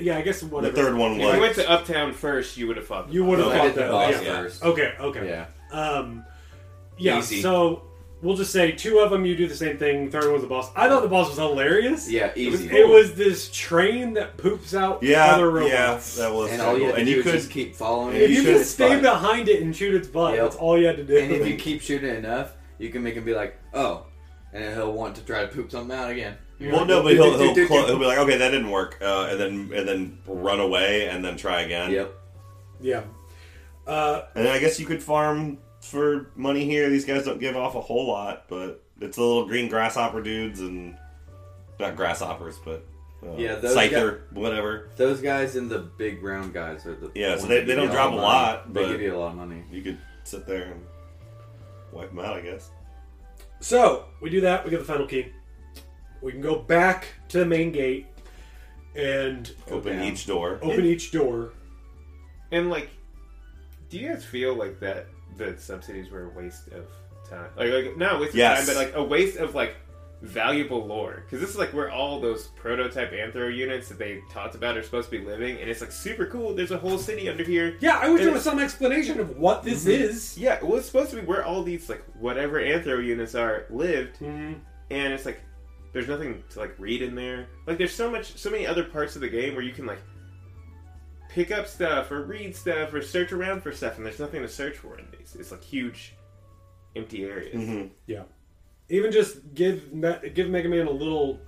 yeah, 0.00 0.16
I 0.18 0.22
guess 0.22 0.40
The 0.40 0.46
whatever. 0.46 0.74
third 0.76 0.94
one 0.96 1.18
was 1.18 1.28
If 1.28 1.34
you 1.34 1.40
was 1.40 1.40
went 1.40 1.54
to 1.56 1.70
Uptown 1.70 2.12
first, 2.12 2.56
you 2.56 2.66
would 2.66 2.76
have 2.76 2.86
fought. 2.86 3.08
the 3.08 3.14
You 3.14 3.24
would 3.24 3.38
have 3.38 3.48
No, 3.48 3.52
I 3.54 3.58
fought 3.58 3.74
the 3.74 3.80
that. 3.80 3.90
boss 3.90 4.12
yeah. 4.22 4.40
first. 4.40 4.62
Okay, 4.62 4.94
okay. 5.00 5.28
Yeah. 5.28 5.46
Um, 5.78 6.24
yeah. 6.98 7.18
Easy. 7.18 7.40
So 7.42 7.82
we'll 8.22 8.36
just 8.36 8.52
say 8.52 8.72
two 8.72 8.98
of 8.98 9.10
them. 9.10 9.24
You 9.24 9.36
do 9.36 9.46
the 9.46 9.54
same 9.54 9.78
thing. 9.78 10.10
Third 10.10 10.30
one's 10.30 10.42
the 10.42 10.48
boss. 10.48 10.70
I 10.76 10.88
thought 10.88 11.02
the 11.02 11.08
boss 11.08 11.28
was 11.28 11.38
hilarious. 11.38 12.10
Yeah, 12.10 12.32
It 12.36 12.50
was, 12.50 12.64
easy. 12.64 12.76
it 12.76 12.88
was 12.88 13.14
this 13.14 13.50
train 13.50 14.14
that 14.14 14.36
poops 14.36 14.74
out 14.74 15.02
yeah 15.02 15.26
other 15.34 15.50
yeah 15.66 15.86
robots. 15.90 16.16
that 16.16 16.32
was 16.32 16.50
and 16.50 16.60
all 16.62 16.76
you 16.78 16.84
had 16.86 16.92
to 16.94 16.98
and 16.98 17.06
do 17.06 17.12
you 17.12 17.22
could 17.22 17.32
just 17.32 17.50
keep 17.50 17.74
following 17.76 18.16
If 18.16 18.22
it. 18.22 18.30
you 18.30 18.36
shoot 18.36 18.44
can 18.44 18.60
its 18.60 18.70
stay 18.70 18.88
butt. 18.94 19.02
behind 19.02 19.48
it 19.48 19.62
and 19.62 19.74
shoot 19.74 19.94
its 19.94 20.08
butt, 20.08 20.34
Yep. 20.34 20.42
that's 20.42 20.56
all 20.56 20.78
you 20.78 20.86
had 20.86 20.96
to 20.96 21.04
do. 21.04 21.16
And 21.18 21.32
if 21.32 21.46
you 21.46 21.56
keep 21.66 21.80
shooting 21.80 22.14
enough, 22.14 22.54
you 22.78 22.90
can 22.90 23.02
make 23.02 23.14
him 23.14 23.24
be 23.24 23.34
like, 23.34 23.58
"Oh," 23.74 24.06
and 24.52 24.62
then 24.64 24.74
he'll 24.74 24.92
want 24.92 25.14
to 25.16 25.22
try 25.24 25.42
to 25.42 25.48
poop 25.48 25.70
something 25.70 25.96
out 25.96 26.10
again. 26.10 26.36
well 26.60 26.84
no 26.84 27.02
but 27.02 27.12
he'll 27.12 27.38
he'll, 27.54 27.66
clo- 27.68 27.86
he'll 27.86 27.98
be 27.98 28.04
like 28.06 28.18
okay 28.18 28.36
that 28.38 28.50
didn't 28.50 28.70
work 28.70 28.98
uh, 29.00 29.28
and 29.30 29.38
then 29.40 29.70
and 29.74 29.86
then 29.88 30.18
run 30.26 30.58
away 30.60 31.08
and 31.08 31.24
then 31.24 31.36
try 31.36 31.60
again. 31.62 31.90
Yep. 31.92 32.14
yeah. 32.80 33.02
Uh, 33.86 34.24
And 34.34 34.44
then 34.44 34.54
I 34.54 34.58
guess 34.58 34.78
you 34.78 34.84
could 34.86 35.02
farm 35.02 35.58
for 35.88 36.30
money 36.36 36.64
here. 36.64 36.88
These 36.90 37.04
guys 37.04 37.24
don't 37.24 37.40
give 37.40 37.56
off 37.56 37.74
a 37.74 37.80
whole 37.80 38.06
lot, 38.06 38.44
but 38.48 38.82
it's 39.00 39.16
the 39.16 39.22
little 39.22 39.46
green 39.46 39.68
grasshopper 39.68 40.22
dudes 40.22 40.60
and 40.60 40.96
not 41.80 41.96
grasshoppers, 41.96 42.58
but 42.64 42.84
uh, 43.26 43.36
Yeah, 43.36 43.56
those 43.56 43.76
scyther, 43.76 44.20
whatever. 44.32 44.90
Those 44.96 45.20
guys 45.20 45.56
and 45.56 45.70
the 45.70 45.78
big 45.80 46.22
round 46.22 46.52
guys 46.52 46.86
are 46.86 46.94
the 46.94 47.10
Yeah, 47.14 47.30
ones 47.30 47.42
so 47.42 47.46
they- 47.48 47.64
they 47.64 47.74
don't 47.74 47.90
drop 47.90 48.12
a 48.12 48.16
the 48.16 48.22
lot, 48.22 48.72
but- 48.72 48.86
they 48.86 48.92
give 48.92 49.00
you 49.00 49.14
a 49.14 49.18
lot 49.18 49.30
of 49.32 49.36
money. 49.36 49.64
You 49.70 49.82
could 49.82 49.98
sit 50.24 50.46
there 50.46 50.64
and 50.72 50.84
wipe 51.92 52.10
them 52.10 52.18
out, 52.20 52.36
I 52.36 52.40
guess. 52.42 52.70
so 53.60 54.04
we 54.20 54.30
do 54.30 54.40
that. 54.42 54.64
We 54.64 54.70
get 54.70 54.78
the 54.80 54.84
final 54.84 55.06
key. 55.06 55.32
We 56.20 56.32
can 56.32 56.40
go 56.40 56.58
back 56.60 57.08
to 57.28 57.38
the 57.38 57.46
main 57.46 57.70
gate 57.72 58.06
and 58.96 59.50
Open 59.70 59.96
down. 59.96 60.04
each 60.04 60.26
door. 60.26 60.58
open 60.62 60.84
each 60.84 61.12
door. 61.12 61.52
And 62.50 62.70
like, 62.70 62.90
do 63.90 63.98
you 63.98 64.08
guys 64.08 64.24
feel 64.24 64.54
like 64.54 64.80
that 64.80 65.06
the 65.38 65.56
sub 65.58 65.82
cities 65.84 66.10
were 66.10 66.24
a 66.26 66.28
waste 66.30 66.68
of 66.68 66.86
time? 67.28 67.48
Like, 67.56 67.72
like 67.72 67.96
not 67.96 68.16
a 68.16 68.18
waste 68.18 68.34
Yes. 68.34 68.60
of 68.68 68.74
time, 68.74 68.74
but 68.74 68.86
like 68.86 68.96
a 68.96 69.02
waste 69.02 69.38
of 69.38 69.54
like 69.54 69.76
valuable 70.20 70.84
lore. 70.86 71.22
Because 71.24 71.40
this 71.40 71.50
is 71.50 71.56
like 71.56 71.72
where 71.72 71.90
all 71.90 72.20
those 72.20 72.48
prototype 72.56 73.12
anthro 73.12 73.54
units 73.54 73.88
that 73.88 73.98
they 73.98 74.20
talked 74.30 74.54
about 74.56 74.76
are 74.76 74.82
supposed 74.82 75.10
to 75.10 75.18
be 75.18 75.24
living, 75.24 75.58
and 75.60 75.70
it's 75.70 75.80
like 75.80 75.92
super 75.92 76.26
cool. 76.26 76.54
There's 76.54 76.72
a 76.72 76.78
whole 76.78 76.98
city 76.98 77.28
under 77.28 77.44
here. 77.44 77.76
Yeah, 77.80 77.98
I 77.98 78.08
wish 78.08 78.22
there 78.22 78.32
was 78.32 78.42
some 78.42 78.58
explanation 78.58 79.20
of 79.20 79.36
what 79.38 79.62
this 79.62 79.86
is. 79.86 80.36
Yeah, 80.36 80.58
well, 80.62 80.76
it's 80.78 80.86
supposed 80.86 81.10
to 81.10 81.16
be 81.16 81.22
where 81.22 81.44
all 81.44 81.62
these 81.62 81.88
like 81.88 82.02
whatever 82.18 82.60
anthro 82.60 83.02
units 83.04 83.34
are 83.34 83.66
lived, 83.70 84.18
Mhm. 84.18 84.56
and 84.90 85.12
it's 85.12 85.24
like 85.24 85.40
there's 85.92 86.08
nothing 86.08 86.42
to 86.50 86.58
like 86.58 86.74
read 86.78 87.00
in 87.00 87.14
there. 87.14 87.46
Like 87.66 87.78
there's 87.78 87.94
so 87.94 88.10
much, 88.10 88.36
so 88.36 88.50
many 88.50 88.66
other 88.66 88.84
parts 88.84 89.14
of 89.14 89.20
the 89.22 89.28
game 89.28 89.54
where 89.54 89.64
you 89.64 89.72
can 89.72 89.86
like 89.86 90.00
pick 91.38 91.52
up 91.52 91.66
stuff 91.68 92.10
or 92.10 92.22
read 92.24 92.54
stuff 92.56 92.92
or 92.92 93.00
search 93.00 93.30
around 93.32 93.62
for 93.62 93.70
stuff, 93.72 93.96
and 93.96 94.04
there's 94.04 94.18
nothing 94.18 94.42
to 94.42 94.48
search 94.48 94.76
for 94.76 94.98
in 94.98 95.06
these. 95.16 95.36
It's 95.38 95.50
like 95.52 95.62
huge, 95.62 96.14
empty 96.96 97.24
areas. 97.24 97.54
hmm 97.54 97.86
Yeah. 98.06 98.22
Even 98.88 99.12
just 99.12 99.54
give 99.54 99.92
Me- 99.92 100.30
give 100.34 100.48
Mega 100.48 100.68
Man 100.68 100.86
a 100.86 100.90
little 100.90 101.40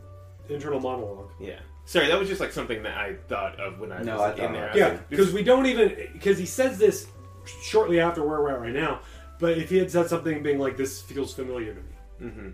internal 0.49 0.79
monologue. 0.81 1.31
Yeah. 1.41 1.59
Sorry, 1.87 2.07
that 2.07 2.19
was 2.19 2.29
just 2.29 2.41
like 2.41 2.53
something 2.53 2.83
that 2.85 2.97
I 2.97 3.17
thought 3.29 3.59
of 3.59 3.81
when 3.81 3.91
I 3.91 4.03
No, 4.03 4.13
was 4.17 4.21
I 4.21 4.31
in 4.33 4.37
thought- 4.39 4.53
there. 4.53 4.65
I 4.65 4.69
was 4.69 4.77
Yeah, 4.79 4.89
like, 4.89 5.09
this- 5.09 5.19
because 5.19 5.33
we 5.33 5.43
don't 5.43 5.67
even 5.67 6.09
because 6.13 6.39
he 6.39 6.47
says 6.47 6.79
this 6.79 7.09
shortly 7.63 7.99
after 8.01 8.23
where 8.25 8.41
we're 8.41 8.53
at 8.53 8.61
right 8.61 8.73
now. 8.73 9.01
But 9.41 9.57
if 9.59 9.71
he 9.71 9.79
had 9.79 9.91
said 9.91 10.07
something 10.09 10.43
being 10.43 10.59
like, 10.59 10.77
"This 10.77 11.01
feels 11.03 11.33
familiar 11.35 11.75
to 11.75 11.81
me," 11.81 11.95
Mhm. 12.31 12.53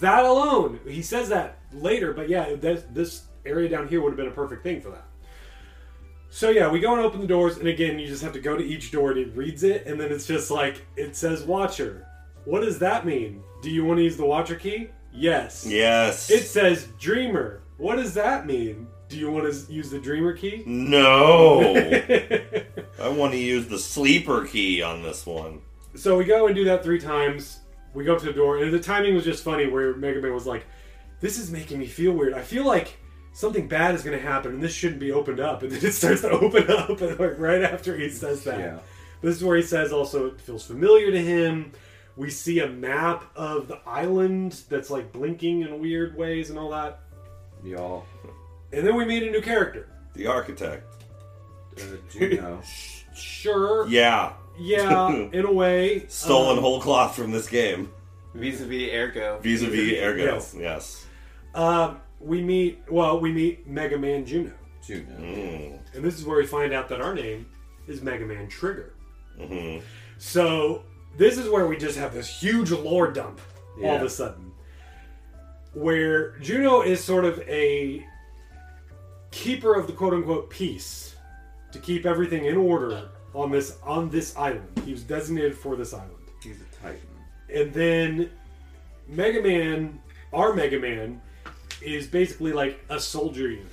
that 0.00 0.24
alone, 0.24 0.80
he 0.86 1.00
says 1.00 1.28
that 1.28 1.60
later, 1.72 2.12
but 2.12 2.28
yeah, 2.28 2.54
this, 2.56 2.82
this 2.90 3.22
area 3.46 3.68
down 3.68 3.86
here 3.86 4.00
would 4.02 4.10
have 4.10 4.16
been 4.16 4.26
a 4.26 4.32
perfect 4.32 4.64
thing 4.64 4.80
for 4.80 4.90
that. 4.90 5.04
So 6.34 6.50
yeah, 6.50 6.68
we 6.68 6.80
go 6.80 6.94
and 6.94 7.00
open 7.00 7.20
the 7.20 7.28
doors, 7.28 7.58
and 7.58 7.68
again, 7.68 7.96
you 7.96 8.08
just 8.08 8.20
have 8.24 8.32
to 8.32 8.40
go 8.40 8.56
to 8.56 8.64
each 8.64 8.90
door 8.90 9.12
and 9.12 9.20
it 9.20 9.36
reads 9.36 9.62
it, 9.62 9.86
and 9.86 10.00
then 10.00 10.10
it's 10.10 10.26
just 10.26 10.50
like 10.50 10.84
it 10.96 11.14
says 11.14 11.44
Watcher. 11.44 12.08
What 12.44 12.62
does 12.62 12.76
that 12.80 13.06
mean? 13.06 13.40
Do 13.62 13.70
you 13.70 13.84
want 13.84 13.98
to 13.98 14.02
use 14.02 14.16
the 14.16 14.26
Watcher 14.26 14.56
key? 14.56 14.88
Yes. 15.12 15.64
Yes. 15.64 16.32
It 16.32 16.42
says 16.42 16.88
Dreamer. 16.98 17.62
What 17.76 17.96
does 17.96 18.14
that 18.14 18.46
mean? 18.46 18.88
Do 19.08 19.16
you 19.16 19.30
want 19.30 19.48
to 19.48 19.72
use 19.72 19.90
the 19.90 20.00
Dreamer 20.00 20.32
key? 20.32 20.64
no. 20.66 21.72
I 23.00 23.08
want 23.08 23.32
to 23.32 23.38
use 23.38 23.68
the 23.68 23.78
sleeper 23.78 24.44
key 24.44 24.82
on 24.82 25.04
this 25.04 25.24
one. 25.24 25.60
So 25.94 26.18
we 26.18 26.24
go 26.24 26.48
and 26.48 26.56
do 26.56 26.64
that 26.64 26.82
three 26.82 26.98
times. 26.98 27.60
We 27.94 28.02
go 28.02 28.14
up 28.14 28.20
to 28.22 28.26
the 28.26 28.32
door, 28.32 28.58
and 28.58 28.72
the 28.72 28.80
timing 28.80 29.14
was 29.14 29.22
just 29.22 29.44
funny. 29.44 29.68
Where 29.68 29.94
Mega 29.94 30.20
Man 30.20 30.34
was 30.34 30.48
like, 30.48 30.66
"This 31.20 31.38
is 31.38 31.52
making 31.52 31.78
me 31.78 31.86
feel 31.86 32.10
weird. 32.10 32.34
I 32.34 32.42
feel 32.42 32.66
like 32.66 32.96
something 33.34 33.68
bad 33.68 33.94
is 33.94 34.02
going 34.02 34.16
to 34.18 34.24
happen, 34.24 34.52
and 34.54 34.62
this 34.62 34.72
shouldn't 34.72 35.00
be 35.00 35.12
opened 35.12 35.40
up." 35.40 35.62
And 35.62 35.70
then 35.70 35.84
it 35.86 35.92
starts 35.92 36.22
to 36.22 36.30
open 36.30 36.70
up, 36.70 36.98
and 37.02 37.20
like 37.20 37.38
right 37.38 37.62
after 37.62 37.94
he 37.96 38.08
says 38.08 38.44
that, 38.44 38.58
Yeah. 38.58 38.78
this 39.20 39.36
is 39.36 39.44
where 39.44 39.56
he 39.56 39.62
says 39.62 39.92
also 39.92 40.28
it 40.28 40.40
feels 40.40 40.64
familiar 40.66 41.10
to 41.10 41.20
him. 41.20 41.72
We 42.16 42.30
see 42.30 42.60
a 42.60 42.68
map 42.68 43.24
of 43.36 43.68
the 43.68 43.80
island 43.86 44.62
that's 44.70 44.88
like 44.88 45.12
blinking 45.12 45.60
in 45.62 45.80
weird 45.80 46.16
ways 46.16 46.48
and 46.48 46.58
all 46.58 46.70
that, 46.70 47.00
Y'all. 47.62 48.06
and 48.72 48.86
then 48.86 48.94
we 48.96 49.04
meet 49.04 49.22
a 49.24 49.30
new 49.30 49.42
character. 49.42 49.88
The 50.14 50.26
architect. 50.28 50.86
Uh, 51.76 51.82
Juno. 52.10 52.62
Sure, 53.16 53.86
Yeah. 53.86 54.32
yeah, 54.58 55.08
in 55.32 55.44
a 55.44 55.52
way, 55.52 56.04
Stolen 56.08 56.56
Um, 56.58 56.62
whole 56.64 56.80
cloth 56.80 57.14
from 57.14 57.30
this 57.30 57.46
game. 57.48 57.92
Vis-a-vis 58.34 58.92
Ergo. 58.92 59.38
Vis-a-vis 59.40 60.00
Ergo. 60.02 60.24
Yes. 60.34 60.56
Yes. 60.58 61.06
Um, 61.54 62.00
we 62.24 62.42
meet 62.42 62.80
well, 62.90 63.20
we 63.20 63.32
meet 63.32 63.66
Mega 63.66 63.98
Man 63.98 64.24
Juno. 64.24 64.52
Juno. 64.84 65.12
Mm. 65.18 65.78
And 65.94 66.04
this 66.04 66.18
is 66.18 66.24
where 66.24 66.38
we 66.38 66.46
find 66.46 66.72
out 66.72 66.88
that 66.88 67.00
our 67.00 67.14
name 67.14 67.46
is 67.86 68.02
Mega 68.02 68.24
Man 68.24 68.48
Trigger. 68.48 68.94
hmm 69.38 69.78
So 70.18 70.84
this 71.16 71.38
is 71.38 71.48
where 71.48 71.66
we 71.66 71.76
just 71.76 71.98
have 71.98 72.14
this 72.14 72.28
huge 72.28 72.70
lore 72.70 73.10
dump 73.12 73.40
all 73.82 73.96
of 73.96 74.02
a 74.02 74.10
sudden. 74.10 74.52
Where 75.74 76.38
Juno 76.38 76.82
is 76.82 77.02
sort 77.02 77.24
of 77.24 77.40
a 77.40 78.04
keeper 79.30 79.74
of 79.74 79.86
the 79.86 79.92
quote 79.92 80.14
unquote 80.14 80.48
peace 80.48 81.16
to 81.72 81.78
keep 81.78 82.06
everything 82.06 82.46
in 82.46 82.56
order 82.56 83.08
on 83.34 83.50
this 83.50 83.78
on 83.82 84.08
this 84.08 84.36
island. 84.36 84.80
He 84.84 84.92
was 84.92 85.02
designated 85.02 85.56
for 85.56 85.76
this 85.76 85.92
island. 85.92 86.12
He's 86.42 86.60
a 86.60 86.82
titan. 86.82 87.00
And 87.52 87.72
then 87.72 88.30
Mega 89.08 89.42
Man, 89.42 90.00
our 90.32 90.54
Mega 90.54 90.78
Man, 90.78 91.20
is 91.84 92.06
basically 92.06 92.52
like 92.52 92.80
a 92.88 92.98
soldier 93.00 93.48
unit. 93.50 93.66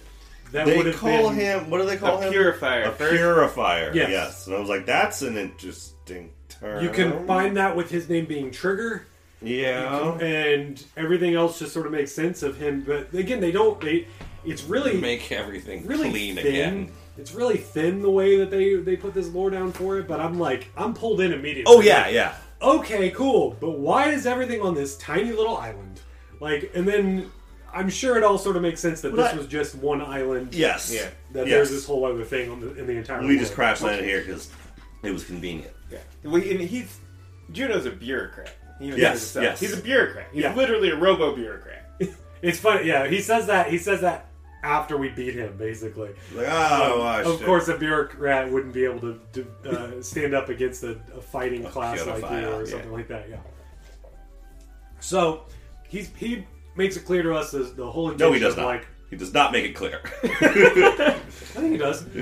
That 0.52 0.68
would 0.68 0.86
They 0.86 0.92
have 0.92 1.00
call 1.00 1.30
been, 1.30 1.40
him. 1.40 1.70
What 1.70 1.80
do 1.80 1.88
they 1.88 1.96
call 1.98 2.18
A 2.20 2.24
him? 2.24 2.32
purifier. 2.32 2.84
A 2.84 2.92
First- 2.92 3.16
purifier. 3.16 3.92
Yes. 3.94 4.10
Yes. 4.10 4.48
And 4.48 4.56
I 4.56 4.60
was 4.60 4.68
like, 4.68 4.86
that's 4.86 5.22
an 5.22 5.38
interesting 5.38 6.32
term. 6.50 6.84
You 6.84 6.90
can 6.90 7.26
find 7.26 7.56
that 7.58 7.76
with 7.76 7.90
his 7.90 8.10
name 8.10 8.26
being 8.26 8.52
Trigger, 8.52 9.06
Yeah. 9.42 10.18
and 10.20 10.84
everything 10.98 11.36
else 11.36 11.58
just 11.60 11.74
sort 11.74 11.86
of 11.86 11.94
makes 11.94 12.12
sense 12.12 12.44
of 12.44 12.58
him. 12.58 12.84
But 12.86 13.14
again, 13.14 13.40
they 13.40 13.52
don't. 13.54 13.80
They, 13.80 14.08
it's 14.46 14.64
really 14.64 14.98
Make 15.00 15.32
everything 15.32 15.86
really 15.88 16.10
clean 16.10 16.36
thin. 16.36 16.46
again. 16.48 16.92
It's 17.18 17.34
really 17.34 17.58
thin 17.58 18.02
the 18.02 18.10
way 18.12 18.38
that 18.38 18.50
they 18.52 18.76
they 18.76 18.96
put 18.98 19.14
this 19.14 19.28
lore 19.30 19.50
down 19.52 19.72
for 19.72 20.00
it. 20.00 20.08
But 20.08 20.20
I'm 20.20 20.38
like, 20.40 20.68
I'm 20.76 20.94
pulled 20.94 21.22
in 21.22 21.32
immediately. 21.32 21.64
Oh 21.74 21.80
yeah, 21.82 22.08
yeah. 22.10 22.36
Okay, 22.62 23.10
cool. 23.12 23.56
But 23.60 23.72
why 23.80 24.10
is 24.10 24.26
everything 24.26 24.62
on 24.62 24.74
this 24.76 24.98
tiny 24.98 25.32
little 25.32 25.56
island? 25.58 26.00
Like, 26.42 26.72
and 26.76 26.88
then 26.88 27.32
I'm 27.74 27.90
sure 27.90 28.18
it 28.18 28.24
all 28.24 28.38
sort 28.38 28.56
of 28.56 28.62
makes 28.62 28.80
sense 28.80 29.02
that 29.02 29.14
Well, 29.14 29.24
this 29.24 29.32
that- 29.32 29.38
was 29.38 29.48
just 29.48 29.76
one 29.76 30.02
island. 30.02 30.54
Yes. 30.54 30.92
Yeah. 30.94 31.10
That 31.32 31.48
yes. 31.48 31.50
there's 31.50 31.70
this 31.70 31.86
whole 31.86 32.06
other 32.06 32.24
thing 32.24 32.50
on 32.50 32.60
the, 32.60 32.76
in 32.76 32.88
the 32.88 32.94
entire. 32.94 33.22
We 33.22 33.38
just 33.38 33.52
world. 33.52 33.56
crash 33.56 33.82
landed 33.82 34.06
here 34.06 34.22
because 34.22 34.50
it 35.04 35.12
was 35.12 35.24
convenient. 35.24 35.74
Yeah. 35.92 36.00
Well, 36.24 36.36
and 36.36 36.60
he's 36.60 37.00
Juno's 37.52 37.86
a 37.86 37.92
bureaucrat. 37.92 38.54
He 38.80 38.88
even 38.88 39.00
Yes, 39.00 39.22
says 39.22 39.36
it 39.36 39.44
yes. 39.44 39.60
He's 39.60 39.78
a 39.78 39.82
bureaucrat. 39.82 40.28
He's 40.34 40.44
Yeah. 40.44 40.56
literally 40.56 40.90
a 40.90 40.96
robo 40.96 41.36
bureaucrat. 41.36 41.78
It's 42.42 42.60
funny. 42.60 42.88
Yeah, 42.88 43.06
he 43.06 43.22
says 43.22 43.46
that. 43.46 43.70
He 43.70 43.78
says 43.78 44.02
that 44.02 44.26
after 44.64 44.98
we 44.98 45.10
beat 45.10 45.36
him, 45.36 45.58
basically. 45.58 46.10
Like, 46.34 46.48
oh, 46.50 47.00
wow, 47.00 47.22
of 47.22 47.38
shit. 47.38 47.46
course, 47.46 47.68
a 47.68 47.78
bureaucrat 47.78 48.52
wouldn't 48.52 48.74
be 48.74 48.84
able 48.84 49.00
to, 49.02 49.20
to 49.34 49.70
uh, 49.70 50.02
stand 50.02 50.34
up 50.34 50.50
against 50.50 50.84
a, 50.84 51.00
a 51.16 51.22
fighting 51.22 51.64
class 51.64 52.04
like 52.04 52.18
you 52.18 52.24
pedophile, 52.24 52.58
or 52.58 52.64
yeah. 52.64 52.72
something 52.72 52.92
like 52.92 53.08
that. 53.10 53.30
Yeah. 53.30 53.38
So 55.00 55.46
he's 55.88 56.10
he 56.16 56.46
makes 56.82 56.98
it 56.98 57.06
clear 57.06 57.24
to 57.24 57.34
us 57.36 57.52
the, 57.52 57.60
the 57.60 57.90
whole 57.90 58.12
intention 58.12 58.28
No, 58.28 58.34
he 58.34 58.40
does 58.40 58.54
of 58.54 58.60
not. 58.60 58.66
like 58.66 58.88
He 59.10 59.16
does 59.16 59.34
not 59.34 59.52
make 59.52 59.66
it 59.66 59.74
clear. 59.76 60.02
I 60.24 61.14
think 61.20 61.72
he 61.74 61.78
does. 61.78 62.06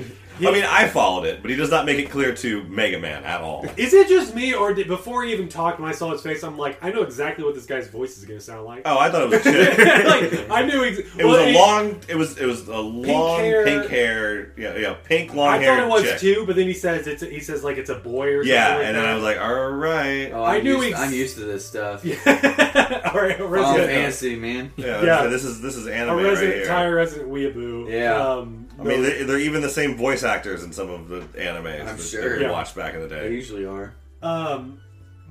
I 0.48 0.50
mean, 0.52 0.64
I 0.64 0.88
followed 0.88 1.24
it, 1.26 1.42
but 1.42 1.50
he 1.50 1.56
does 1.56 1.70
not 1.70 1.84
make 1.86 1.98
it 1.98 2.10
clear 2.10 2.34
to 2.34 2.64
Mega 2.64 2.98
Man 2.98 3.24
at 3.24 3.40
all. 3.40 3.64
Is 3.76 3.92
it 3.94 4.08
just 4.08 4.34
me, 4.34 4.54
or 4.54 4.72
did, 4.74 4.88
before 4.88 5.24
he 5.24 5.32
even 5.32 5.48
talked, 5.48 5.80
when 5.80 5.88
I 5.88 5.92
saw 5.92 6.10
his 6.10 6.22
face, 6.22 6.42
I'm 6.42 6.56
like, 6.58 6.82
I 6.82 6.90
know 6.90 7.02
exactly 7.02 7.44
what 7.44 7.54
this 7.54 7.66
guy's 7.66 7.88
voice 7.88 8.16
is 8.18 8.24
going 8.24 8.38
to 8.38 8.44
sound 8.44 8.64
like. 8.64 8.82
Oh, 8.84 8.98
I 8.98 9.10
thought 9.10 9.22
it 9.22 9.30
was 9.30 9.42
shit. 9.44 9.78
like 10.06 10.50
I 10.50 10.62
knew. 10.66 10.84
Ex- 10.84 10.98
It 10.98 11.24
was 11.24 11.38
well, 11.38 11.48
a 11.48 11.52
long. 11.54 12.00
It 12.08 12.16
was. 12.16 12.38
It 12.38 12.46
was 12.46 12.66
a 12.68 12.76
long 12.78 13.40
hair. 13.40 13.64
pink 13.64 13.86
hair. 13.88 14.52
Yeah, 14.56 14.76
yeah, 14.76 14.94
pink 15.04 15.34
long 15.34 15.48
I 15.48 15.58
hair. 15.58 15.72
I 15.72 15.76
thought 15.76 15.84
it 15.86 15.90
was 15.90 16.02
chick. 16.04 16.18
too, 16.20 16.44
but 16.46 16.56
then 16.56 16.66
he 16.66 16.74
says 16.74 17.06
it's. 17.06 17.22
He 17.22 17.40
says 17.40 17.62
like 17.64 17.76
it's 17.76 17.90
a 17.90 17.96
boy 17.96 18.28
or 18.28 18.42
something. 18.42 18.52
Yeah, 18.52 18.76
like 18.76 18.86
and 18.86 18.96
then 18.96 19.02
that. 19.04 19.10
I 19.10 19.14
was 19.14 19.22
like, 19.24 19.40
all 19.40 19.70
right. 19.70 20.30
Oh, 20.32 20.42
I 20.42 20.56
I'm 20.56 20.64
knew 20.64 20.80
used, 20.82 20.92
ex- 20.92 21.00
I'm 21.00 21.12
used 21.12 21.34
to 21.36 21.44
this 21.44 21.66
stuff. 21.66 22.04
Yeah. 22.04 22.16
All 23.12 23.20
right, 23.20 23.32
a 23.32 23.38
Final 23.38 23.48
resident, 23.48 23.90
Fantasy, 23.90 24.36
man. 24.36 24.72
Yeah, 24.76 25.02
Yeah. 25.02 25.26
this 25.26 25.44
is 25.44 25.60
this 25.60 25.76
is 25.76 25.86
a 25.86 25.94
anime 25.94 26.18
right 26.18 26.36
here. 26.38 26.52
entire 26.62 26.94
resident 26.94 27.30
weeaboo. 27.30 27.90
Yeah. 27.90 28.14
Um, 28.16 28.59
I 28.80 28.84
mean, 28.84 29.02
they- 29.02 29.22
they're 29.24 29.38
even 29.38 29.60
the 29.62 29.68
same 29.70 29.96
voice 29.96 30.22
actors 30.22 30.62
in 30.62 30.72
some 30.72 30.90
of 30.90 31.08
the 31.08 31.20
animes 31.38 31.80
I'm 31.80 31.96
that, 31.96 32.00
sure. 32.02 32.28
that 32.30 32.38
we 32.38 32.44
Yeah. 32.44 32.50
watched 32.52 32.74
back 32.74 32.94
in 32.94 33.00
the 33.00 33.08
day. 33.08 33.20
They 33.22 33.28
day. 33.28 33.34
usually 33.34 33.64
are. 33.66 33.94
um, 34.22 34.80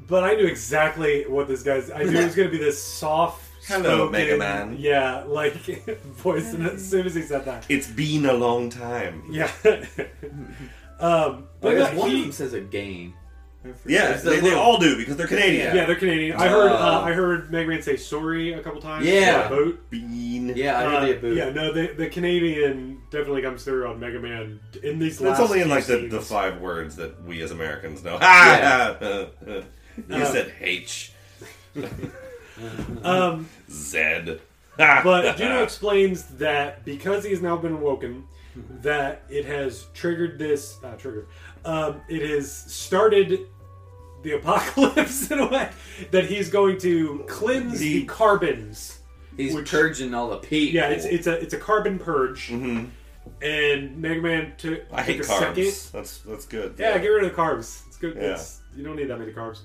but 0.07 0.23
I 0.23 0.33
knew 0.35 0.45
exactly 0.47 1.25
what 1.27 1.47
this 1.47 1.61
guy's. 1.63 1.91
I 1.91 2.03
knew 2.03 2.17
it 2.19 2.25
was 2.25 2.35
going 2.35 2.47
to 2.49 2.57
be 2.57 2.63
this 2.63 2.81
soft. 2.81 3.45
Hello, 3.67 4.07
spoken- 4.07 4.11
Mega 4.13 4.37
Man. 4.37 4.75
Yeah, 4.79 5.23
like 5.27 5.53
voice, 6.23 6.53
and 6.53 6.65
as 6.65 6.87
soon 6.89 7.05
as 7.05 7.13
he 7.13 7.21
said 7.21 7.45
that, 7.45 7.65
It's 7.69 7.87
been 7.87 8.25
a 8.25 8.33
long 8.33 8.69
time. 8.69 9.23
yeah. 9.29 9.51
um, 9.63 9.85
But 10.99 11.45
but 11.61 11.77
yeah, 11.77 11.93
one 11.95 12.09
he- 12.09 12.17
of 12.17 12.23
them 12.23 12.31
says 12.31 12.53
a 12.53 12.61
game. 12.61 13.13
Yeah, 13.85 14.11
It's 14.13 14.23
the 14.23 14.29
they, 14.29 14.39
they 14.39 14.53
all 14.53 14.77
do 14.77 14.95
because 14.95 15.17
they're 15.17 15.27
Canadian. 15.27 15.75
yeah, 15.75 15.85
they're 15.85 15.95
Canadian. 15.97 16.37
I 16.37 16.47
heard. 16.47 16.71
Uh, 16.71 16.75
Uh, 16.75 17.01
I 17.01 17.11
heard 17.11 17.51
Mega 17.51 17.67
Man 17.67 17.81
say 17.81 17.97
sorry 17.97 18.53
a 18.53 18.61
couple 18.61 18.79
times. 18.81 19.05
Yeah. 19.05 19.43
on 19.43 19.51
the 19.51 19.55
boat. 19.65 19.89
Bean. 19.89 20.53
Yeah, 20.55 20.79
I 20.79 20.85
Uh, 20.95 21.05
the 21.07 21.13
boot. 21.15 21.35
yeah, 21.37 21.49
no, 21.49 21.73
the, 21.73 21.87
the 21.87 22.07
Canadian 22.07 23.01
definitely 23.11 23.41
comes 23.41 23.63
through 23.65 23.85
on 23.87 23.99
Mega 23.99 24.19
Man 24.19 24.61
in 24.81 24.97
these 24.97 25.19
last. 25.19 25.39
That's 25.39 25.49
only 25.51 25.61
in 25.61 25.67
like 25.69 25.85
the, 25.85 26.07
the 26.07 26.21
five 26.21 26.61
words 26.61 26.95
that 26.95 27.21
we 27.25 27.41
as 27.41 27.51
Americans 27.51 28.01
know. 28.01 28.17
Yeah. 28.21 29.25
you 29.41 29.63
Uh, 30.15 30.25
said 30.25 30.53
H. 30.61 31.11
Um, 33.03 33.47
Z. 33.71 34.37
but 34.77 35.37
Juno 35.37 35.63
explains 35.63 36.23
that 36.37 36.83
because 36.85 37.23
he 37.23 37.29
has 37.31 37.41
now 37.41 37.55
been 37.57 37.73
awoken, 37.73 38.25
that 38.81 39.23
it 39.29 39.45
has 39.45 39.87
triggered 39.93 40.37
this. 40.39 40.77
Uh, 40.83 40.95
triggered. 40.95 41.27
Um, 41.65 42.01
it 42.07 42.27
has 42.29 42.51
started 42.51 43.47
the 44.23 44.33
apocalypse 44.33 45.29
in 45.31 45.39
a 45.39 45.47
way 45.47 45.69
that 46.11 46.25
he's 46.25 46.49
going 46.49 46.77
to 46.79 47.23
cleanse 47.27 47.79
the, 47.79 47.99
The- 48.01 48.05
carbons. 48.05 48.99
He's 49.37 49.53
Which- 49.55 49.71
purging 49.71 50.13
all 50.13 50.29
the 50.29 50.37
peat. 50.37 50.73
Yeah, 50.73 50.89
it's 50.89 51.05
it's 51.05 51.27
a 51.27 51.39
it's 51.39 51.53
a 51.53 51.57
carbon 51.59 51.97
purge, 51.99 52.49
hmm 52.49 52.85
and 53.43 53.95
Mega 53.97 54.21
Man 54.21 54.53
took, 54.57 54.81
I 54.91 55.03
hate 55.03 55.17
took 55.21 55.27
a 55.27 55.29
carbs. 55.29 55.39
second. 55.39 55.89
That's 55.93 56.17
that's 56.19 56.45
good. 56.45 56.75
Yeah, 56.79 56.97
get 56.97 57.07
rid 57.07 57.23
of 57.23 57.29
the 57.29 57.35
carbs. 57.37 57.85
It's 57.87 57.95
good. 57.97 58.15
Yeah. 58.15 58.33
It's, 58.33 58.61
you 58.75 58.83
don't 58.83 58.95
need 58.95 59.05
that 59.09 59.19
many 59.19 59.31
carbs. 59.31 59.59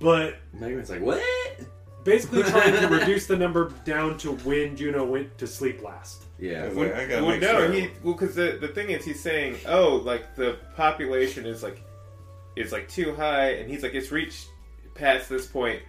But 0.00 0.36
Mega 0.52 0.74
Man's 0.76 0.90
like, 0.90 1.00
what? 1.02 1.22
basically 2.04 2.42
trying 2.44 2.72
to 2.80 2.88
reduce 2.98 3.26
the 3.26 3.36
number 3.36 3.72
down 3.84 4.16
to 4.18 4.32
when 4.38 4.74
Juno 4.74 5.04
went 5.04 5.36
to 5.38 5.46
sleep 5.46 5.82
last. 5.82 6.24
Yeah. 6.38 6.64
It's 6.64 6.76
like, 6.76 6.94
I 6.94 7.06
gotta 7.06 7.22
well, 7.22 7.32
make 7.32 7.42
no, 7.42 7.58
sure. 7.58 7.72
he 7.72 7.88
well 8.02 8.14
because 8.14 8.34
the 8.34 8.58
the 8.60 8.68
thing 8.68 8.90
is 8.90 9.04
he's 9.04 9.20
saying 9.20 9.56
oh 9.66 9.96
like 10.04 10.36
the 10.36 10.56
population 10.76 11.46
is 11.46 11.62
like 11.62 11.82
is 12.56 12.72
like 12.72 12.88
too 12.88 13.14
high 13.14 13.50
and 13.54 13.68
he's 13.70 13.82
like 13.82 13.94
it's 13.94 14.10
reached 14.12 14.48
past 14.94 15.28
this 15.28 15.46
point. 15.46 15.80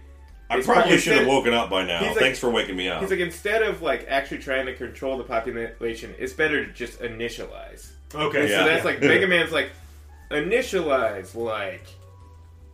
I 0.48 0.56
It's 0.56 0.66
probably 0.66 0.82
probably 0.82 0.98
should 0.98 1.18
have 1.18 1.26
woken 1.28 1.54
up 1.54 1.70
by 1.70 1.84
now. 1.84 2.00
He's 2.00 2.08
like- 2.10 2.18
Thanks 2.18 2.38
for 2.40 2.50
waking 2.50 2.76
me 2.76 2.88
up. 2.88 3.00
He's 3.00 3.10
like 3.10 3.20
instead 3.20 3.62
of 3.62 3.82
like 3.82 4.06
actually 4.08 4.38
trying 4.38 4.66
to 4.66 4.74
control 4.74 5.16
the 5.16 5.24
population, 5.24 6.14
it's 6.18 6.32
better 6.32 6.66
to 6.66 6.72
just 6.72 6.98
initialize. 7.00 7.90
Okay, 8.12 8.50
Yeah. 8.50 8.58
So 8.58 8.64
that's 8.64 8.84
like 8.84 9.00
Mega 9.02 9.28
Man's 9.28 9.52
like 9.52 9.70
initialize 10.30 11.34
like 11.34 11.84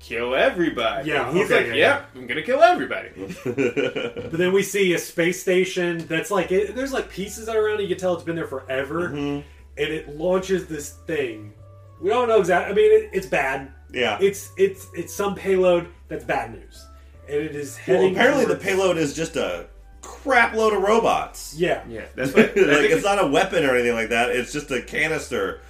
kill 0.07 0.35
everybody. 0.35 1.09
Yeah, 1.11 1.29
And 1.29 1.37
he's 1.37 1.47
okay, 1.51 1.57
like, 1.57 1.67
yeah, 1.69 1.75
yep, 1.75 2.11
I'm 2.15 2.27
gonna 2.27 2.43
kill 2.43 2.63
everybody. 2.63 3.09
But 3.45 4.33
then 4.39 4.53
we 4.53 4.63
see 4.63 4.93
a 4.95 4.99
space 4.99 5.41
station 5.41 5.99
that's 6.07 6.31
like 6.31 6.53
it, 6.53 6.75
there's 6.75 6.93
like 6.93 7.11
pieces 7.11 7.47
that 7.47 7.57
are 7.57 7.67
around. 7.67 7.81
it. 7.81 7.83
You 7.85 7.89
can 7.89 7.99
tell 7.99 8.15
it's 8.15 8.25
been 8.25 8.37
there 8.37 8.47
forever, 8.47 9.11
Mhm. 9.11 9.43
and 9.79 9.89
it 9.93 10.17
launches 10.17 10.67
this 10.67 10.91
thing. 11.07 11.53
We 12.01 12.11
don't 12.11 12.29
know 12.29 12.39
exactly. 12.41 12.73
I 12.73 12.75
mean, 12.77 12.93
it, 13.05 13.11
it's 13.13 13.27
bad. 13.27 13.73
Yeah. 13.93 14.19
It's 14.21 14.53
it's 14.57 14.87
it's 14.95 15.15
some 15.15 15.35
payload 15.35 15.89
that's 16.09 16.25
bad 16.25 16.53
news, 16.53 16.87
and 17.29 17.37
it 17.39 17.55
is 17.57 17.79
Well, 17.87 17.97
heading. 17.99 18.15
apparently 18.15 18.45
the 18.45 18.57
payload 18.57 18.97
is 18.99 19.15
just 19.15 19.37
a 19.37 19.67
crap 20.03 20.55
load 20.55 20.73
of 20.73 20.83
robots. 20.83 21.55
Yeah, 21.57 21.83
Yeah, 21.89 22.05
that's 22.15 22.35
like 22.37 22.55
what. 22.55 22.71
I 22.71 22.75
think 22.77 22.93
it's 22.93 23.05
not 23.05 23.23
a 23.23 23.27
weapon 23.27 23.65
or 23.65 23.75
anything 23.75 23.95
like 23.95 24.11
that. 24.11 24.31
It's 24.31 24.53
just 24.53 24.71
a 24.71 24.83
canister 24.83 25.61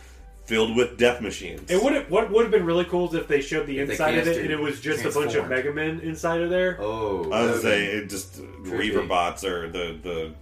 filled 0.47 0.77
with 0.77 0.97
death 0.97 1.21
machines. 1.21 1.71
It 1.71 1.83
would 1.83 1.93
have 1.93 2.11
what 2.11 2.31
would 2.31 2.43
have 2.45 2.53
been 2.53 2.65
really 2.65 2.85
cool 2.85 3.09
is 3.09 3.15
if 3.15 3.29
they 3.29 3.41
showed 3.41 3.67
the 3.67 3.79
If 3.81 3.89
the 3.89 3.93
inside 3.95 4.17
of 4.19 4.27
it 4.29 4.39
and 4.39 4.51
it 4.51 4.59
was 4.61 4.81
just 4.81 5.01
a 5.01 5.11
bunch 5.11 5.35
of 5.35 5.47
transformed. 5.47 5.51
Mega 5.51 5.73
Men 5.73 6.01
inside 6.01 6.41
of 6.41 6.51
there. 6.51 6.77
Oh, 6.81 7.25
I 7.25 7.25
was 7.25 7.31
that 7.31 7.41
would've 7.49 7.61
say 7.63 7.85
it 7.87 8.09
just 8.11 8.37
tricky. 8.65 8.77
Reaver 8.77 9.03
bots 9.07 9.45
or 9.45 9.69
the 9.69 9.99
the 10.03 10.33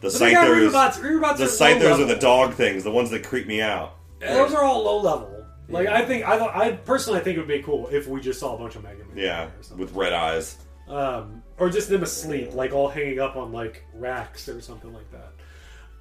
the 0.00 0.08
But 0.10 0.12
they 0.18 0.32
got 0.32 0.46
Scythers. 0.48 0.72
Reaverbots. 0.72 0.92
Reaverbots 1.00 1.36
The 1.38 1.44
are 1.44 1.46
low 1.46 1.46
Scythers 1.46 1.98
are 2.00 2.04
the 2.06 2.16
dog 2.16 2.54
things, 2.54 2.84
the 2.84 2.90
ones 2.90 3.10
that 3.10 3.24
creep 3.24 3.46
me 3.46 3.60
out. 3.60 3.94
Those 4.20 4.52
are 4.54 4.62
all 4.64 4.82
low 4.84 5.00
level. 5.00 5.44
Like 5.68 5.84
Yeah. 5.84 5.96
I 5.98 6.04
think 6.06 6.26
I 6.26 6.38
thought 6.38 6.56
I 6.56 6.72
personally 6.72 7.20
I 7.20 7.22
think 7.22 7.36
it 7.36 7.40
would 7.40 7.48
be 7.48 7.62
cool 7.62 7.88
if 7.92 8.06
we 8.08 8.20
just 8.20 8.40
saw 8.40 8.54
a 8.54 8.58
bunch 8.58 8.76
of 8.76 8.82
Mega 8.82 9.04
Men. 9.04 9.16
Yeah, 9.16 9.44
or 9.44 9.50
something. 9.60 9.78
with 9.86 9.94
red 9.94 10.12
eyes. 10.12 10.56
um, 10.88 11.42
or 11.58 11.68
just 11.68 11.90
them 11.90 12.02
asleep, 12.02 12.54
like 12.54 12.72
all 12.72 12.88
hanging 12.88 13.18
up 13.20 13.36
on 13.36 13.52
like 13.52 13.84
racks 13.94 14.48
or 14.48 14.60
something 14.62 14.92
like 14.94 15.04
that. 15.10 15.32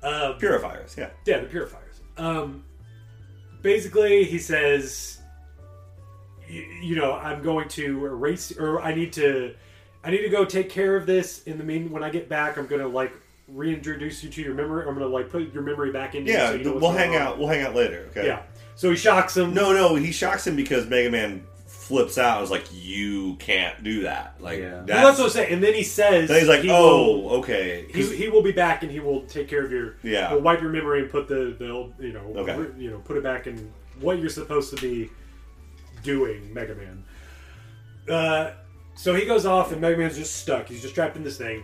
Um, 0.07 0.38
Purifiers, 0.38 0.95
yeah. 0.97 1.09
Yeah, 1.25 1.39
the 1.39 1.47
purifiers. 1.47 1.99
Um, 2.17 2.63
basically, 3.68 4.24
he 4.24 4.39
says, 4.39 5.20
you 6.47 6.95
know, 6.95 7.13
I'm 7.13 7.43
going 7.43 7.68
to 7.70 8.05
erase, 8.05 8.57
or 8.57 8.82
I 8.82 8.95
need 8.95 9.11
to, 9.13 9.53
I 10.05 10.09
need 10.09 10.22
to 10.22 10.30
go 10.30 10.45
take 10.45 10.70
care 10.70 10.95
of 10.95 11.05
this. 11.05 11.43
In 11.43 11.57
the 11.57 11.65
mean, 11.65 11.91
when 11.91 12.01
I 12.01 12.09
get 12.09 12.30
back, 12.30 12.57
I'm 12.57 12.65
gonna 12.65 12.88
like 12.88 13.13
reintroduce 13.49 14.24
you 14.24 14.30
to 14.30 14.41
your 14.41 14.53
memory. 14.53 14.88
I'm 14.88 14.93
gonna 14.93 15.07
like 15.07 15.30
put 15.30 15.53
your 15.53 15.63
memory 15.63 15.91
back 15.91 16.15
in. 16.15 16.26
you 16.26 16.32
Yeah, 16.32 16.51
so 16.51 16.55
you 16.55 16.63
know 16.63 16.78
we'll 16.78 16.91
hang 16.91 17.15
on. 17.15 17.22
out. 17.22 17.39
We'll 17.39 17.49
hang 17.49 17.65
out 17.65 17.76
later. 17.76 18.07
Okay. 18.11 18.26
Yeah. 18.26 18.43
So 18.76 18.89
he 18.89 18.95
shocks 18.95 19.36
him. 19.36 19.53
No, 19.53 19.74
no, 19.74 19.95
he 19.95 20.13
shocks 20.13 20.47
him 20.47 20.55
because 20.55 20.88
Mega 20.88 21.09
Man 21.09 21.45
flips 21.88 22.17
out. 22.17 22.38
and 22.38 22.43
is 22.43 22.51
like, 22.51 22.65
"You 22.73 23.35
can't 23.35 23.83
do 23.83 24.01
that." 24.01 24.35
Like, 24.39 24.59
Yeah. 24.59 24.73
Well, 24.75 24.85
that's 24.85 25.17
what 25.19 25.25
I'm 25.25 25.29
saying. 25.31 25.53
And 25.53 25.63
then 25.63 25.73
he 25.73 25.83
says, 25.83 26.27
then 26.29 26.39
he's 26.39 26.49
like, 26.49 26.61
he 26.61 26.69
"Oh, 26.71 27.19
will- 27.19 27.29
okay." 27.39 27.85
he, 27.93 28.03
he 28.15 28.27
will 28.29 28.41
be 28.43 28.51
back 28.51 28.83
and 28.83 28.91
he 28.91 28.99
will 28.99 29.21
take 29.21 29.47
care 29.47 29.63
of 29.63 29.71
your 29.71 29.95
Yeah. 30.03 30.29
He'll 30.29 30.41
wipe 30.41 30.61
your 30.61 30.71
memory 30.71 31.01
and 31.01 31.09
put 31.09 31.27
the 31.27 31.55
the 31.57 31.91
you 32.05 32.13
know 32.13 32.33
Okay. 32.41 32.57
re- 32.57 32.83
you 32.83 32.89
know 32.91 32.99
put 32.99 33.17
it 33.17 33.23
back 33.23 33.47
in 33.47 33.71
what 34.01 34.19
you're 34.19 34.29
supposed 34.29 34.75
to 34.75 34.81
be 34.81 35.09
doing, 36.03 36.53
Mega 36.53 36.75
Man. 36.75 37.03
Uh, 38.09 38.51
so 38.95 39.13
he 39.13 39.25
goes 39.25 39.45
off 39.45 39.71
and 39.71 39.81
Mega 39.81 39.97
Man's 39.97 40.15
just 40.17 40.35
stuck. 40.38 40.67
He's 40.67 40.81
just 40.81 40.95
trapped 40.95 41.15
in 41.17 41.23
this 41.23 41.38
thing. 41.38 41.63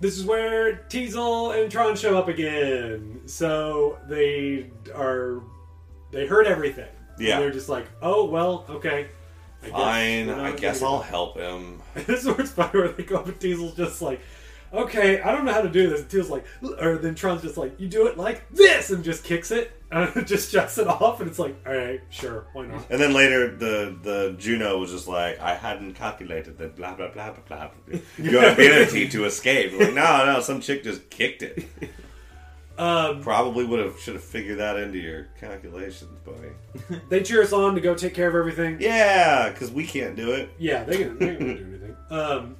This 0.00 0.16
is 0.16 0.24
where 0.24 0.84
Teisel 0.88 1.60
and 1.60 1.70
Tron 1.70 1.96
show 1.96 2.16
up 2.16 2.28
again. 2.28 3.20
So 3.26 3.98
they 4.08 4.70
are 4.94 5.42
they 6.12 6.26
heard 6.26 6.46
everything. 6.46 6.88
Yeah. 7.18 7.34
And 7.34 7.42
they're 7.42 7.50
just 7.50 7.68
like, 7.68 7.86
oh 8.00 8.24
well, 8.26 8.64
okay. 8.70 9.08
I 9.62 9.70
Fine, 9.70 10.30
I 10.30 10.52
guess 10.52 10.82
I'll 10.82 11.00
help 11.00 11.36
him. 11.36 11.82
this 11.94 12.20
is 12.20 12.26
where 12.26 12.40
it's 12.40 12.50
funny 12.50 12.70
where 12.72 12.88
they 12.88 13.02
go 13.02 13.16
up 13.16 13.26
and 13.26 13.38
Teisel's 13.38 13.76
just 13.76 14.00
like, 14.00 14.20
okay, 14.72 15.20
I 15.20 15.32
don't 15.32 15.44
know 15.44 15.52
how 15.52 15.62
to 15.62 15.68
do 15.68 15.88
this. 15.88 16.12
And 16.12 16.30
like, 16.30 16.44
or 16.80 16.98
then 16.98 17.14
Tron's 17.14 17.42
just 17.42 17.56
like, 17.56 17.78
you 17.80 17.88
do 17.88 18.06
it 18.06 18.16
like 18.16 18.48
this, 18.50 18.90
and 18.90 19.02
just 19.02 19.24
kicks 19.24 19.50
it, 19.50 19.72
and 19.90 20.26
just 20.26 20.52
shuts 20.52 20.78
it 20.78 20.86
off, 20.86 21.20
and 21.20 21.28
it's 21.28 21.38
like, 21.38 21.56
all 21.66 21.74
right, 21.74 22.00
sure, 22.10 22.46
why 22.52 22.66
not? 22.66 22.86
And 22.90 23.00
then 23.00 23.12
later, 23.12 23.54
the 23.56 23.96
the 24.02 24.36
Juno 24.38 24.78
was 24.78 24.90
just 24.90 25.08
like, 25.08 25.40
"I 25.40 25.54
hadn't 25.54 25.94
calculated 25.94 26.58
that 26.58 26.76
blah 26.76 26.94
blah 26.94 27.08
blah 27.08 27.32
blah 27.32 27.70
blah." 27.86 28.00
Your 28.18 28.52
ability 28.52 29.08
to 29.08 29.24
escape. 29.24 29.72
Like, 29.72 29.94
no, 29.94 30.26
no, 30.26 30.40
some 30.40 30.60
chick 30.60 30.84
just 30.84 31.08
kicked 31.10 31.42
it. 31.42 31.66
Um, 32.78 33.22
Probably 33.22 33.64
would 33.64 33.80
have 33.80 33.98
should 33.98 34.14
have 34.14 34.22
figured 34.24 34.58
that 34.58 34.76
into 34.78 34.98
your 34.98 35.24
calculations, 35.40 36.16
buddy. 36.24 37.00
they 37.08 37.22
cheer 37.22 37.42
us 37.42 37.52
on 37.52 37.74
to 37.74 37.80
go 37.80 37.94
take 37.94 38.14
care 38.14 38.28
of 38.28 38.34
everything. 38.36 38.76
Yeah, 38.80 39.48
because 39.50 39.70
we 39.70 39.84
can't 39.84 40.14
do 40.16 40.30
it. 40.32 40.50
Yeah, 40.58 40.84
they 40.84 40.98
can, 40.98 41.18
they 41.18 41.36
can 41.36 41.46
do 41.46 41.50
anything. 41.52 41.96
Um, 42.10 42.56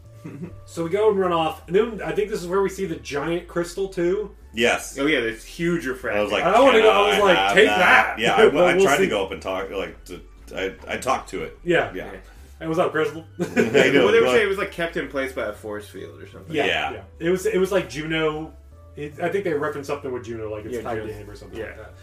so 0.67 0.85
we 0.85 0.91
go 0.91 1.09
and 1.11 1.19
run 1.19 1.33
off, 1.33 1.67
and 1.69 1.75
then 1.77 2.03
I 2.03 2.13
think 2.13 2.29
this 2.29 2.43
is 2.43 2.47
where 2.49 2.61
we 2.61 2.69
see 2.69 2.85
the 2.85 2.97
giant 2.97 3.49
crystal 3.49 3.89
too. 3.89 4.35
Yes. 4.53 4.99
Oh 4.99 5.07
yeah, 5.07 5.21
this 5.21 5.43
huge 5.45 5.87
refractor. 5.87 6.19
I 6.19 6.23
was 6.23 6.33
like, 6.33 6.43
I 6.45 6.61
wanna 6.61 6.81
go- 6.83 6.91
I 6.91 7.11
was 7.11 7.19
like, 7.21 7.55
take 7.55 7.69
that." 7.69 8.19
Yeah, 8.19 8.35
I, 8.37 8.49
But 8.51 8.65
I 8.65 8.75
we'll 8.77 8.85
tried 8.85 8.99
to 8.99 9.07
go 9.07 9.25
up 9.25 9.31
and 9.33 9.41
talk, 9.41 9.71
like, 9.71 10.05
to, 10.07 10.21
I, 10.55 10.75
I 10.87 10.97
talked 10.99 11.31
to 11.31 11.45
it. 11.45 11.59
Yeah, 11.65 11.95
Yeah. 11.95 12.11
Hey, 12.59 12.67
what's 12.67 12.81
up, 12.81 12.91
Crystal? 12.91 13.25
How 13.39 13.45
you 13.47 13.55
doing? 13.55 13.73
well, 13.95 14.13
they 14.13 14.19
were 14.21 14.27
Go 14.27 14.33
saying 14.33 14.47
it 14.47 14.49
was 14.49 14.59
like 14.59 14.73
kept 14.73 14.97
in 14.97 15.07
place 15.09 15.33
by 15.33 15.47
a 15.47 15.53
force 15.53 15.89
field 15.89 16.21
or 16.21 16.27
something. 16.29 16.55
Yeah, 16.55 16.67
Yeah. 16.67 16.93
yeah. 16.93 17.03
It 17.21 17.31
was 17.31 17.47
it 17.47 17.59
was 17.59 17.71
like 17.73 17.89
Juno. 17.89 18.53
It, 18.99 19.21
I 19.23 19.29
think 19.29 19.45
they 19.45 19.55
referenced 19.55 19.87
something 19.89 20.11
with 20.13 20.25
Juno, 20.25 20.51
like 20.51 20.65
it's 20.65 20.75
Yeah, 20.75 20.83
tied 20.83 20.97
Juno. 20.97 21.07
to 21.07 21.13
him 21.13 21.31
or 21.31 21.37
something 21.37 21.59
Yeah. 21.59 21.67
like 21.67 21.77
that. 21.77 21.95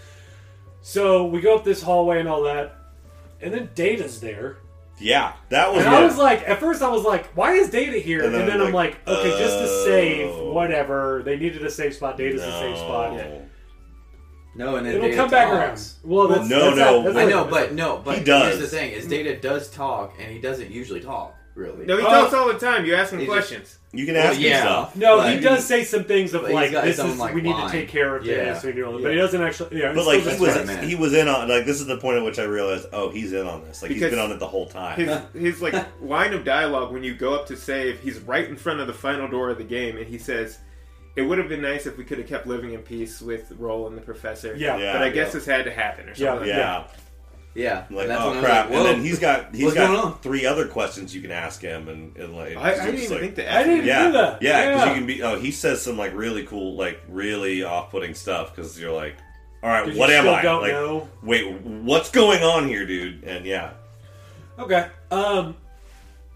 So 0.82 1.26
we 1.26 1.42
go 1.42 1.56
up 1.56 1.64
this 1.66 1.82
hallway 1.82 2.20
and 2.20 2.30
all 2.30 2.44
that, 2.44 2.76
and 3.42 3.54
then 3.54 3.70
Data's 3.76 4.20
there. 4.22 4.58
Yeah, 4.98 5.34
that 5.50 5.74
was. 5.74 5.84
And 5.86 5.94
I 5.94 6.06
was 6.06 6.18
like, 6.18 6.48
at 6.48 6.60
first 6.62 6.82
I 6.82 6.88
was 6.88 7.04
like, 7.04 7.26
why 7.36 7.52
is 7.54 7.70
Data 7.70 7.98
here? 7.98 8.24
And 8.24 8.28
And 8.34 8.36
then 8.36 8.48
then, 8.48 8.62
I'm 8.62 8.68
I'm 8.68 8.74
like, 8.74 9.06
like, 9.06 9.18
okay, 9.18 9.38
just 9.38 9.58
to 9.60 9.68
save, 9.84 10.30
oh. 10.32 10.54
whatever. 10.54 11.22
They 11.26 11.36
needed 11.38 11.66
a 11.66 11.70
safe 11.70 11.96
spot. 11.96 12.16
Data's 12.18 12.42
a 12.42 12.52
safe 12.52 12.78
spot. 12.78 13.14
No. 13.18 13.42
No, 14.58 14.76
and 14.78 14.86
then 14.86 14.96
It'll 14.96 15.08
Data 15.10 15.18
come 15.18 15.30
back 15.30 15.50
talks. 15.50 16.00
around. 16.02 16.12
Well, 16.14 16.28
that's, 16.30 16.48
no, 16.48 16.60
that's 16.74 16.78
no, 16.78 17.02
not- 17.02 17.14
that's 17.14 17.18
I 17.18 17.26
know, 17.30 17.44
but 17.44 17.74
no, 17.74 18.02
but 18.06 18.20
He 18.20 18.24
does. 18.24 18.58
here's 18.58 18.72
the 18.72 18.78
thing: 18.78 18.92
is 18.94 19.06
Data 19.06 19.36
does 19.38 19.70
talk, 19.70 20.14
and 20.18 20.32
he 20.32 20.40
doesn't 20.40 20.72
usually 20.72 21.02
talk. 21.02 21.36
Really? 21.56 21.86
No, 21.86 21.96
he 21.98 22.04
Uh, 22.06 22.10
talks 22.10 22.34
all 22.34 22.48
the 22.52 22.60
time. 22.60 22.84
You 22.86 22.96
ask 22.96 23.14
him 23.14 23.20
He 23.20 23.26
just- 23.26 23.34
questions. 23.34 23.80
You 23.94 24.06
can 24.06 24.16
Well, 24.16 24.28
ask 24.28 24.38
me 24.38 24.50
yeah. 24.50 24.60
stuff. 24.62 24.96
No, 24.98 25.18
But- 25.18 25.34
he 25.34 25.40
does 25.40 25.66
say 25.66 25.86
some 25.86 26.04
things 26.04 26.34
of 26.34 26.42
But 26.42 26.48
he's 26.48 26.56
like, 26.56 26.72
got 26.74 26.84
this 26.84 26.98
his 26.98 27.00
own, 27.06 27.12
is 27.12 27.18
like, 27.18 27.34
we 27.34 27.42
need 27.42 27.52
line. 27.54 27.72
to 27.72 27.72
take 27.72 27.88
care 27.88 28.14
of 28.18 28.26
Yeah. 28.26 28.54
this, 28.54 28.64
and, 28.66 28.76
you 28.76 28.84
know, 28.84 28.98
Yeah. 28.98 29.04
but 29.04 29.12
he 29.14 29.18
doesn't 29.18 29.42
actually. 29.42 29.80
Yeah, 29.80 29.94
But 29.94 30.06
like 30.06 30.20
he 30.20 30.28
was, 30.28 30.40
what 30.42 30.50
I 30.58 30.64
meant. 30.66 30.84
he 30.84 30.96
was 30.96 31.14
in 31.14 31.30
on. 31.30 31.48
Like 31.48 31.66
this 31.66 31.80
is 31.80 31.88
the 31.88 31.96
point 31.96 32.18
at 32.18 32.24
which 32.26 32.38
I 32.40 32.44
realized, 32.44 32.88
oh, 32.92 33.10
he's 33.10 33.32
in 33.32 33.48
on 33.48 33.64
this. 33.64 33.82
Like 33.82 33.92
he's 33.92 34.02
Because 34.02 34.12
been 34.12 34.20
on 34.20 34.32
it 34.34 34.40
the 34.40 34.48
whole 34.48 34.68
time. 34.68 35.00
His 35.00 35.18
his 35.34 35.62
like 35.62 35.76
line 36.02 36.34
of 36.34 36.44
dialogue 36.44 36.92
when 36.92 37.04
you 37.06 37.16
go 37.16 37.34
up 37.36 37.46
to 37.48 37.56
save, 37.56 38.02
he's 38.02 38.20
right 38.20 38.50
in 38.50 38.58
front 38.58 38.82
of 38.82 38.88
the 38.88 38.94
final 38.94 39.30
door 39.30 39.50
of 39.50 39.58
the 39.58 39.64
game, 39.64 39.96
and 39.96 40.06
he 40.06 40.18
says, 40.18 40.58
"It 41.16 41.22
would 41.22 41.38
have 41.38 41.48
been 41.48 41.62
nice 41.62 41.86
if 41.86 41.98
we 41.98 42.04
could 42.04 42.18
have 42.18 42.28
kept 42.28 42.48
living 42.48 42.74
in 42.74 42.82
peace 42.82 43.22
with 43.22 43.54
Roll 43.58 43.88
and 43.88 43.96
the 43.98 44.02
Professor." 44.02 44.54
Yeah. 44.58 44.76
Yeah. 44.78 44.92
but 44.92 45.04
I 45.04 45.10
guess 45.10 45.32
this 45.32 45.46
had 45.46 45.64
to 45.64 45.72
happen 45.72 46.10
or 46.10 46.14
Yeah. 46.18 46.32
something. 46.32 46.50
yeah. 46.50 46.84
Yeah. 47.56 47.86
Like 47.90 48.02
and 48.04 48.12
that's 48.12 48.22
oh 48.22 48.28
when 48.32 48.38
I 48.38 48.42
was 48.42 48.46
crap, 48.46 48.66
like, 48.70 48.76
and 48.78 48.86
then 48.86 49.02
he's 49.02 49.18
got 49.20 49.56
he's 49.56 49.64
What's 49.66 49.76
going 49.78 49.94
got 49.94 50.22
three 50.22 50.46
other 50.46 50.68
questions 50.68 51.16
you 51.16 51.22
can 51.22 51.32
ask 51.32 51.62
him, 51.62 51.88
and, 51.88 52.16
and 52.18 52.36
like 52.36 52.58
I, 52.58 52.74
I 52.74 52.86
didn't 52.86 53.00
even 53.00 53.12
like- 53.12 53.20
think 53.22 53.36
to 53.36 53.54
I 53.56 53.64
didn't. 53.64 53.86
Yeah, 53.86 54.06
do 54.08 54.12
that. 54.12 54.42
yeah, 54.42 54.66
because 54.70 54.82
Yeah. 54.86 54.90
you 54.90 54.96
can 54.98 55.08
be. 55.08 55.24
Oh, 55.24 55.40
he 55.40 55.52
says 55.52 55.82
some 55.82 55.98
like 55.98 56.14
really 56.14 56.46
cool, 56.46 56.76
like 56.76 57.02
really 57.08 57.64
off-putting 57.64 58.14
stuff. 58.14 58.54
Because 58.54 58.78
you're 58.80 58.92
like, 58.92 59.16
all 59.64 59.70
right 59.70 59.86
what 59.96 60.10
you 60.10 60.16
am 60.16 60.24
still 60.26 60.34
I? 60.36 60.42
Don't 60.42 60.62
like, 60.64 60.72
know. 60.74 61.10
wait, 61.24 61.62
what's 61.62 62.12
going 62.12 62.44
on 62.44 62.68
here, 62.68 62.86
dude? 62.86 63.24
And 63.24 63.46
yeah, 63.46 63.72
Okay. 64.60 64.88
Um. 65.10 65.56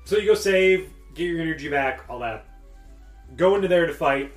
So 0.05 0.17
you 0.17 0.26
go 0.26 0.34
save, 0.36 0.89
get 1.15 1.26
your 1.26 1.41
energy 1.41 1.67
back, 1.70 2.01
all 2.09 2.20
that. 2.20 2.45
Go 3.36 3.55
into 3.55 3.67
there 3.67 3.86
to 3.86 3.93
fight, 3.93 4.32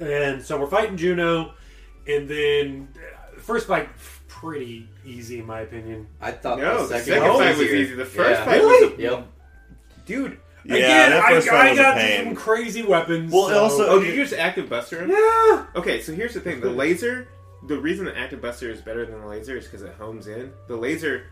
and 0.00 0.42
so 0.42 0.58
we're 0.60 0.66
fighting 0.68 0.96
Juno, 0.96 1.54
and 2.06 2.28
then 2.28 2.88
uh, 2.96 3.40
first 3.40 3.66
fight 3.66 3.88
pretty 4.40 4.88
easy 5.04 5.38
in 5.40 5.46
my 5.46 5.60
opinion. 5.60 6.06
I 6.20 6.30
thought 6.32 6.58
No, 6.58 6.82
the 6.82 6.94
the 6.94 6.98
second, 7.00 7.22
second 7.22 7.38
fight 7.38 7.56
was 7.56 7.66
easy. 7.72 7.94
The 7.94 8.04
first 8.04 8.30
Yeah. 8.40 8.44
fight 8.44 8.60
Really? 8.60 8.88
was 8.90 8.98
a, 8.98 9.02
Yep. 9.02 9.26
dude. 10.06 10.38
yeah, 10.64 10.74
Again, 10.74 11.10
that 11.10 11.12
I, 11.12 11.22
one 11.22 11.32
I 11.32 11.34
was 11.36 11.46
a 11.46 11.82
got 11.82 11.96
pain. 11.96 12.24
some 12.24 12.34
crazy 12.34 12.82
weapons. 12.82 13.32
Well, 13.32 13.48
so- 13.48 13.58
also- 13.58 13.86
Oh, 13.88 14.00
did 14.00 14.14
you 14.14 14.22
just 14.22 14.34
active 14.38 14.68
buster 14.68 15.02
him? 15.02 15.10
yeah. 15.10 15.66
Okay, 15.76 16.00
so 16.00 16.12
here's 16.12 16.34
the 16.34 16.40
thing: 16.40 16.60
the 16.60 16.70
laser. 16.70 17.28
The 17.68 17.78
reason 17.78 18.04
the 18.04 18.16
active 18.16 18.40
buster 18.42 18.70
is 18.70 18.80
better 18.80 19.06
than 19.06 19.20
the 19.20 19.26
laser 19.26 19.56
is 19.56 19.64
because 19.64 19.82
it 19.82 19.94
homes 19.98 20.26
in. 20.28 20.52
The 20.68 20.76
laser, 20.76 21.24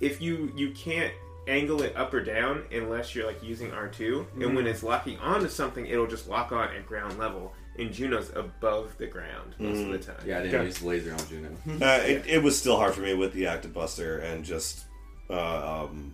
if 0.00 0.20
you 0.20 0.52
you 0.56 0.70
can't 0.72 1.12
angle 1.48 1.82
it 1.82 1.96
up 1.96 2.12
or 2.12 2.20
down 2.22 2.64
unless 2.72 3.14
you're 3.14 3.26
like 3.26 3.42
using 3.42 3.72
R 3.72 3.86
2 3.88 4.26
and 4.34 4.42
when 4.42 4.56
mm-hmm. 4.56 4.66
it's 4.66 4.82
locking 4.82 5.16
onto 5.18 5.48
something, 5.48 5.86
it'll 5.86 6.06
just 6.06 6.28
lock 6.28 6.52
on 6.52 6.68
at 6.74 6.86
ground 6.86 7.18
level. 7.18 7.52
And 7.78 7.92
Juno's 7.92 8.30
above 8.34 8.96
the 8.98 9.06
ground 9.06 9.54
most 9.58 9.80
of 9.82 9.88
the 9.88 9.98
time. 9.98 10.16
Yeah, 10.26 10.38
I 10.38 10.42
didn't 10.42 10.54
Okay. 10.54 10.64
use 10.66 10.78
the 10.78 10.86
laser 10.88 11.12
on 11.12 11.28
Juno. 11.28 11.48
Uh, 11.86 12.00
it, 12.04 12.24
it 12.26 12.42
was 12.42 12.58
still 12.58 12.76
hard 12.76 12.94
for 12.94 13.00
me 13.02 13.14
with 13.14 13.32
the 13.34 13.46
active 13.46 13.72
buster 13.74 14.18
and 14.18 14.44
just 14.44 14.84
uh, 15.28 15.84
um, 15.84 16.12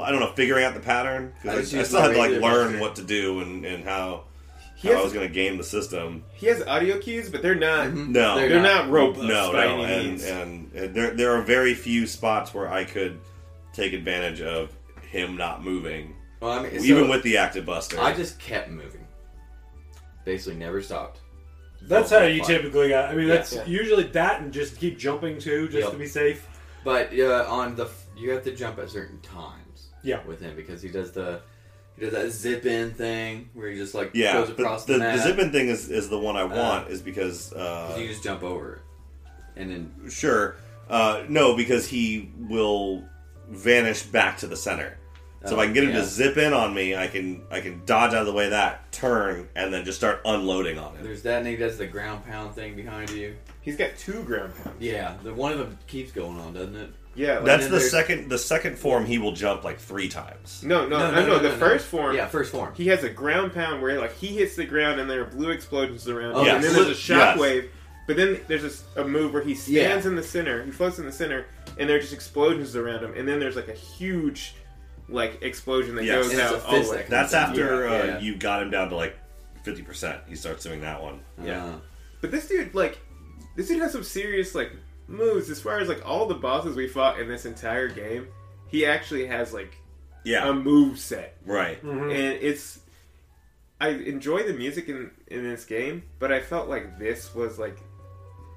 I 0.00 0.10
don't 0.10 0.20
know 0.20 0.32
figuring 0.32 0.64
out 0.64 0.74
the 0.74 0.80
pattern 0.80 1.32
I 1.40 1.42
because 1.42 1.70
just 1.70 1.74
I, 1.74 1.76
I 1.76 1.80
used 1.80 1.90
still 1.90 2.00
my 2.00 2.06
had 2.06 2.12
to 2.14 2.18
like 2.18 2.30
regular 2.30 2.52
learn 2.52 2.66
buster. 2.72 2.80
what 2.80 2.96
to 2.96 3.02
do 3.02 3.40
and, 3.40 3.64
and 3.64 3.84
how 3.84 4.24
He 4.76 4.88
how 4.88 4.94
I 4.94 4.96
has- 4.96 5.04
was 5.04 5.12
going 5.12 5.28
to 5.28 5.32
game 5.34 5.56
the 5.58 5.64
system. 5.64 6.24
He 6.34 6.46
has 6.46 6.62
audio 6.66 6.98
cues, 6.98 7.28
but 7.30 7.42
they're 7.42 7.54
not. 7.54 7.92
No, 7.92 8.36
They're 8.36 8.48
They're 8.48 8.62
not 8.62 8.88
robust 8.90 9.22
no, 9.28 9.52
by 9.52 9.64
no, 9.66 9.82
any 9.82 9.94
and, 9.94 10.06
means. 10.08 10.24
and 10.24 10.72
and 10.74 10.94
there 10.94 11.10
there 11.12 11.32
are 11.36 11.42
very 11.42 11.74
few 11.74 12.06
spots 12.06 12.52
where 12.54 12.68
I 12.72 12.84
could 12.84 13.20
take 13.72 13.92
advantage 13.92 14.40
of 14.40 14.74
him 15.10 15.36
not 15.36 15.62
moving, 15.62 16.14
Well, 16.40 16.52
I 16.58 16.62
mean, 16.62 16.72
even 16.84 17.04
so 17.04 17.10
with 17.10 17.22
the 17.22 17.36
active 17.36 17.64
buster. 17.66 18.00
I 18.00 18.12
just 18.12 18.38
kept 18.40 18.68
moving. 18.70 18.99
Basically, 20.30 20.54
never 20.60 20.80
stopped. 20.80 21.18
That's 21.82 22.10
how 22.10 22.22
you 22.22 22.38
fight. 22.44 22.46
typically 22.46 22.90
got. 22.90 23.10
I 23.10 23.16
mean, 23.16 23.26
Yeah. 23.26 23.34
that's 23.34 23.52
Yeah. 23.52 23.64
usually 23.66 24.04
that, 24.04 24.40
and 24.40 24.52
just 24.52 24.78
keep 24.78 24.96
jumping 24.96 25.40
too, 25.40 25.66
just 25.68 25.82
Yep. 25.82 25.90
to 25.92 25.98
be 25.98 26.06
safe. 26.06 26.46
But 26.84 27.12
uh, 27.18 27.46
on 27.48 27.74
the 27.74 27.86
f- 27.86 28.06
you 28.16 28.30
have 28.30 28.44
to 28.44 28.54
jump 28.54 28.78
at 28.78 28.88
certain 28.90 29.18
times. 29.22 29.88
Yeah. 30.04 30.20
With 30.24 30.40
him 30.40 30.54
because 30.54 30.80
he 30.82 30.88
does 30.88 31.10
the 31.10 31.40
he 31.96 32.02
does 32.06 32.12
that 32.12 32.30
zip 32.30 32.64
in 32.64 32.92
thing 32.94 33.50
where 33.54 33.70
he 33.70 33.76
just 33.76 33.92
like 33.92 34.12
yeah, 34.14 34.34
goes 34.34 34.50
across 34.50 34.84
the, 34.84 34.92
the, 34.92 34.98
the, 35.00 35.04
map. 35.04 35.18
zipping 35.18 35.50
thing 35.50 35.68
is, 35.68 35.90
is 35.90 36.08
the 36.08 36.18
one 36.18 36.36
I 36.36 36.44
want 36.44 36.90
is 36.90 37.02
because 37.02 37.52
uh, 37.52 37.88
'cause 37.88 37.98
you 37.98 38.06
just 38.06 38.22
jump 38.22 38.44
over 38.44 38.74
it, 38.74 38.80
and 39.56 39.70
then 39.72 40.10
Sure. 40.10 40.54
Uh, 40.88 41.24
no, 41.28 41.56
because 41.56 41.88
he 41.88 42.30
will 42.38 43.04
vanish 43.48 44.02
back 44.04 44.38
to 44.38 44.46
the 44.46 44.56
center. 44.56 44.96
So 45.46 45.54
if 45.54 45.58
I 45.58 45.64
can 45.64 45.72
get 45.74 45.84
him 45.84 45.90
yeah. 45.90 46.00
to 46.00 46.04
zip 46.04 46.36
in 46.36 46.52
on 46.52 46.74
me, 46.74 46.94
I 46.94 47.06
can 47.06 47.42
I 47.50 47.60
can 47.60 47.82
dodge 47.86 48.12
out 48.12 48.20
of 48.20 48.26
the 48.26 48.32
way 48.32 48.44
of 48.44 48.50
that, 48.50 48.92
turn, 48.92 49.48
and 49.56 49.72
then 49.72 49.86
just 49.86 49.96
start 49.96 50.20
unloading 50.26 50.78
on 50.78 50.94
him. 50.96 51.02
There's 51.04 51.22
that, 51.22 51.38
and 51.38 51.46
he 51.46 51.56
does 51.56 51.78
the 51.78 51.86
ground 51.86 52.26
pound 52.26 52.54
thing 52.54 52.76
behind 52.76 53.08
you. 53.10 53.34
He's 53.62 53.76
got 53.76 53.96
two 53.96 54.22
ground 54.24 54.52
pounds. 54.62 54.76
Yeah, 54.80 55.14
the 55.22 55.32
one 55.32 55.52
of 55.52 55.58
them 55.58 55.78
keeps 55.86 56.12
going 56.12 56.38
on, 56.38 56.52
doesn't 56.52 56.76
it? 56.76 56.90
Yeah. 57.14 57.36
Like, 57.36 57.44
That's 57.46 57.64
the 57.64 57.70
there's- 57.70 57.90
second 57.90 58.28
the 58.28 58.36
second 58.38 58.78
form. 58.78 59.06
He 59.06 59.16
will 59.18 59.32
jump 59.32 59.64
like 59.64 59.78
three 59.78 60.08
times. 60.10 60.62
no, 60.62 60.86
no, 60.86 60.98
No, 60.98 61.10
no, 61.10 61.10
no, 61.10 61.20
no, 61.20 61.26
no, 61.28 61.38
The 61.38 61.48
no, 61.48 61.54
no. 61.54 61.58
first 61.58 61.86
form. 61.86 62.14
Yeah, 62.16 62.26
first 62.26 62.52
form. 62.52 62.74
He 62.74 62.86
has 62.88 63.02
a 63.02 63.10
ground 63.10 63.54
pound 63.54 63.80
where 63.80 63.98
like 63.98 64.14
he 64.18 64.28
hits 64.28 64.56
the 64.56 64.66
ground 64.66 65.00
and 65.00 65.08
there 65.08 65.22
are 65.22 65.26
blue 65.26 65.50
explosions 65.50 66.06
around 66.06 66.34
Oh, 66.34 66.40
him, 66.40 66.46
yes. 66.46 66.54
and 66.56 66.64
then 66.64 66.74
there's 66.74 66.86
a 66.88 66.90
Yes. 67.14 67.36
shockwave. 67.38 67.68
But 68.06 68.16
then 68.16 68.40
there's 68.48 68.84
a 68.96 69.04
move 69.04 69.32
where 69.32 69.42
he 69.42 69.54
stands 69.54 70.04
in 70.04 70.16
the 70.16 70.22
center, 70.22 70.64
he 70.64 70.70
floats 70.70 70.98
in 70.98 71.06
the 71.06 71.12
center, 71.12 71.46
and 71.78 71.88
there 71.88 71.96
are 71.96 72.00
just 72.00 72.12
explosions 72.12 72.74
around 72.76 73.04
him, 73.04 73.14
and 73.16 73.26
then 73.26 73.38
there's 73.40 73.56
like 73.56 73.68
a 73.68 73.72
huge 73.74 74.54
like 75.10 75.42
explosion 75.42 75.94
that 75.96 76.04
Yes. 76.04 76.24
goes 76.24 76.32
it's 76.32 76.40
out 76.40 76.54
a 76.54 76.64
all 76.64 76.72
the 76.72 76.78
fist 76.78 76.90
way. 76.92 76.96
that 76.98 77.10
That's 77.10 77.32
Yeah, 77.32 77.38
after 77.46 77.88
uh, 77.88 78.04
yeah. 78.06 78.18
you 78.20 78.36
got 78.36 78.62
him 78.62 78.70
down 78.70 78.88
to 78.90 78.96
like 78.96 79.16
fifty 79.62 79.82
percent. 79.82 80.20
He 80.28 80.36
starts 80.36 80.62
doing 80.64 80.80
that 80.82 81.02
one. 81.02 81.20
Yeah. 81.42 81.64
Uh, 81.64 81.78
But 82.20 82.30
this 82.30 82.48
dude, 82.48 82.74
like, 82.74 82.98
this 83.56 83.68
dude 83.68 83.80
has 83.80 83.92
some 83.92 84.04
serious 84.04 84.54
like 84.54 84.72
moves 85.08 85.50
as 85.50 85.60
far 85.60 85.78
as 85.80 85.88
like 85.88 86.06
all 86.08 86.26
the 86.26 86.34
bosses 86.34 86.76
we 86.76 86.86
fought 86.88 87.18
in 87.20 87.28
this 87.28 87.44
entire 87.46 87.88
game. 87.88 88.28
He 88.68 88.86
actually 88.86 89.26
has 89.26 89.52
like 89.52 89.76
Yeah, 90.24 90.48
a 90.48 90.52
move 90.54 90.98
set, 90.98 91.36
right. 91.44 91.82
and 91.82 92.12
it's. 92.12 92.80
I 93.82 93.88
enjoy 93.88 94.42
the 94.42 94.52
music 94.52 94.88
in 94.90 95.10
in 95.28 95.42
this 95.42 95.64
game, 95.64 96.02
but 96.18 96.30
I 96.30 96.40
felt 96.40 96.68
like 96.68 96.98
this 96.98 97.34
was 97.34 97.58
like 97.58 97.78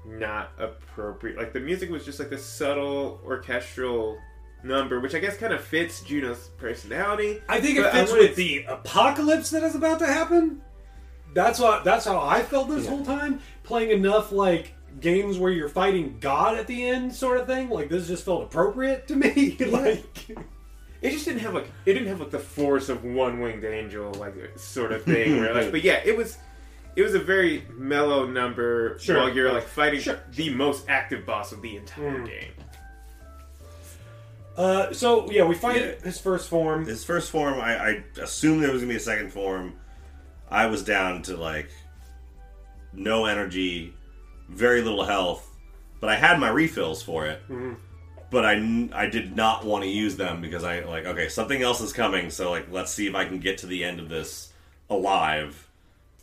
not 0.06 0.52
appropriate. 0.58 1.38
Like 1.38 1.52
the 1.54 1.60
music 1.60 1.88
was 1.90 2.04
just 2.04 2.18
like 2.20 2.30
a 2.32 2.38
subtle 2.38 3.20
orchestral 3.24 4.18
number, 4.64 5.00
which 5.00 5.14
I 5.14 5.18
guess 5.18 5.36
kind 5.36 5.52
of 5.52 5.62
fits 5.62 6.00
Juno's 6.02 6.48
personality. 6.58 7.40
I 7.48 7.60
think 7.60 7.78
it 7.78 7.82
But 7.82 7.92
fits 7.92 8.12
with 8.12 8.34
the 8.36 8.64
apocalypse 8.68 9.50
that 9.50 9.62
is 9.62 9.74
about 9.74 9.98
to 10.00 10.06
happen. 10.06 10.62
That's 11.34 11.58
what. 11.58 11.84
That's 11.84 12.04
how 12.04 12.20
I 12.20 12.42
felt 12.42 12.68
this 12.70 12.84
Yeah. 12.84 12.90
whole 12.90 13.04
time. 13.04 13.40
Playing 13.64 13.90
enough 13.90 14.30
like 14.32 14.72
games 15.00 15.38
where 15.38 15.50
you're 15.50 15.68
fighting 15.68 16.16
God 16.20 16.56
at 16.56 16.66
the 16.66 16.86
end, 16.88 17.14
sort 17.14 17.38
of 17.40 17.46
thing. 17.46 17.68
Like 17.70 17.88
this 17.88 18.06
just 18.06 18.24
felt 18.24 18.44
appropriate 18.44 19.08
to 19.08 19.16
me. 19.16 19.56
like 19.68 20.28
It 21.02 21.10
just 21.10 21.24
didn't 21.26 21.40
have 21.40 21.52
like 21.54 21.68
it 21.84 21.92
didn't 21.94 22.08
have 22.08 22.20
like 22.20 22.30
the 22.30 22.38
force 22.38 22.88
of 22.88 23.04
one 23.04 23.40
winged 23.40 23.64
angel 23.64 24.12
like 24.14 24.34
sort 24.58 24.92
of 24.92 25.02
thing. 25.04 25.40
where, 25.40 25.52
like, 25.54 25.70
but 25.72 25.82
yeah, 25.82 26.00
it 26.04 26.16
was 26.16 26.38
it 26.96 27.02
was 27.02 27.14
a 27.14 27.18
very 27.18 27.64
mellow 27.76 28.24
number 28.26 28.96
Sure. 29.00 29.16
while 29.18 29.34
you're 29.34 29.52
like 29.52 29.66
fighting 29.66 29.98
Sure. 30.00 30.20
the 30.30 30.50
most 30.50 30.88
active 30.88 31.26
boss 31.26 31.50
of 31.50 31.60
the 31.60 31.76
entire 31.76 32.20
Mm. 32.20 32.26
game. 32.26 32.50
Uh, 34.56 34.92
so 34.92 35.30
yeah, 35.30 35.44
we 35.44 35.54
find 35.54 35.80
Yeah. 35.80 35.94
his 36.04 36.20
first 36.20 36.48
form. 36.48 36.86
His 36.86 37.04
first 37.04 37.30
form, 37.30 37.60
I, 37.60 37.76
I 37.76 38.04
assumed 38.22 38.62
there 38.62 38.70
was 38.72 38.82
gonna 38.82 38.92
be 38.92 38.96
a 38.96 39.00
second 39.00 39.32
form. 39.32 39.74
I 40.50 40.66
was 40.66 40.84
down 40.84 41.22
to 41.22 41.36
like 41.36 41.68
no 42.92 43.24
energy, 43.26 43.92
very 44.48 44.82
little 44.82 45.04
health, 45.04 45.48
but 46.00 46.10
I 46.10 46.14
had 46.16 46.38
my 46.38 46.48
refills 46.48 47.02
for 47.02 47.26
it. 47.26 47.42
But 48.30 48.44
I, 48.44 48.88
I 48.92 49.06
did 49.06 49.36
not 49.36 49.64
want 49.64 49.84
to 49.84 49.88
use 49.90 50.16
them 50.16 50.40
because 50.40 50.64
I 50.64 50.80
like 50.80 51.04
okay 51.06 51.28
something 51.28 51.62
else 51.62 51.80
is 51.80 51.92
coming 51.92 52.30
so 52.30 52.50
like 52.50 52.66
let's 52.70 52.92
see 52.92 53.06
if 53.06 53.14
I 53.14 53.24
can 53.26 53.38
get 53.38 53.58
to 53.58 53.66
the 53.66 53.84
end 53.84 54.00
of 54.00 54.08
this 54.08 54.52
alive 54.90 55.68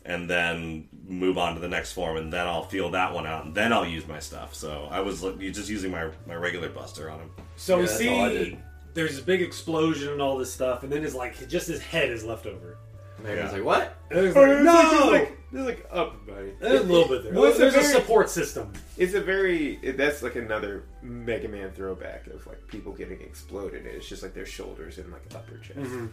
and 0.04 0.28
then 0.28 0.88
move 1.06 1.38
on 1.38 1.54
to 1.54 1.60
the 1.60 1.68
next 1.68 1.92
form 1.92 2.16
and 2.16 2.32
then 2.32 2.46
I'll 2.46 2.64
feel 2.64 2.90
that 2.90 3.12
one 3.12 3.26
out 3.26 3.44
and 3.44 3.54
then 3.54 3.72
I'll 3.72 3.86
use 3.86 4.06
my 4.06 4.18
stuff 4.18 4.54
so 4.54 4.88
I 4.90 5.00
was 5.00 5.22
like, 5.22 5.38
just 5.38 5.68
using 5.68 5.90
my 5.90 6.10
my 6.26 6.34
regular 6.34 6.68
buster 6.68 7.10
on 7.10 7.20
him 7.20 7.30
So 7.56 7.76
Yeah, 7.80 7.86
that's 7.86 8.00
all 8.06 8.20
I 8.24 8.28
see 8.30 8.58
there's 8.94 9.12
this 9.12 9.20
big 9.20 9.42
explosion 9.42 10.12
and 10.12 10.20
all 10.20 10.36
this 10.36 10.52
stuff, 10.52 10.82
and 10.82 10.92
then 10.92 11.02
his 11.02 11.14
like 11.14 11.48
just 11.48 11.66
his 11.66 11.80
head 11.80 12.10
is 12.10 12.24
left 12.24 12.46
over. 12.46 12.76
Maybe 13.22 13.36
Yeah. 13.36 13.44
it's 13.44 13.52
like 13.52 13.64
what? 13.64 13.96
And 14.10 14.18
it's 14.26 14.36
like, 14.36 14.46
There's 14.46 14.64
no, 14.64 15.08
like, 15.10 15.38
there's 15.52 15.66
like 15.66 15.86
up, 15.90 16.26
buddy. 16.26 16.52
There's 16.60 16.80
a 16.80 16.84
little 16.84 17.08
bit 17.08 17.24
there. 17.24 17.32
Well, 17.32 17.44
it's 17.44 17.56
a 17.56 17.60
there's 17.60 17.74
a 17.74 17.80
very- 17.80 17.92
support 17.92 18.30
system. 18.30 18.72
It's 18.96 19.14
a 19.14 19.20
very 19.20 19.78
it, 19.82 19.96
that's 19.96 20.22
like 20.22 20.36
another 20.36 20.84
Mega 21.02 21.48
Man 21.48 21.70
throwback 21.72 22.26
of 22.26 22.46
like 22.46 22.66
people 22.68 22.92
getting 22.92 23.20
exploded. 23.20 23.86
It's 23.86 24.08
just 24.08 24.22
like 24.22 24.34
their 24.34 24.46
shoulders 24.46 24.98
and 24.98 25.10
like 25.12 25.22
upper 25.34 25.58
chest. 25.58 25.78
Mm-hmm. 25.78 26.06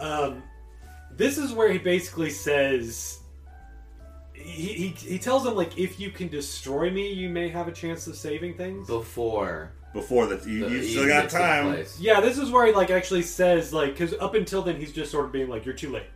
Um, 0.00 0.42
this 1.16 1.38
is 1.38 1.52
where 1.52 1.70
he 1.72 1.78
basically 1.78 2.30
says 2.30 3.18
he, 4.32 4.72
he 4.72 4.86
he 4.88 5.18
tells 5.18 5.44
them 5.44 5.54
like 5.54 5.78
if 5.78 6.00
you 6.00 6.10
can 6.10 6.28
destroy 6.28 6.90
me, 6.90 7.12
you 7.12 7.28
may 7.28 7.48
have 7.48 7.68
a 7.68 7.72
chance 7.72 8.06
of 8.06 8.16
saving 8.16 8.54
things. 8.54 8.86
Before 8.86 9.72
before 9.92 10.26
that 10.26 10.46
you, 10.46 10.68
you 10.68 10.82
still 10.82 11.06
got 11.08 11.28
time. 11.28 11.84
Yeah, 11.98 12.20
this 12.20 12.38
is 12.38 12.50
where 12.50 12.64
he 12.66 12.72
like 12.72 12.90
actually 12.90 13.22
says 13.22 13.72
like 13.72 13.92
because 13.92 14.14
up 14.14 14.34
until 14.34 14.62
then 14.62 14.76
he's 14.76 14.92
just 14.92 15.10
sort 15.10 15.24
of 15.26 15.32
being 15.32 15.48
like 15.48 15.64
you're 15.64 15.74
too 15.74 15.90
late 15.90 16.06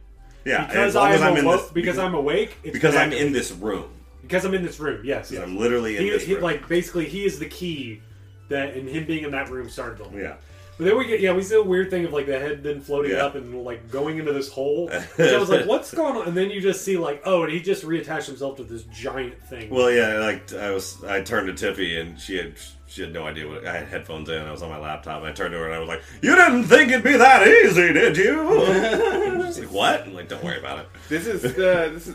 yeah 0.45 0.67
because 0.67 0.89
as 0.91 0.95
long 0.95 1.07
I'm, 1.09 1.13
as 1.15 1.23
I'm 1.23 1.37
in 1.39 1.45
this 1.47 1.71
because 1.71 1.99
I'm 1.99 2.15
awake 2.15 2.57
it's 2.63 2.73
because 2.75 2.95
I'm 2.95 3.13
in 3.13 3.33
this 3.33 3.51
room 3.51 3.91
because 4.23 4.45
I'm 4.45 4.55
in 4.55 4.63
this 4.63 4.79
room. 4.79 5.01
Yes, 5.05 5.31
because 5.31 5.41
yes. 5.41 5.49
I'm 5.49 5.59
literally 5.59 5.97
in 5.97 6.03
He, 6.05 6.11
this 6.11 6.25
he- 6.25 6.35
room 6.35 6.43
like 6.43 6.69
basically 6.69 7.07
he 7.09 7.25
is 7.25 7.39
the 7.39 7.49
key 7.49 8.01
that 8.49 8.75
and 8.75 8.89
him 8.89 9.07
being 9.07 9.25
in 9.25 9.31
that 9.33 9.49
room 9.51 9.69
started 9.69 9.99
the 9.99 10.05
whole. 10.05 10.19
yeah 10.19 10.37
But 10.77 10.85
then 10.87 10.99
we 10.99 11.07
get 11.07 11.21
yeah 11.21 11.33
we 11.33 11.43
see 11.43 11.55
a 11.55 11.63
weird 11.63 11.89
thing 11.91 12.05
of 12.05 12.13
like 12.13 12.27
the 12.27 12.39
head 12.39 12.63
then 12.65 12.81
floating 12.81 13.13
Yeah. 13.13 13.27
up 13.27 13.37
and 13.37 13.63
like 13.65 13.91
going 13.91 14.19
into 14.19 14.33
this 14.33 14.49
hole. 14.51 14.89
Which 15.17 15.31
I 15.33 15.39
was 15.39 15.49
like, 15.49 15.67
what's 15.67 15.95
going 15.95 16.17
on? 16.17 16.27
And 16.29 16.37
then 16.37 16.51
you 16.51 16.61
just 16.61 16.85
see 16.85 16.97
like 16.97 17.23
oh, 17.25 17.45
and 17.45 17.53
he 17.53 17.61
just 17.61 17.85
reattached 17.85 18.27
himself 18.27 18.57
to 18.57 18.65
this 18.65 18.83
giant 18.85 19.41
thing. 19.45 19.71
Well, 19.71 19.91
yeah, 19.91 20.19
like 20.19 20.53
I 20.53 20.71
was, 20.73 21.03
I 21.05 21.21
turned 21.21 21.57
to 21.57 21.67
Tiffy 21.73 22.01
and 22.01 22.19
she 22.21 22.37
had, 22.39 22.55
she 22.89 23.03
had 23.03 23.13
no 23.13 23.25
idea 23.25 23.47
what 23.49 23.67
I 23.67 23.79
had 23.79 23.89
headphones 23.89 24.29
in. 24.29 24.43
I 24.43 24.51
was 24.51 24.63
on 24.63 24.69
my 24.71 24.79
laptop. 24.79 25.19
And 25.19 25.27
I 25.29 25.33
turned 25.33 25.53
to 25.53 25.59
her 25.59 25.67
and 25.67 25.75
I 25.75 25.79
was 25.79 25.89
like, 25.89 26.03
"You 26.23 26.35
didn't 26.35 26.65
think 26.65 26.91
it'd 26.91 27.05
be 27.05 27.17
that 27.17 27.47
easy, 27.47 27.93
did 27.93 28.17
you?" 28.17 29.45
She's 29.47 29.61
like, 29.61 29.73
"What?" 29.73 30.03
I'm 30.03 30.15
like, 30.15 30.29
"Don't 30.29 30.43
worry 30.43 30.59
about 30.59 30.81
it." 30.81 30.87
This 31.09 31.27
is 31.27 31.43
the 31.43 31.91
this 31.95 32.09
is 32.09 32.15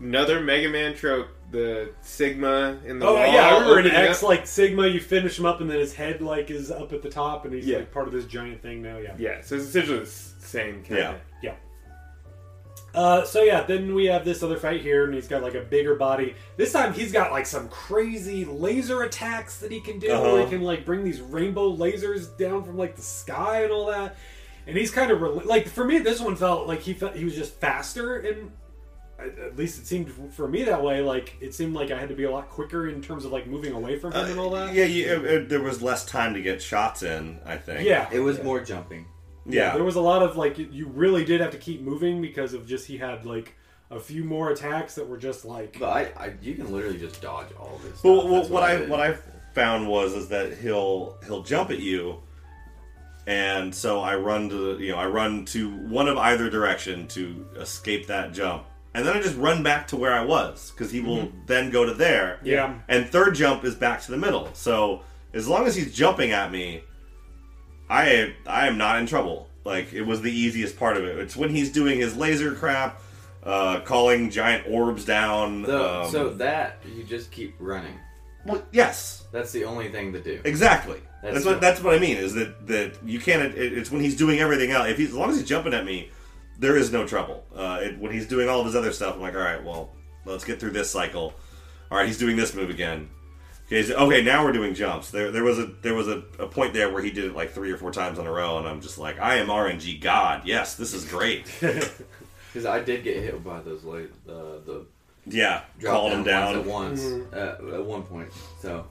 another 0.00 0.40
Mega 0.40 0.68
Man 0.68 0.94
trope. 0.94 1.28
The 1.54 1.90
Sigma 2.02 2.78
in 2.84 2.98
the 2.98 3.06
Oh 3.06 3.14
wall 3.14 3.32
yeah, 3.32 3.46
I 3.46 3.52
remember 3.52 3.78
opening 3.78 3.92
X 3.92 4.22
up. 4.24 4.28
like 4.28 4.46
Sigma, 4.46 4.88
you 4.88 4.98
finish 5.00 5.38
him 5.38 5.46
up 5.46 5.60
and 5.60 5.70
then 5.70 5.78
his 5.78 5.94
head 5.94 6.20
like 6.20 6.50
is 6.50 6.70
up 6.70 6.92
at 6.92 7.00
the 7.00 7.08
top 7.08 7.44
and 7.44 7.54
he's 7.54 7.64
Yeah. 7.66 7.78
like 7.78 7.92
part 7.92 8.08
of 8.08 8.12
this 8.12 8.24
giant 8.24 8.60
thing 8.60 8.82
now. 8.82 8.98
Yeah, 8.98 9.14
Yeah, 9.18 9.40
so 9.40 9.54
it's 9.54 9.66
essentially 9.66 10.00
the 10.00 10.06
same 10.06 10.82
kind 10.82 10.98
Yeah. 10.98 11.10
of. 11.12 11.16
yeah. 11.42 11.54
Uh, 12.94 13.24
so 13.24 13.42
yeah, 13.42 13.62
then 13.64 13.94
we 13.94 14.06
have 14.06 14.24
this 14.24 14.42
other 14.42 14.56
fight 14.56 14.80
here, 14.80 15.04
and 15.04 15.14
he's 15.14 15.26
got 15.26 15.42
like 15.42 15.54
a 15.54 15.60
bigger 15.62 15.96
body. 15.96 16.34
This 16.56 16.72
time 16.72 16.92
he's 16.92 17.10
got 17.12 17.32
like 17.32 17.44
some 17.46 17.68
crazy 17.68 18.44
laser 18.44 19.02
attacks 19.02 19.58
that 19.58 19.72
he 19.72 19.80
can 19.80 19.98
do, 19.98 20.10
Uh-huh. 20.12 20.36
he 20.44 20.50
can 20.50 20.62
like 20.62 20.84
bring 20.84 21.02
these 21.04 21.20
rainbow 21.20 21.76
lasers 21.76 22.36
down 22.38 22.62
from 22.64 22.76
like 22.76 22.94
the 22.96 23.02
sky 23.02 23.62
and 23.64 23.72
all 23.72 23.86
that. 23.86 24.16
And 24.66 24.76
he's 24.76 24.90
kind 24.92 25.10
of 25.10 25.44
like 25.44 25.66
for 25.68 25.84
me, 25.84 25.98
this 25.98 26.20
one 26.20 26.36
felt 26.36 26.66
like 26.68 26.80
he 26.82 26.94
felt 26.94 27.16
he 27.16 27.24
was 27.24 27.34
just 27.34 27.54
faster, 27.60 28.16
and 28.18 28.50
at 29.18 29.38
at 29.38 29.56
least 29.56 29.80
it 29.80 29.86
seemed 29.86 30.10
for 30.32 30.48
me 30.48 30.64
that 30.64 30.82
way. 30.82 31.00
Like 31.02 31.36
it 31.40 31.54
seemed 31.54 31.74
like 31.74 31.90
I 31.90 31.98
had 31.98 32.08
to 32.08 32.14
be 32.14 32.24
a 32.24 32.30
lot 32.30 32.48
quicker 32.50 32.88
in 32.88 33.00
terms 33.02 33.24
of 33.24 33.32
like 33.32 33.46
moving 33.46 33.72
away 33.72 33.98
from 33.98 34.12
him 34.12 34.26
and 34.30 34.38
all 34.40 34.50
that. 34.50 34.70
Uh, 34.70 34.72
Yeah, 34.72 34.84
you, 34.86 35.06
it, 35.06 35.24
it- 35.24 35.48
there 35.48 35.62
was 35.62 35.80
less 35.82 36.04
time 36.04 36.34
to 36.34 36.42
get 36.42 36.60
shots 36.62 37.02
in. 37.02 37.38
I 37.46 37.56
think. 37.56 37.86
yeah, 37.86 38.08
It 38.12 38.20
was 38.20 38.38
yeah. 38.38 38.44
more 38.44 38.60
jumping. 38.60 39.06
Yeah. 39.46 39.74
There 39.74 39.84
was 39.84 39.96
a 39.96 40.00
lot 40.00 40.22
of 40.22 40.36
like 40.36 40.56
you 40.58 40.86
really 40.88 41.24
did 41.24 41.40
have 41.40 41.50
to 41.52 41.58
keep 41.58 41.82
moving 41.82 42.20
because 42.22 42.54
of 42.54 42.66
just 42.66 42.86
he 42.86 42.96
had 42.98 43.24
like 43.26 43.54
a 43.90 44.00
few 44.00 44.24
more 44.24 44.50
attacks 44.50 44.94
that 44.94 45.06
were 45.06 45.18
just 45.18 45.44
like 45.44 45.76
But 45.78 45.90
I, 46.16 46.24
I 46.24 46.32
you 46.40 46.54
can 46.54 46.72
literally 46.72 46.98
just 46.98 47.20
dodge 47.20 47.48
all 47.60 47.78
this. 47.84 48.02
Well, 48.02 48.26
well, 48.26 48.40
That's 48.40 48.48
what 48.48 48.62
I 48.62 48.76
did. 48.78 48.88
what 48.88 49.00
I 49.00 49.16
found 49.54 49.86
was 49.86 50.14
is 50.14 50.28
that 50.30 50.56
he'll 50.58 51.16
he'll 51.26 51.42
jump 51.42 51.70
at 51.70 51.78
you, 51.80 52.22
and 53.26 53.74
so 53.74 54.00
I 54.00 54.16
run 54.16 54.48
to 54.50 54.78
you 54.78 54.92
know 54.92 54.98
I 54.98 55.06
run 55.06 55.44
to 55.46 55.70
one 55.76 56.08
of 56.08 56.16
either 56.18 56.50
direction 56.50 57.06
to 57.08 57.46
escape 57.56 58.06
that 58.08 58.32
jump, 58.32 58.64
and 58.94 59.04
then 59.06 59.16
I 59.16 59.20
just 59.20 59.36
run 59.36 59.62
back 59.62 59.88
to 59.88 59.96
where 59.96 60.12
I 60.12 60.24
was 60.24 60.70
because 60.70 60.90
he 60.92 61.00
will 61.00 61.30
then 61.46 61.70
go 61.70 61.84
to 61.84 61.92
there. 61.94 62.38
Yeah. 62.44 62.74
And 62.88 63.06
third 63.08 63.34
jump 63.34 63.64
is 63.64 63.74
back 63.74 64.00
to 64.02 64.10
the 64.10 64.16
middle. 64.16 64.48
So 64.54 65.02
as 65.32 65.48
long 65.48 65.66
as 65.66 65.74
he's 65.74 65.94
jumping 65.94 66.30
at 66.30 66.50
me, 66.52 66.82
I 67.90 68.34
I 68.46 68.66
am 68.66 68.78
not 68.78 68.98
in 68.98 69.06
trouble. 69.06 69.48
Like 69.64 69.92
it 69.92 70.02
was 70.02 70.20
the 70.22 70.32
easiest 70.32 70.78
part 70.78 70.96
of 70.96 71.04
it. 71.04 71.18
It's 71.18 71.36
when 71.36 71.50
he's 71.50 71.72
doing 71.72 71.98
his 71.98 72.16
laser 72.16 72.54
crap, 72.54 73.00
uh, 73.42 73.80
calling 73.80 74.30
giant 74.30 74.66
orbs 74.68 75.04
down. 75.04 75.64
So, 75.66 76.02
um, 76.02 76.10
so 76.10 76.30
that 76.34 76.78
you 76.94 77.02
just 77.04 77.30
keep 77.30 77.54
running. 77.58 77.98
well, 78.46 78.62
yes, 78.72 79.24
That's 79.32 79.52
the 79.52 79.64
only 79.64 79.90
thing 79.90 80.12
to 80.12 80.20
do. 80.22 80.40
exactly. 80.44 81.00
That's 81.22 81.34
That's, 81.36 81.46
what 81.46 81.52
what- 81.54 81.60
that's 81.62 81.80
what 81.82 81.94
I 81.94 81.98
mean. 81.98 82.16
Is 82.18 82.34
that 82.34 82.66
that 82.66 82.92
you 83.04 83.18
can't. 83.18 83.54
It, 83.56 83.72
it's 83.78 83.90
when 83.90 84.02
he's 84.02 84.16
doing 84.16 84.40
everything 84.40 84.70
else. 84.70 84.88
If 84.88 84.98
he's 84.98 85.08
as 85.08 85.14
long 85.14 85.30
as 85.30 85.38
he's 85.38 85.48
jumping 85.48 85.72
at 85.72 85.84
me, 85.86 86.10
there 86.58 86.76
is 86.76 86.92
no 86.92 87.06
trouble. 87.06 87.44
Uh, 87.54 87.80
it, 87.82 87.98
when 87.98 88.12
he's 88.12 88.26
doing 88.26 88.48
all 88.48 88.60
of 88.60 88.66
his 88.66 88.74
other 88.76 88.92
stuff, 88.92 89.14
I'm 89.16 89.20
like, 89.20 89.34
all 89.34 89.40
right, 89.40 89.62
well, 89.62 89.90
let's 90.24 90.44
get 90.44 90.60
through 90.60 90.70
this 90.72 90.90
cycle. 90.90 91.34
All 91.90 91.98
right, 91.98 92.06
he's 92.06 92.18
doing 92.18 92.36
this 92.36 92.54
move 92.54 92.70
again. 92.70 93.08
Okay, 93.66 93.82
so- 93.82 93.96
okay, 93.96 94.22
now 94.22 94.44
we're 94.44 94.52
doing 94.52 94.74
jumps. 94.74 95.10
There, 95.10 95.30
there 95.30 95.44
was 95.44 95.58
a 95.58 95.66
there 95.82 95.94
was 95.94 96.06
a, 96.08 96.22
a 96.38 96.46
point 96.46 96.74
there 96.74 96.92
where 96.92 97.02
he 97.02 97.10
did 97.10 97.24
it 97.24 97.34
like 97.34 97.52
three 97.52 97.70
or 97.70 97.76
four 97.78 97.90
times 97.92 98.18
in 98.18 98.26
a 98.26 98.30
row, 98.32 98.58
and 98.58 98.68
I'm 98.68 98.80
just 98.80 98.98
like, 98.98 99.18
I 99.18 99.36
am 99.36 99.46
RNG 99.48 100.00
God. 100.00 100.42
Yes, 100.44 100.74
this 100.76 100.92
is 100.94 101.04
great. 101.04 101.46
Because 102.52 102.66
I 102.66 102.78
did 102.84 103.02
get 103.02 103.16
hit 103.16 103.42
by 103.42 103.60
those 103.62 103.82
late, 103.82 104.10
uh, 104.28 104.62
the 104.64 104.86
yeah, 105.26 105.62
drop 105.80 105.94
calling 105.94 106.12
him 106.18 106.22
down. 106.22 106.64
ones 106.68 107.02
at 107.04 107.10
once 107.12 107.34
uh, 107.34 107.74
at 107.74 107.84
one 107.84 108.04
point. 108.04 108.28
So 108.60 108.86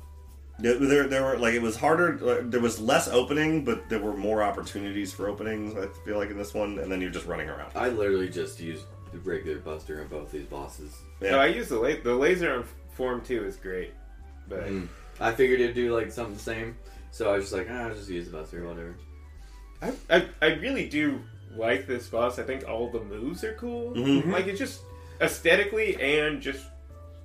There, 0.63 0.75
there, 0.79 1.07
there 1.07 1.23
were 1.23 1.37
like 1.37 1.53
it 1.55 1.61
was 1.61 1.75
harder. 1.75 2.17
Like, 2.19 2.49
there 2.49 2.61
was 2.61 2.79
less 2.79 3.07
opening, 3.09 3.65
but 3.65 3.89
there 3.89 3.99
were 3.99 4.15
more 4.15 4.41
opportunities 4.41 5.11
for 5.13 5.27
openings. 5.27 5.75
I 5.77 5.87
feel 6.05 6.17
like 6.17 6.29
in 6.31 6.37
this 6.37 6.53
one, 6.53 6.79
and 6.79 6.89
then 6.91 7.01
you're 7.01 7.11
just 7.11 7.27
running 7.27 7.49
around. 7.49 7.71
I 7.75 7.89
literally 7.89 8.29
just 8.29 8.59
used 8.61 8.85
the 9.11 9.19
regular 9.19 9.59
Buster 9.59 10.01
in 10.01 10.07
both 10.07 10.31
these 10.31 10.45
bosses. 10.45 10.95
Yeah. 11.21 11.31
No, 11.31 11.39
I 11.39 11.47
use 11.47 11.67
the 11.69 11.77
la- 11.77 12.01
the 12.01 12.15
laser 12.15 12.53
on 12.53 12.65
form 12.95 13.21
two 13.21 13.43
is 13.45 13.57
great, 13.57 13.93
but 14.47 14.63
Mm. 14.67 14.87
I 15.19 15.33
figured 15.33 15.59
it'd 15.59 15.75
do 15.75 15.93
like 15.93 16.11
something 16.11 16.33
the 16.35 16.39
same, 16.39 16.77
so 17.11 17.29
I 17.29 17.35
was 17.35 17.43
just 17.45 17.53
like, 17.53 17.67
ah, 17.69 17.87
I'll 17.89 17.93
just 17.93 18.09
use 18.09 18.25
the 18.27 18.31
Buster, 18.37 18.65
whatever. 18.65 18.95
I, 19.81 19.91
I 20.09 20.25
I 20.41 20.53
really 20.55 20.87
do 20.87 21.19
like 21.57 21.87
this 21.87 22.07
boss. 22.07 22.39
I 22.39 22.43
think 22.43 22.67
all 22.69 22.89
the 22.89 23.01
moves 23.01 23.43
are 23.43 23.53
cool. 23.55 23.91
Mhm. 23.93 24.31
Like 24.31 24.47
it's 24.47 24.59
just 24.59 24.81
aesthetically 25.21 26.01
and 26.01 26.41
just 26.41 26.63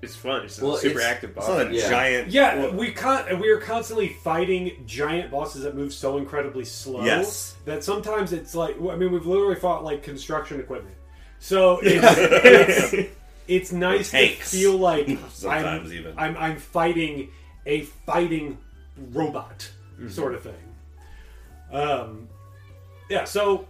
it's 0.03 0.15
fun. 0.17 0.45
It's 0.45 0.61
Well, 0.61 0.75
a 0.75 0.79
super 0.79 0.99
it's- 1.01 1.11
active 1.13 1.31
It's 1.31 1.39
boss. 1.47 1.49
not 1.49 1.67
a 1.71 1.75
Yeah. 1.75 1.91
giant. 1.91 2.29
Yeah, 2.29 2.57
well, 2.59 2.73
we 2.75 2.93
con- 2.93 3.41
we 3.41 3.49
are 3.51 3.59
constantly 3.59 4.09
fighting 4.09 4.85
giant 4.87 5.31
bosses 5.31 5.63
that 5.65 5.75
move 5.75 5.93
so 5.93 6.17
incredibly 6.19 6.65
slow 6.65 7.05
Yes. 7.05 7.57
that 7.65 7.83
sometimes 7.85 8.33
it's 8.33 8.55
like 8.55 8.77
I 8.77 8.97
mean 8.97 9.11
we've 9.13 9.27
literally 9.27 9.57
fought 9.57 9.83
like 9.85 10.03
construction 10.03 10.61
equipment. 10.61 10.95
So 11.41 11.81
it's 11.83 12.93
it's, 12.93 13.11
it's 13.49 13.73
nice 13.73 14.11
to 14.13 14.29
feel 14.37 14.77
like 14.77 15.07
Sometimes 15.31 15.91
I'm, 15.91 15.97
even. 15.99 16.15
I'm 16.17 16.37
I'm 16.37 16.57
fighting 16.57 17.31
a 17.67 17.83
fighting 18.07 18.59
robot 19.13 19.71
Mm-hmm. 19.99 20.09
sort 20.11 20.35
of 20.35 20.43
thing. 20.45 20.55
Um, 21.73 22.29
yeah, 23.11 23.25
so 23.25 23.67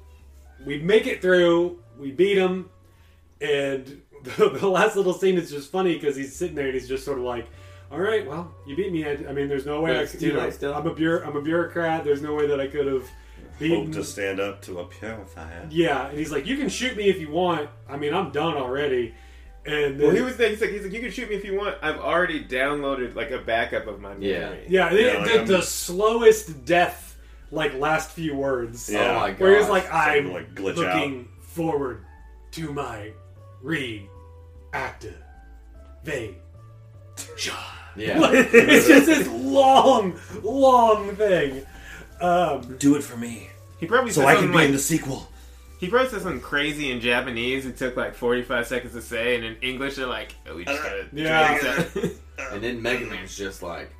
we 0.66 0.78
make 0.78 1.06
it 1.06 1.22
through, 1.22 1.78
we 1.98 2.10
beat 2.12 2.36
him, 2.36 2.68
and 3.40 4.02
the, 4.36 4.50
the 4.50 4.68
last 4.68 4.96
little 4.96 5.12
scene 5.14 5.36
is 5.38 5.50
just 5.50 5.70
funny 5.70 5.94
because 5.94 6.16
he's 6.16 6.34
sitting 6.34 6.54
there 6.54 6.66
and 6.66 6.74
he's 6.74 6.88
just 6.88 7.04
sort 7.04 7.18
of 7.18 7.24
like, 7.24 7.46
"All 7.90 7.98
right, 8.00 8.26
well, 8.26 8.52
you 8.66 8.76
beat 8.76 8.92
me. 8.92 9.04
I, 9.06 9.12
I 9.28 9.32
mean, 9.32 9.48
there's 9.48 9.66
no 9.66 9.80
way 9.80 9.90
But 9.92 9.96
I 9.96 10.02
it's 10.02 10.12
could. 10.12 10.20
too 10.20 10.26
You 10.28 10.32
know, 10.34 10.40
late 10.40 10.54
still. 10.54 10.74
I'm 10.74 10.86
a 10.86 10.94
bureau, 10.94 11.26
I'm 11.26 11.36
a 11.36 11.42
bureaucrat. 11.42 12.04
There's 12.04 12.22
no 12.22 12.34
way 12.34 12.46
that 12.46 12.60
I 12.60 12.66
could 12.66 12.86
have 12.86 13.04
beaten." 13.58 13.86
hope 13.86 13.94
to 13.94 14.04
stand 14.04 14.40
up 14.40 14.62
to 14.62 14.80
a 14.80 14.84
purifier. 14.86 15.66
yeah, 15.70 16.08
and 16.08 16.18
he's 16.18 16.30
like, 16.32 16.46
"You 16.46 16.56
can 16.56 16.68
shoot 16.68 16.96
me 16.96 17.08
if 17.08 17.20
you 17.20 17.30
want. 17.30 17.68
I 17.88 17.96
mean, 17.96 18.14
I'm 18.14 18.30
done 18.30 18.56
already." 18.56 19.14
And 19.66 20.00
Well, 20.00 20.12
he 20.12 20.22
was 20.22 20.36
there. 20.38 20.48
He's 20.48 20.62
like, 20.62 20.70
he's 20.70 20.82
like, 20.84 20.92
you 20.94 21.00
can 21.00 21.10
shoot 21.10 21.28
me 21.28 21.34
if 21.36 21.44
you 21.44 21.54
want. 21.58 21.76
I've 21.82 21.98
already 21.98 22.42
downloaded 22.42 23.14
like 23.14 23.32
a 23.32 23.38
backup 23.38 23.86
of 23.86 24.00
my 24.00 24.10
memory. 24.14 24.30
Yeah. 24.30 24.54
yeah, 24.66 24.88
the, 24.88 25.02
Yeah, 25.02 25.12
like, 25.18 25.24
the, 25.26 25.38
I'm- 25.40 25.46
the 25.46 25.56
um, 25.56 25.62
slowest 25.62 26.64
death, 26.64 27.18
like 27.50 27.74
last 27.74 28.12
few 28.12 28.34
words. 28.34 28.88
Yeah. 28.88 29.00
Oh 29.16 29.20
my 29.20 29.30
god. 29.32 29.40
Where 29.40 29.50
he's 29.58 29.60
was 29.62 29.68
like, 29.68 29.92
I'm 29.92 30.32
like 30.32 30.54
glitch 30.54 30.76
looking 30.76 31.28
forward 31.40 32.06
to 32.52 32.72
my 32.72 33.12
reactivate 33.62 34.06
shot. 37.36 37.58
yeah. 37.96 38.18
it's 38.32 38.86
just 38.86 39.06
this 39.06 39.28
long, 39.28 40.18
long 40.42 41.14
thing. 41.16 41.64
Um, 42.20 42.76
Do 42.78 42.96
it 42.96 43.02
for 43.02 43.16
me, 43.16 43.48
He 43.78 43.86
probably 43.86 44.10
so 44.10 44.20
said 44.22 44.28
I 44.28 44.32
can 44.34 44.42
something 44.42 44.52
be 44.52 44.56
like 44.58 44.66
in 44.66 44.72
the 44.72 44.78
sequel. 44.78 45.28
he 45.78 45.88
probably 45.88 46.08
said 46.10 46.22
something 46.22 46.40
crazy 46.40 46.90
in 46.90 47.00
Japanese. 47.00 47.64
It 47.66 47.76
took 47.76 47.96
like 47.96 48.14
forty 48.14 48.42
five 48.42 48.66
seconds 48.66 48.92
to 48.94 49.02
say, 49.02 49.36
and 49.36 49.44
in 49.44 49.56
English 49.62 49.96
they're 49.96 50.06
like, 50.06 50.34
oh, 50.48 50.56
we 50.56 50.64
just 50.64 50.82
gotta 50.82 51.06
Yeah. 51.12 51.84
yeah. 51.94 52.08
And 52.52 52.62
then 52.62 52.80
Mega 52.82 53.04
Man's 53.06 53.36
just 53.36 53.62
like, 53.64 53.90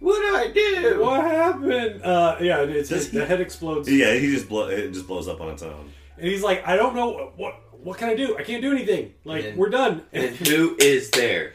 what 0.00 0.18
did 0.20 0.34
I 0.34 0.50
do? 0.52 1.00
what 1.02 1.22
happened? 1.24 2.02
Uh, 2.02 2.36
yeah, 2.40 2.60
it's 2.62 2.88
Does 2.88 3.10
the 3.10 3.20
he- 3.20 3.26
head 3.26 3.40
explodes, 3.42 3.90
Yeah, 3.90 4.14
he 4.14 4.30
just 4.30 4.48
blow, 4.48 4.68
it 4.68 4.90
just 4.92 5.06
blows 5.06 5.28
up 5.28 5.40
on 5.42 5.48
its 5.50 5.62
own. 5.62 5.90
and 6.18 6.26
he's 6.28 6.42
like, 6.42 6.66
I 6.66 6.76
don't 6.76 6.94
know 6.94 7.32
what 7.36 7.63
what 7.84 7.98
can 7.98 8.08
I 8.08 8.14
do. 8.16 8.36
I 8.36 8.42
can't 8.42 8.62
do 8.62 8.72
anything. 8.72 9.14
Like 9.24 9.44
And 9.44 9.56
we're 9.58 9.70
done. 9.70 10.02
And 10.12 10.34
who 10.48 10.76
is 10.78 11.10
there? 11.10 11.52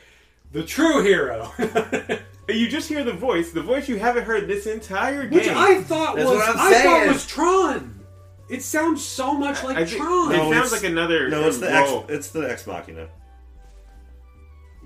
the 0.52 0.64
true 0.64 1.04
hero, 1.04 1.52
you 2.50 2.68
just 2.70 2.90
hear 2.90 3.04
the 3.04 3.14
voice, 3.14 3.52
the 3.52 3.62
voice 3.62 3.88
you 3.88 4.00
haven't 4.00 4.24
heard 4.24 4.48
this 4.48 4.66
entire 4.66 5.28
game. 5.28 5.38
which 5.40 5.48
I 5.48 5.84
thought 5.84 6.16
That's 6.16 6.28
was 6.28 6.38
what 6.40 6.50
I'm 6.58 6.74
I 6.74 6.82
thought 6.82 7.08
was 7.08 7.28
Tron. 7.28 8.00
It 8.50 8.64
sounds 8.64 9.04
so 9.06 9.36
much 9.36 9.64
like 9.64 9.78
I 9.78 9.86
think 9.86 10.02
Tron. 10.02 10.32
it 10.34 10.38
No, 10.38 10.52
sounds 10.52 10.72
like 10.72 10.84
another 10.86 11.30
No, 11.30 11.48
it's 11.48 11.60
the 11.60 11.72
X, 11.72 11.90
role. 11.92 12.06
it's 12.10 12.30
the 12.32 12.50
Ex 12.50 12.66
Machina. 12.66 13.10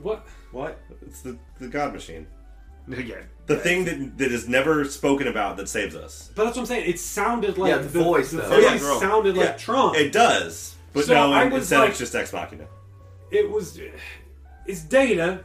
What? 0.02 0.26
What? 0.52 0.82
It's 1.06 1.22
the 1.22 1.38
the 1.60 1.68
God 1.68 1.94
Machine. 1.94 2.28
yeah. 2.90 3.22
The 3.46 3.56
thing 3.58 3.86
that 3.86 4.18
that 4.18 4.32
is 4.32 4.50
never 4.50 4.84
spoken 4.86 5.28
about 5.28 5.56
that 5.58 5.70
saves 5.70 5.96
us. 5.96 6.30
But 6.36 6.44
that's 6.46 6.58
what 6.58 6.64
I'm 6.64 6.68
saying. 6.68 6.90
It 6.90 7.00
sounded 7.00 7.58
like 7.58 7.70
Yeah, 7.72 7.78
the 7.78 7.88
voice, 8.04 8.32
The 8.32 8.38
though. 8.42 8.50
voice 8.62 8.82
Yeah. 8.84 9.00
sounded 9.00 9.38
like 9.38 9.46
Yeah. 9.50 9.54
Tron. 9.58 9.96
It 9.96 10.12
does, 10.12 10.76
but 10.94 11.06
So 11.06 11.14
no, 11.14 11.32
I 11.34 11.44
in- 11.46 11.52
was 11.52 11.64
instead 11.64 11.80
like- 11.80 11.90
it's 11.92 12.00
just 12.00 12.16
Ex 12.16 12.32
Machina. 12.34 12.68
it 13.32 13.50
was. 13.50 13.80
It's 14.66 14.82
Data, 14.82 15.44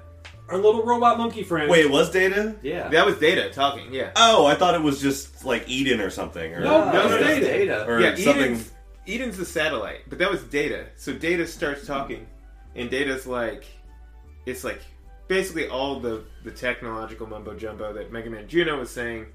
our 0.49 0.57
little 0.59 0.85
robot 0.85 1.19
monkey 1.19 1.43
friend. 1.43 1.69
Wait, 1.69 1.85
it 1.85 1.91
was 1.91 2.11
Data? 2.11 2.55
Yeah. 2.63 2.89
That 2.89 3.05
was 3.07 3.17
Data 3.19 3.51
talking. 3.53 3.93
Yeah. 3.93 4.13
Oh, 4.15 4.47
I 4.47 4.55
thought 4.55 4.75
it 4.75 4.83
was 4.83 5.01
just 5.01 5.45
like 5.45 5.69
Eden 5.69 6.01
or 6.01 6.11
something. 6.11 6.55
Or, 6.55 6.61
No, 6.61 6.93
no, 6.93 7.01
it's 7.07 7.11
no, 7.11 7.19
Data. 7.19 7.41
Data. 7.47 7.87
or 7.89 8.01
yeah, 8.01 8.15
something. 8.15 8.43
Eden's, 8.43 8.71
Eden's 9.07 9.37
the 9.39 9.45
satellite, 9.45 10.03
but 10.09 10.19
that 10.19 10.31
was 10.31 10.43
Data. 10.45 10.87
So 10.97 11.13
Data 11.13 11.47
starts 11.47 11.87
talking, 11.87 12.27
and 12.77 12.89
Data's 12.91 13.27
like, 13.27 13.65
it's 14.47 14.63
like 14.65 14.81
basically 15.27 15.69
all 15.69 15.99
the 16.01 16.23
the 16.45 16.51
technological 16.53 17.27
mumbo 17.27 17.55
jumbo 17.55 17.93
that 17.95 18.13
Mega 18.13 18.31
Man 18.31 18.47
Juno 18.49 18.79
was 18.79 18.91
saying. 18.91 19.27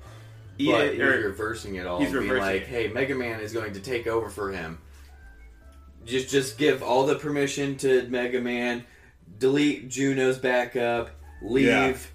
But 0.55 0.61
Eden, 0.63 0.91
he's 0.91 1.01
or, 1.01 1.09
reversing 1.29 1.75
it 1.75 1.87
all. 1.87 1.99
he's 1.99 2.13
reversing 2.13 2.37
like, 2.39 2.61
it. 2.61 2.67
hey, 2.67 2.87
Mega 2.87 3.15
Man 3.15 3.39
is 3.41 3.51
going 3.53 3.73
to 3.73 3.79
take 3.79 4.05
over 4.07 4.29
for 4.29 4.51
him. 4.51 4.77
Just 6.05 6.29
just 6.29 6.57
give 6.57 6.83
all 6.83 7.05
the 7.05 7.15
permission 7.15 7.75
to 7.77 8.07
Mega 8.09 8.41
Man. 8.41 8.83
Delete 9.39 9.89
Juno's 9.89 10.37
backup. 10.37 11.09
Leave. 11.41 12.09